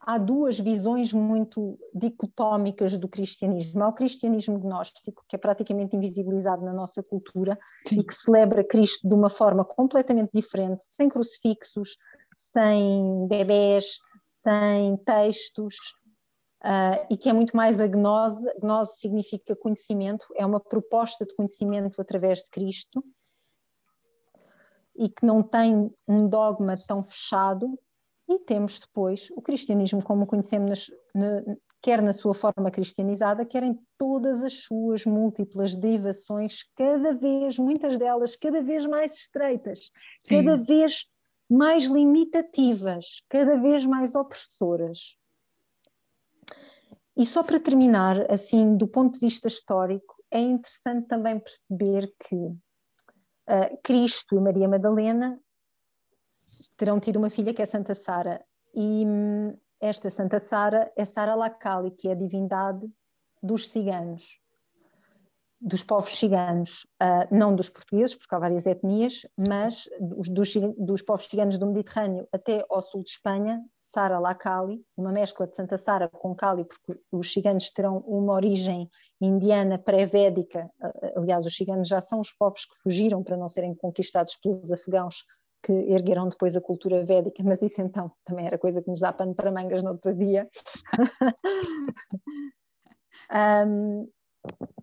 há 0.00 0.18
duas 0.18 0.58
visões 0.58 1.12
muito 1.12 1.78
dicotómicas 1.94 2.96
do 2.96 3.08
cristianismo. 3.08 3.82
Há 3.82 3.88
o 3.88 3.92
cristianismo 3.92 4.58
gnóstico, 4.58 5.24
que 5.28 5.36
é 5.36 5.38
praticamente 5.38 5.96
invisibilizado 5.96 6.64
na 6.64 6.72
nossa 6.72 7.02
cultura 7.02 7.58
Sim. 7.86 7.98
e 7.98 8.04
que 8.04 8.14
celebra 8.14 8.64
Cristo 8.64 9.06
de 9.06 9.14
uma 9.14 9.30
forma 9.30 9.64
completamente 9.64 10.30
diferente, 10.32 10.82
sem 10.84 11.08
crucifixos, 11.08 11.96
sem 12.36 13.26
bebés, 13.28 13.98
sem 14.42 14.96
textos, 15.04 15.76
Uh, 16.64 17.06
e 17.08 17.16
que 17.16 17.28
é 17.28 17.32
muito 17.32 17.56
mais 17.56 17.80
a 17.80 17.86
gnose. 17.86 18.50
Gnose 18.60 18.98
significa 18.98 19.54
conhecimento, 19.54 20.26
é 20.34 20.44
uma 20.44 20.58
proposta 20.58 21.24
de 21.24 21.34
conhecimento 21.34 22.00
através 22.00 22.38
de 22.38 22.50
Cristo 22.50 23.04
e 24.96 25.08
que 25.08 25.24
não 25.24 25.42
tem 25.42 25.94
um 26.06 26.28
dogma 26.28 26.76
tão 26.76 27.02
fechado. 27.02 27.78
E 28.28 28.38
temos 28.40 28.78
depois 28.78 29.30
o 29.30 29.40
cristianismo 29.40 30.04
como 30.04 30.26
conhecemos, 30.26 30.68
nas, 30.68 30.90
na, 31.14 31.56
quer 31.80 32.02
na 32.02 32.12
sua 32.12 32.34
forma 32.34 32.70
cristianizada, 32.70 33.46
quer 33.46 33.62
em 33.62 33.78
todas 33.96 34.42
as 34.42 34.64
suas 34.64 35.06
múltiplas 35.06 35.74
derivações, 35.74 36.64
cada 36.76 37.14
vez, 37.14 37.58
muitas 37.58 37.96
delas, 37.96 38.36
cada 38.36 38.60
vez 38.60 38.84
mais 38.84 39.14
estreitas, 39.14 39.90
Sim. 40.26 40.44
cada 40.44 40.56
vez 40.58 41.06
mais 41.48 41.84
limitativas, 41.84 43.22
cada 43.30 43.56
vez 43.56 43.86
mais 43.86 44.14
opressoras. 44.14 45.16
E 47.18 47.26
só 47.26 47.42
para 47.42 47.58
terminar, 47.58 48.30
assim, 48.30 48.76
do 48.76 48.86
ponto 48.86 49.14
de 49.14 49.18
vista 49.18 49.48
histórico, 49.48 50.14
é 50.30 50.38
interessante 50.38 51.08
também 51.08 51.40
perceber 51.40 52.08
que 52.20 52.36
uh, 52.36 53.78
Cristo 53.82 54.36
e 54.36 54.40
Maria 54.40 54.68
Madalena 54.68 55.40
terão 56.76 57.00
tido 57.00 57.16
uma 57.16 57.28
filha 57.28 57.52
que 57.52 57.60
é 57.60 57.66
Santa 57.66 57.96
Sara, 57.96 58.44
e 58.72 59.04
hum, 59.04 59.58
esta 59.80 60.10
Santa 60.10 60.38
Sara 60.38 60.92
é 60.96 61.04
Sara 61.04 61.34
Lacali, 61.34 61.90
que 61.90 62.08
é 62.08 62.12
a 62.12 62.16
divindade 62.16 62.88
dos 63.42 63.68
ciganos 63.68 64.40
dos 65.60 65.82
povos 65.82 66.16
ciganos, 66.16 66.86
uh, 67.02 67.34
não 67.34 67.54
dos 67.54 67.68
portugueses, 67.68 68.14
porque 68.14 68.32
há 68.34 68.38
várias 68.38 68.64
etnias, 68.64 69.26
mas 69.48 69.88
dos, 70.00 70.28
dos, 70.78 71.02
povos 71.02 71.26
ciganos 71.26 71.58
do 71.58 71.66
Mediterrâneo 71.66 72.28
até 72.32 72.64
ao 72.70 72.80
sul 72.80 73.02
de 73.02 73.10
Espanha, 73.10 73.60
Sara 73.78 74.20
La 74.20 74.34
Cali, 74.34 74.80
uma 74.96 75.10
mescla 75.10 75.48
de 75.48 75.56
Santa 75.56 75.76
Sara 75.76 76.08
com 76.08 76.34
Cali, 76.34 76.64
porque 76.64 77.00
os 77.10 77.32
ciganos 77.32 77.70
terão 77.70 77.98
uma 78.06 78.34
origem 78.34 78.88
indiana 79.20 79.78
pré-védica, 79.78 80.70
uh, 80.80 81.18
aliás, 81.18 81.44
os 81.44 81.54
ciganos 81.54 81.88
já 81.88 82.00
são 82.00 82.20
os 82.20 82.32
povos 82.32 82.64
que 82.64 82.76
fugiram 82.80 83.24
para 83.24 83.36
não 83.36 83.48
serem 83.48 83.74
conquistados 83.74 84.36
pelos 84.36 84.70
afegãos 84.70 85.24
que 85.60 85.72
ergueram 85.72 86.28
depois 86.28 86.56
a 86.56 86.60
cultura 86.60 87.04
védica, 87.04 87.42
mas 87.42 87.60
isso 87.62 87.82
então 87.82 88.12
também 88.24 88.46
era 88.46 88.56
coisa 88.56 88.80
que 88.80 88.88
nos 88.88 89.00
dá 89.00 89.12
pano 89.12 89.34
para 89.34 89.50
mangas 89.50 89.82
no 89.82 89.90
outro 89.90 90.14
dia. 90.14 90.46
um, 93.66 94.08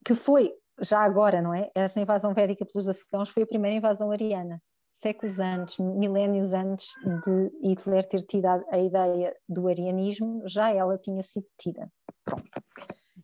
que 0.04 0.14
foi 0.14 0.54
já 0.82 1.00
agora, 1.00 1.42
não 1.42 1.54
é? 1.54 1.70
Essa 1.74 2.00
invasão 2.00 2.34
védica 2.34 2.66
pelos 2.66 2.88
afegãos 2.88 3.30
foi 3.30 3.44
a 3.44 3.48
primeira 3.48 3.78
invasão 3.78 4.12
ariana. 4.12 4.62
Séculos 5.02 5.40
antes, 5.40 5.78
milénios 5.78 6.54
antes 6.54 6.88
de 7.26 7.52
Hitler 7.62 8.08
ter 8.08 8.24
tido 8.24 8.46
a 8.46 8.78
ideia 8.78 9.36
do 9.48 9.68
arianismo, 9.68 10.44
já 10.48 10.72
ela 10.72 10.98
tinha 10.98 11.22
sido 11.22 11.46
tida. 11.58 11.92
Pronto. 12.24 12.50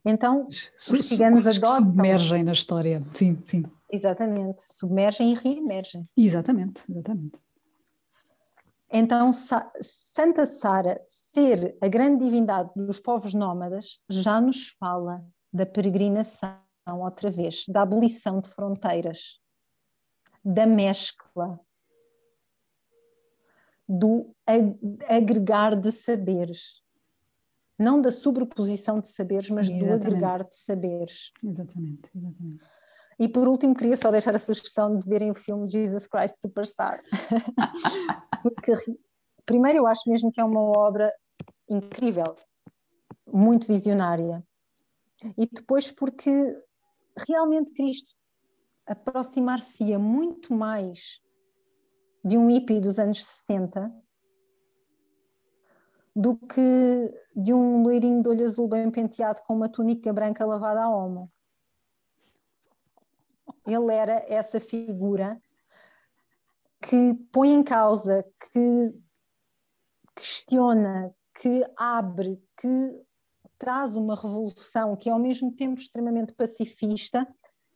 Então, 0.05 0.47
os 0.47 1.05
ciganos 1.05 1.47
adotam. 1.47 1.85
submergem 1.85 2.43
na 2.43 2.53
história, 2.53 3.03
sim, 3.13 3.41
sim. 3.45 3.63
Exatamente, 3.91 4.63
submergem 4.63 5.31
e 5.31 5.35
reemergem. 5.35 6.03
Exatamente, 6.17 6.83
exatamente. 6.89 7.39
Então, 8.91 9.31
Santa 9.31 10.45
Sara 10.45 10.99
ser 11.07 11.77
a 11.81 11.87
grande 11.87 12.25
divindade 12.25 12.71
dos 12.75 12.99
povos 12.99 13.33
nómadas 13.33 13.99
já 14.09 14.41
nos 14.41 14.69
fala 14.69 15.23
da 15.53 15.65
peregrinação 15.65 16.57
outra 16.87 17.29
vez, 17.29 17.65
da 17.67 17.81
abolição 17.81 18.39
de 18.41 18.49
fronteiras, 18.49 19.39
da 20.43 20.65
mescla, 20.65 21.59
do 23.87 24.33
agregar 25.07 25.75
de 25.75 25.91
saberes. 25.91 26.81
Não 27.77 27.99
da 27.99 28.11
sobreposição 28.11 28.99
de 28.99 29.09
saberes, 29.09 29.49
mas 29.49 29.67
exatamente. 29.67 29.87
do 29.87 29.93
agregar 29.93 30.43
de 30.43 30.55
saberes. 30.55 31.31
Exatamente, 31.43 32.09
exatamente. 32.15 32.63
E 33.19 33.27
por 33.27 33.47
último, 33.47 33.75
queria 33.75 33.97
só 33.97 34.09
deixar 34.09 34.35
a 34.35 34.39
sugestão 34.39 34.95
de 34.95 35.07
verem 35.07 35.29
o 35.31 35.35
filme 35.35 35.69
Jesus 35.69 36.07
Christ 36.07 36.41
Superstar. 36.41 37.01
Porque, 38.41 38.73
primeiro, 39.45 39.79
eu 39.79 39.87
acho 39.87 40.09
mesmo 40.09 40.31
que 40.31 40.41
é 40.41 40.43
uma 40.43 40.61
obra 40.61 41.13
incrível, 41.69 42.33
muito 43.27 43.67
visionária. 43.67 44.43
E 45.37 45.47
depois, 45.51 45.91
porque 45.91 46.31
realmente 47.27 47.73
Cristo 47.73 48.13
aproximar-se-ia 48.85 49.99
muito 49.99 50.53
mais 50.53 51.21
de 52.23 52.37
um 52.37 52.47
hippie 52.49 52.79
dos 52.79 52.99
anos 52.99 53.23
60 53.23 53.91
do 56.15 56.35
que 56.35 57.13
de 57.35 57.53
um 57.53 57.83
loirinho 57.83 58.21
de 58.21 58.29
olho 58.29 58.45
azul 58.45 58.67
bem 58.67 58.91
penteado 58.91 59.41
com 59.43 59.55
uma 59.55 59.69
túnica 59.69 60.11
branca 60.11 60.45
lavada 60.45 60.83
a 60.83 60.89
homo. 60.89 61.31
Ele 63.65 63.93
era 63.93 64.25
essa 64.27 64.59
figura 64.59 65.41
que 66.81 67.13
põe 67.31 67.53
em 67.53 67.63
causa, 67.63 68.25
que 68.51 68.99
questiona, 70.15 71.13
que 71.33 71.63
abre, 71.77 72.43
que 72.57 73.05
traz 73.61 73.95
uma 73.95 74.15
revolução 74.15 74.95
que 74.95 75.07
é 75.07 75.11
ao 75.11 75.19
mesmo 75.19 75.51
tempo 75.51 75.79
extremamente 75.79 76.33
pacifista 76.33 77.27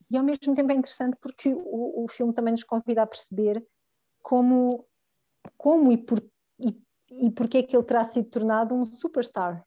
e 0.09 0.17
ao 0.17 0.23
mesmo 0.23 0.55
tempo 0.55 0.71
é 0.71 0.75
interessante 0.75 1.15
porque 1.21 1.47
o, 1.47 2.03
o 2.03 2.07
filme 2.07 2.33
também 2.33 2.53
nos 2.53 2.63
convida 2.63 3.03
a 3.03 3.07
perceber 3.07 3.63
como, 4.19 4.83
como 5.55 5.91
e, 5.91 5.97
por, 5.97 6.19
e, 6.59 6.75
e 7.21 7.29
porque 7.29 7.59
é 7.59 7.63
que 7.63 7.77
ele 7.77 7.85
terá 7.85 8.03
sido 8.03 8.27
tornado 8.31 8.73
um 8.73 8.83
superstar. 8.83 9.63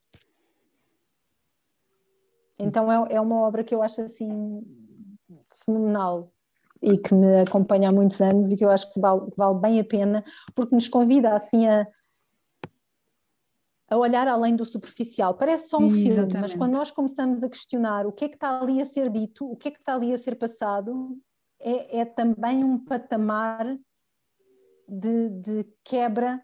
Então 2.58 2.90
é, 2.90 3.14
é 3.14 3.20
uma 3.20 3.36
obra 3.36 3.62
que 3.62 3.72
eu 3.72 3.80
acho 3.80 4.02
assim 4.02 4.60
fenomenal 5.64 6.26
e 6.82 6.98
que 6.98 7.14
me 7.14 7.42
acompanha 7.42 7.90
há 7.90 7.92
muitos 7.92 8.20
anos 8.20 8.50
e 8.50 8.56
que 8.56 8.64
eu 8.64 8.70
acho 8.70 8.92
que 8.92 8.98
vale, 8.98 9.22
vale 9.36 9.60
bem 9.60 9.78
a 9.78 9.84
pena 9.84 10.24
porque 10.52 10.74
nos 10.74 10.88
convida 10.88 11.32
assim 11.32 11.68
a, 11.68 11.86
a 13.89 13.97
olhar 13.97 14.28
além 14.28 14.55
do 14.55 14.64
superficial. 14.64 15.34
Parece 15.34 15.70
só 15.70 15.78
um 15.78 15.86
Exatamente. 15.86 16.32
filme, 16.32 16.41
mas 16.41 16.55
quando 16.55 16.72
nós 16.72 16.91
começamos 16.91 17.43
a 17.43 17.49
questionar 17.49 18.07
o 18.07 18.12
que 18.12 18.26
é 18.26 18.28
que 18.28 18.34
está 18.34 18.61
ali 18.61 18.82
a 18.82 18.86
ser 18.86 19.11
dito, 19.11 19.51
o 19.51 19.57
que 19.57 19.68
é 19.68 19.70
que 19.70 19.78
está 19.78 19.95
ali 19.95 20.12
a 20.12 20.18
ser 20.18 20.36
passado, 20.36 21.18
é, 21.61 22.01
é 22.01 22.05
também 22.05 22.62
um 22.62 22.78
patamar 22.78 23.78
de, 24.86 25.28
de 25.30 25.64
quebra 25.82 26.43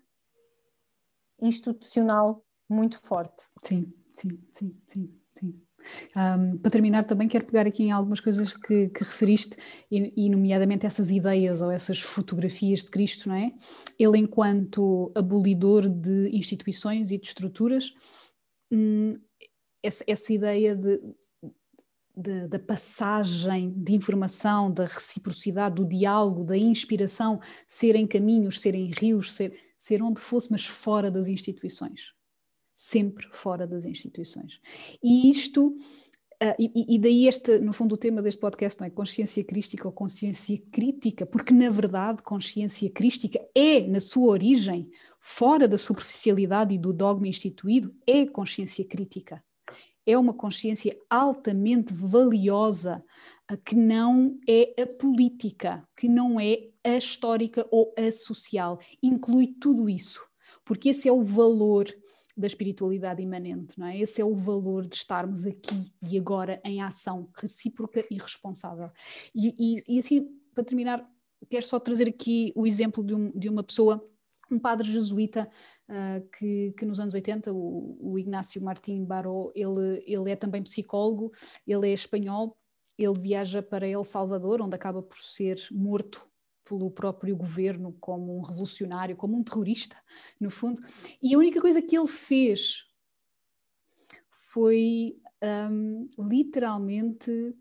institucional 1.40 2.45
muito 2.68 2.99
forte. 3.03 3.45
Sim, 3.62 3.92
sim, 4.14 4.40
sim, 4.55 4.82
sim, 4.88 5.20
sim. 5.38 5.63
Um, 6.16 6.59
para 6.59 6.70
terminar, 6.70 7.05
também 7.05 7.28
quero 7.28 7.45
pegar 7.45 7.66
aqui 7.66 7.85
em 7.85 7.91
algumas 7.91 8.20
coisas 8.20 8.53
que, 8.53 8.89
que 8.89 9.05
referiste, 9.05 9.57
e, 9.91 10.26
e, 10.26 10.30
nomeadamente 10.30 10.87
essas 10.87 11.11
ideias 11.11 11.61
ou 11.62 11.70
essas 11.70 12.01
fotografias 12.01 12.85
de 12.85 12.91
Cristo, 12.91 13.28
não 13.28 13.37
é? 13.37 13.53
Ele, 13.99 14.18
enquanto 14.18 15.12
abolidor 15.14 15.89
de 15.89 16.30
instituições 16.32 17.11
e 17.11 17.18
de 17.18 17.26
estruturas, 17.26 17.93
hum, 18.72 19.12
essa, 19.82 20.03
essa 20.07 20.32
ideia 20.32 20.74
de, 20.74 21.01
de, 22.16 22.49
da 22.49 22.59
passagem 22.59 23.72
de 23.76 23.95
informação, 23.95 24.72
da 24.72 24.85
reciprocidade, 24.85 25.74
do 25.74 25.85
diálogo, 25.85 26.45
da 26.45 26.57
inspiração, 26.57 27.41
serem 27.66 28.07
caminhos, 28.07 28.61
serem 28.61 28.91
rios, 28.91 29.32
ser, 29.32 29.55
ser 29.76 30.03
onde 30.03 30.20
fosse, 30.20 30.51
mas 30.51 30.64
fora 30.64 31.11
das 31.11 31.28
instituições. 31.28 32.13
Sempre 32.74 33.28
fora 33.32 33.66
das 33.66 33.84
instituições. 33.84 34.60
E 35.02 35.30
isto, 35.30 35.68
uh, 35.68 36.54
e, 36.58 36.96
e, 36.96 36.98
daí 36.98 37.28
este, 37.28 37.58
no 37.60 37.72
fundo, 37.72 37.94
o 37.94 37.98
tema 37.98 38.20
deste 38.20 38.40
podcast 38.40 38.80
não 38.80 38.86
é 38.86 38.90
consciência 38.90 39.44
crística 39.44 39.86
ou 39.86 39.92
consciência 39.92 40.60
crítica, 40.72 41.24
porque 41.24 41.54
na 41.54 41.70
verdade 41.70 42.22
consciência 42.22 42.90
crística 42.90 43.38
é, 43.54 43.80
na 43.80 44.00
sua 44.00 44.28
origem, 44.28 44.90
fora 45.20 45.68
da 45.68 45.78
superficialidade 45.78 46.74
e 46.74 46.78
do 46.78 46.92
dogma 46.92 47.28
instituído, 47.28 47.94
é 48.06 48.26
consciência 48.26 48.84
crítica 48.84 49.42
é 50.06 50.18
uma 50.18 50.34
consciência 50.34 50.96
altamente 51.08 51.92
valiosa, 51.92 53.02
que 53.64 53.74
não 53.74 54.38
é 54.48 54.82
a 54.82 54.86
política, 54.86 55.86
que 55.96 56.08
não 56.08 56.38
é 56.38 56.58
a 56.82 56.96
histórica 56.96 57.66
ou 57.70 57.94
a 57.96 58.10
social. 58.12 58.78
Inclui 59.02 59.54
tudo 59.58 59.88
isso, 59.88 60.22
porque 60.64 60.90
esse 60.90 61.08
é 61.08 61.12
o 61.12 61.22
valor 61.22 61.86
da 62.37 62.47
espiritualidade 62.47 63.22
imanente, 63.22 63.78
não 63.78 63.87
é? 63.87 63.99
Esse 63.99 64.20
é 64.20 64.24
o 64.24 64.35
valor 64.35 64.87
de 64.87 64.97
estarmos 64.97 65.47
aqui 65.47 65.93
e 66.03 66.18
agora 66.18 66.61
em 66.64 66.82
ação 66.82 67.28
recíproca 67.37 68.05
e 68.11 68.16
responsável. 68.18 68.91
E, 69.35 69.55
e, 69.59 69.97
e 69.97 69.99
assim, 69.99 70.28
para 70.53 70.64
terminar, 70.64 71.09
quero 71.49 71.66
só 71.66 71.78
trazer 71.78 72.09
aqui 72.09 72.53
o 72.57 72.66
exemplo 72.66 73.05
de, 73.05 73.14
um, 73.14 73.30
de 73.30 73.49
uma 73.49 73.62
pessoa 73.62 74.05
um 74.51 74.59
padre 74.59 74.91
jesuíta 74.91 75.49
uh, 75.89 76.28
que, 76.37 76.74
que, 76.76 76.85
nos 76.85 77.01
anos 77.01 77.14
80, 77.14 77.53
o, 77.53 78.12
o 78.12 78.18
Ignácio 78.18 78.62
Martim 78.62 79.03
Baró, 79.03 79.51
ele, 79.55 80.03
ele 80.07 80.30
é 80.30 80.37
também 80.37 80.62
psicólogo, 80.62 81.32
ele 81.66 81.89
é 81.89 81.93
espanhol, 81.93 82.57
ele 82.97 83.18
viaja 83.18 83.62
para 83.62 83.89
El 83.89 84.05
Salvador, 84.05 84.61
onde 84.61 84.74
acaba 84.74 85.03
por 85.03 85.16
ser 85.16 85.57
morto 85.72 86.28
pelo 86.64 86.90
próprio 86.90 87.36
governo 87.36 87.92
como 88.00 88.38
um 88.38 88.42
revolucionário, 88.42 89.16
como 89.16 89.36
um 89.36 89.42
terrorista, 89.42 89.96
no 90.40 90.50
fundo. 90.50 90.80
E 91.22 91.34
a 91.34 91.38
única 91.38 91.60
coisa 91.60 91.82
que 91.82 91.96
ele 91.96 92.06
fez 92.06 92.88
foi 94.30 95.20
um, 95.70 96.08
literalmente 96.18 97.54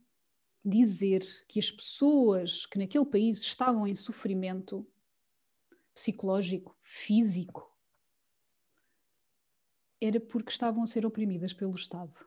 dizer 0.63 1.21
que 1.47 1.59
as 1.59 1.69
pessoas 1.69 2.65
que 2.65 2.77
naquele 2.77 3.05
país 3.05 3.41
estavam 3.41 3.85
em 3.85 3.95
sofrimento 3.95 4.87
psicológico, 5.93 6.75
físico, 6.81 7.73
era 9.99 10.19
porque 10.19 10.51
estavam 10.51 10.83
a 10.83 10.87
ser 10.87 11.05
oprimidas 11.05 11.53
pelo 11.53 11.75
Estado. 11.75 12.25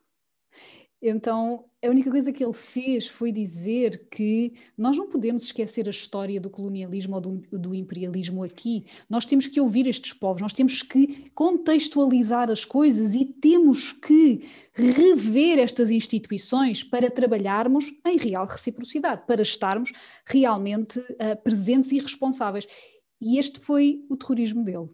Então, 1.08 1.62
a 1.84 1.88
única 1.88 2.10
coisa 2.10 2.32
que 2.32 2.42
ele 2.42 2.52
fez 2.52 3.06
foi 3.06 3.30
dizer 3.30 4.08
que 4.10 4.54
nós 4.76 4.96
não 4.96 5.08
podemos 5.08 5.44
esquecer 5.44 5.86
a 5.86 5.90
história 5.90 6.40
do 6.40 6.50
colonialismo 6.50 7.14
ou 7.14 7.20
do, 7.20 7.42
do, 7.52 7.74
imperialismo 7.76 8.42
aqui. 8.42 8.86
Nós 9.08 9.24
temos 9.24 9.46
que 9.46 9.60
ouvir 9.60 9.86
estes 9.86 10.12
povos, 10.12 10.42
nós 10.42 10.52
temos 10.52 10.82
que 10.82 11.30
contextualizar 11.30 12.50
as 12.50 12.64
coisas 12.64 13.14
e 13.14 13.24
temos 13.24 13.92
que 13.92 14.48
rever 14.74 15.60
estas 15.60 15.90
instituições 15.92 16.82
para 16.82 17.08
trabalharmos 17.08 17.84
em 18.04 18.16
real 18.16 18.44
reciprocidade, 18.44 19.24
para 19.28 19.42
estarmos 19.42 19.92
realmente 20.24 20.98
uh, 20.98 21.40
presentes 21.44 21.92
e 21.92 22.00
responsáveis. 22.00 22.66
E 23.20 23.38
este 23.38 23.60
foi 23.60 24.04
o 24.10 24.16
terrorismo 24.16 24.64
dele. 24.64 24.88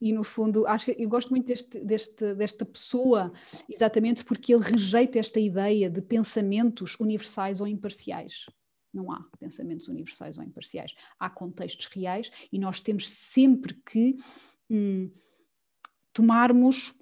E 0.00 0.12
no 0.12 0.22
fundo, 0.22 0.66
acho, 0.66 0.92
eu 0.92 1.08
gosto 1.08 1.30
muito 1.30 1.46
deste, 1.46 1.80
deste, 1.80 2.34
desta 2.34 2.64
pessoa, 2.64 3.28
exatamente 3.68 4.24
porque 4.24 4.54
ele 4.54 4.62
rejeita 4.62 5.18
esta 5.18 5.40
ideia 5.40 5.90
de 5.90 6.00
pensamentos 6.00 6.96
universais 7.00 7.60
ou 7.60 7.66
imparciais. 7.66 8.46
Não 8.94 9.10
há 9.10 9.24
pensamentos 9.38 9.88
universais 9.88 10.38
ou 10.38 10.44
imparciais. 10.44 10.94
Há 11.18 11.28
contextos 11.28 11.86
reais 11.86 12.30
e 12.52 12.58
nós 12.58 12.80
temos 12.80 13.08
sempre 13.10 13.74
que 13.84 14.16
hum, 14.70 15.10
tomarmos 16.12 16.94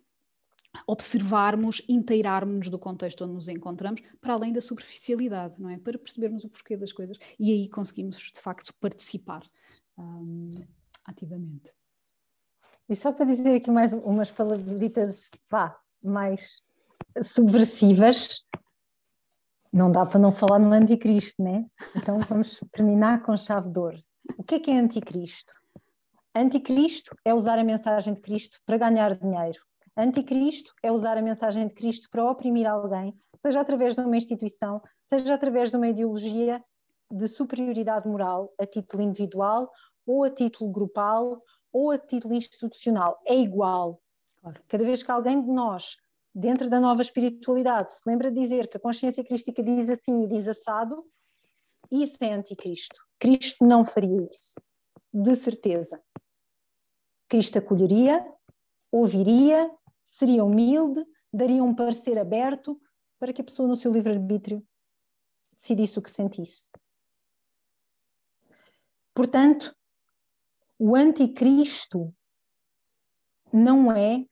observarmos, 0.87 1.83
inteirarmos-nos 1.89 2.69
do 2.69 2.79
contexto 2.79 3.25
onde 3.25 3.35
nos 3.35 3.49
encontramos, 3.49 4.03
para 4.21 4.35
além 4.35 4.53
da 4.53 4.61
superficialidade, 4.61 5.61
não 5.61 5.71
é? 5.71 5.79
Para 5.79 5.99
percebermos 5.99 6.45
o 6.45 6.51
porquê 6.51 6.77
das 6.77 6.93
coisas 6.93 7.17
e 7.39 7.53
aí 7.53 7.69
conseguimos, 7.69 8.17
de 8.17 8.41
facto, 8.41 8.75
participar 8.81 9.43
um, 9.97 10.55
ativamente. 11.05 11.73
E 12.89 12.95
só 12.95 13.13
para 13.13 13.27
dizer 13.27 13.57
aqui 13.57 13.71
mais 13.71 13.93
umas 13.93 14.31
palavritas, 14.31 15.31
vá, 15.51 15.77
mais 16.05 16.61
subversivas, 17.23 18.45
não 19.73 19.91
dá 19.91 20.07
para 20.07 20.21
não 20.21 20.33
falar 20.33 20.59
no 20.59 20.73
anticristo, 20.73 21.43
né? 21.43 21.65
Então 21.97 22.19
vamos 22.21 22.61
terminar 22.73 23.23
com 23.23 23.37
chave 23.37 23.69
de 23.71 23.79
ouro. 23.79 23.99
O 24.39 24.45
que 24.45 24.57
é 24.57 24.61
que 24.61 24.71
é 24.71 24.79
anticristo? 24.79 25.53
Anticristo 26.35 27.17
é 27.25 27.35
usar 27.35 27.59
a 27.59 27.65
mensagem 27.65 28.15
de 28.15 28.21
Cristo 28.21 28.61
para 28.65 28.79
ganhar 28.79 29.17
dinheiro. 29.17 29.59
Anticristo 29.97 30.73
é 30.83 30.93
usar 30.93 31.17
a 31.17 31.23
mensagem 31.23 31.67
de 31.67 31.75
Cristo 31.75 32.09
para 32.11 32.31
oprimir 32.31 32.69
alguém, 32.69 33.19
seja 33.35 33.61
através 33.61 33.95
de 33.95 34.03
uma 34.03 34.17
instituição, 34.17 34.83
seja 35.01 35.35
através 35.35 35.71
de 35.71 35.77
uma 35.79 35.89
ideologia 35.89 36.63
de 37.11 37.27
superioridade 37.27 38.07
moral 38.07 38.53
a 38.59 38.67
título 38.67 39.03
individual 39.03 39.73
ou 40.07 40.25
a 40.25 40.31
título 40.31 40.71
grupal 40.71 41.43
ou 41.77 41.91
a 41.91 41.99
título 41.99 42.33
institucional. 42.33 43.21
É 43.27 43.37
igual. 43.37 44.01
Claro. 44.41 44.63
Cada 44.67 44.83
vez 44.83 45.03
que 45.03 45.11
alguém 45.11 45.43
de 45.43 45.53
nós 45.53 45.99
dentro 46.35 46.71
da 46.71 46.81
nova 46.81 47.03
espiritualidade, 47.03 47.93
se 47.93 48.01
lembra 48.07 48.31
de 48.31 48.41
dizer 48.41 48.69
que 48.69 48.79
a 48.79 48.81
consciência 48.81 49.23
crística 49.23 49.63
diz 49.63 49.91
assim 49.91 50.25
e 50.25 50.29
diz 50.29 50.49
assado, 50.49 51.05
isso 51.91 52.17
é 52.23 52.33
anticristo. 52.33 52.97
Cristo 53.19 53.67
não 53.67 53.85
faria 53.85 54.23
isso, 54.23 54.59
de 55.13 55.37
certeza. 55.37 56.03
Cristo 57.29 57.59
acolheria, 57.59 58.27
ouviria, 58.91 59.71
seria 60.03 60.45
humilde, 60.45 61.05
daria 61.31 61.63
um 61.63 61.75
parecer 61.75 62.19
aberto 62.19 62.81
para 63.19 63.35
que 63.35 63.43
a 63.43 63.45
pessoa, 63.45 63.69
no 63.69 63.77
seu 63.77 63.93
livre-arbítrio, 63.93 64.67
decidisse 65.53 65.99
o 65.99 66.03
que 66.03 66.11
sentisse. 66.11 66.71
Portanto, 69.15 69.75
o 70.79 70.95
anticristo 70.95 72.13
não 73.53 73.91
é 73.91 74.25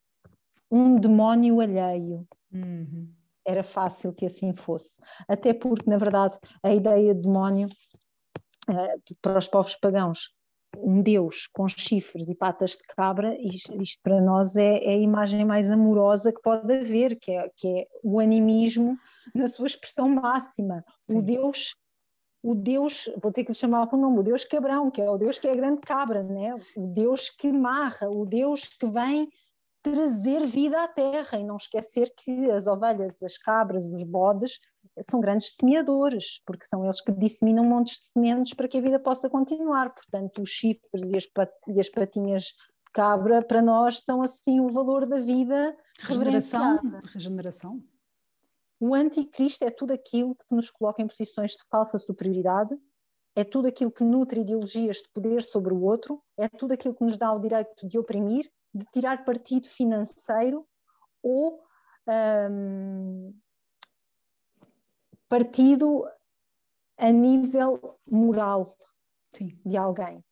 um 0.71 0.97
demónio 0.97 1.61
alheio. 1.61 2.27
Uhum. 2.53 3.13
Era 3.47 3.63
fácil 3.63 4.13
que 4.13 4.27
assim 4.27 4.55
fosse. 4.55 5.01
Até 5.29 5.53
porque, 5.53 5.89
na 5.89 5.99
verdade, 5.99 6.39
a 6.63 6.73
ideia 6.73 7.15
de 7.15 7.23
demónio 7.23 7.69
uh, 8.69 9.17
para 9.21 9.39
os 9.39 9.49
povos 9.49 9.77
pagãos, 9.77 10.35
um 10.79 11.03
deus 11.03 11.47
com 11.53 11.69
chifres 11.69 12.29
e 12.29 12.35
patas 12.35 12.73
de 12.73 12.83
cabra, 12.97 13.37
isto, 13.41 13.81
isto 13.83 14.01
para 14.03 14.21
nós 14.21 14.57
é, 14.57 14.79
é, 14.79 14.95
a 14.95 14.99
imagem 14.99 15.45
mais 15.45 15.71
amorosa 15.71 16.33
que 16.33 16.43
pode 16.43 16.73
haver, 16.73 17.17
que 17.19 17.31
é, 17.31 17.49
que 17.57 17.81
é 17.81 17.87
o 18.03 18.19
animismo 18.19 18.99
na 19.35 19.49
sua 19.49 19.67
expressão 19.67 20.09
máxima. 20.09 20.85
Sim. 21.09 21.19
O 21.19 21.23
deus 21.23 21.77
o 22.45 22.55
Deus, 22.55 23.09
vou 23.23 23.33
ter 23.33 23.43
que 23.43 23.53
lhe 23.53 23.57
chamar 23.57 23.87
com 23.87 23.97
o 23.97 24.01
nome, 24.01 24.19
o 24.19 24.23
Deus 24.23 24.45
cabrão, 24.45 24.91
que 24.91 25.01
é 25.01 25.09
o 25.09 25.17
Deus 25.17 25.39
que 25.39 25.49
é 25.49 25.53
a 25.53 25.57
grande 25.57 25.81
cabra, 25.81 26.23
né? 26.23 26.55
o 26.77 26.87
Deus 26.89 27.31
que 27.31 27.51
marra, 27.51 28.11
o 28.11 28.27
Deus 28.27 28.69
que 28.69 28.87
vem 28.87 29.31
trazer 29.83 30.47
vida 30.47 30.85
à 30.85 30.87
terra 30.87 31.39
e 31.39 31.45
não 31.45 31.57
esquecer 31.57 32.13
que 32.15 32.51
as 32.51 32.67
ovelhas, 32.67 33.23
as 33.23 33.39
cabras, 33.39 33.87
os 33.87 34.05
bodes 34.05 34.61
são 35.01 35.21
grandes 35.21 35.55
semeadores, 35.55 36.43
porque 36.45 36.67
são 36.67 36.85
eles 36.85 37.01
que 37.01 37.13
disseminam 37.13 37.65
montes 37.65 37.97
de 37.97 38.05
sementes 38.05 38.53
para 38.53 38.69
que 38.69 38.77
a 38.77 38.83
vida 38.83 38.99
possa 38.99 39.31
continuar. 39.31 39.95
Portanto, 39.95 40.43
os 40.43 40.51
chifres 40.51 41.11
e 41.13 41.17
as, 41.17 41.27
pat 41.27 41.51
e 41.69 41.81
as 41.81 41.89
patinhas 41.89 42.43
de 42.43 42.93
cabra, 42.93 43.43
para 43.43 43.63
nós, 43.63 44.01
são 44.01 44.21
assim 44.21 44.61
o 44.61 44.69
valor 44.69 45.07
da 45.07 45.19
vida 45.19 45.75
regeneração. 46.03 46.79
Regeneração. 47.11 47.83
O 48.81 48.95
anticristo 48.95 49.65
é 49.65 49.71
tudo 49.71 49.93
aquilo 49.93 50.35
que 50.35 50.55
nos 50.55 50.71
coloca 50.71 51.01
em 51.01 51.07
posições 51.07 51.53
de 51.53 51.65
falsa 51.71 51.99
superioridade, 51.99 52.77
é 53.37 53.43
tudo 53.43 53.69
aquilo 53.69 53.91
que 53.91 54.05
nutre 54.05 54.41
ideologias 54.41 54.99
de 54.99 55.09
poder 55.09 55.43
sobre 55.43 55.73
o 55.73 55.83
outro, 55.83 56.23
é 56.37 56.49
tudo 56.49 56.73
aquilo 56.73 56.95
que 56.95 57.05
nos 57.05 57.17
dá 57.17 57.33
o 57.33 57.41
direito 57.41 57.87
de 57.87 57.99
oprimir 57.99 58.51
de 58.73 58.85
tirar 58.93 59.25
partido 59.25 59.69
financeiro 59.69 60.67
ou 61.23 61.63
um, 62.51 63.33
partido 65.29 66.07
a 66.99 67.11
nível 67.11 67.99
moral 68.09 68.77
Sim. 69.33 69.59
de 69.65 69.77
alguém. 69.77 70.25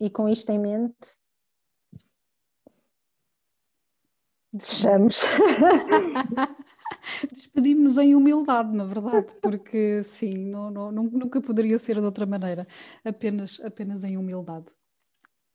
E 0.00 0.10
com 0.10 0.28
isto 0.28 0.50
em 0.50 0.58
mente, 0.58 0.96
fechamos. 4.64 5.22
Despedimos-nos 7.32 7.98
em 7.98 8.14
humildade, 8.14 8.74
na 8.74 8.84
verdade, 8.84 9.34
porque 9.40 10.02
sim, 10.02 10.34
não, 10.50 10.70
não, 10.70 10.92
nunca 10.92 11.40
poderia 11.40 11.78
ser 11.78 11.96
de 11.96 12.04
outra 12.04 12.26
maneira, 12.26 12.66
apenas, 13.04 13.60
apenas 13.60 14.04
em 14.04 14.16
humildade. 14.16 14.66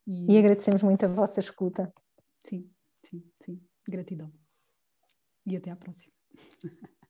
E... 0.07 0.33
e 0.33 0.37
agradecemos 0.37 0.81
muito 0.83 1.05
a 1.05 1.09
vossa 1.09 1.39
escuta. 1.39 1.93
Sim, 2.47 2.69
sim, 3.03 3.23
sim. 3.43 3.61
Gratidão. 3.87 4.31
E 5.45 5.55
até 5.55 5.71
à 5.71 5.75
próxima. 5.75 6.13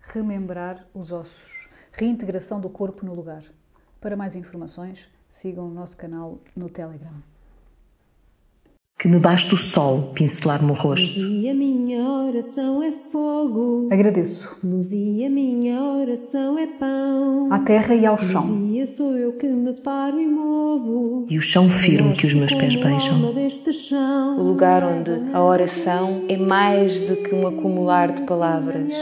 Remembrar 0.00 0.88
os 0.94 1.10
ossos. 1.12 1.68
Reintegração 1.92 2.60
do 2.60 2.70
corpo 2.70 3.04
no 3.04 3.14
lugar. 3.14 3.44
Para 4.00 4.16
mais 4.16 4.34
informações, 4.36 5.10
sigam 5.28 5.66
o 5.66 5.74
nosso 5.74 5.96
canal 5.96 6.40
no 6.54 6.68
Telegram 6.70 7.22
que 9.06 9.12
me 9.12 9.20
basta 9.20 9.54
o 9.54 9.56
sol 9.56 10.10
pincelar-me 10.14 10.72
o 10.72 10.74
rosto. 10.74 11.20
E 11.20 11.48
a 11.48 11.54
minha 11.54 12.02
oração 12.02 12.82
é 12.82 12.90
fogo. 12.90 13.86
Agradeço. 13.88 14.58
Luz 14.64 14.90
e 14.90 15.24
a 15.24 15.30
minha 15.30 15.80
oração 15.80 16.58
é 16.58 16.66
pão. 16.66 17.46
À 17.52 17.60
terra 17.60 17.94
e 17.94 18.04
ao 18.04 18.18
chão. 18.18 18.44
Luzia 18.44 18.84
sou 18.88 19.16
eu 19.16 19.34
que 19.34 19.46
me 19.46 19.74
paro 19.74 20.18
e 20.18 20.26
movo. 20.26 21.24
E 21.30 21.38
o 21.38 21.40
chão 21.40 21.70
firme 21.70 22.14
que 22.14 22.26
os 22.26 22.34
meus 22.34 22.52
pés 22.52 22.74
beijam. 22.74 23.20
O 24.40 24.42
lugar 24.42 24.82
onde 24.82 25.12
a 25.32 25.40
oração 25.40 26.24
é 26.28 26.36
mais 26.36 27.00
do 27.02 27.14
que 27.14 27.32
um 27.32 27.46
acumular 27.46 28.10
de 28.10 28.22
palavras. 28.22 28.92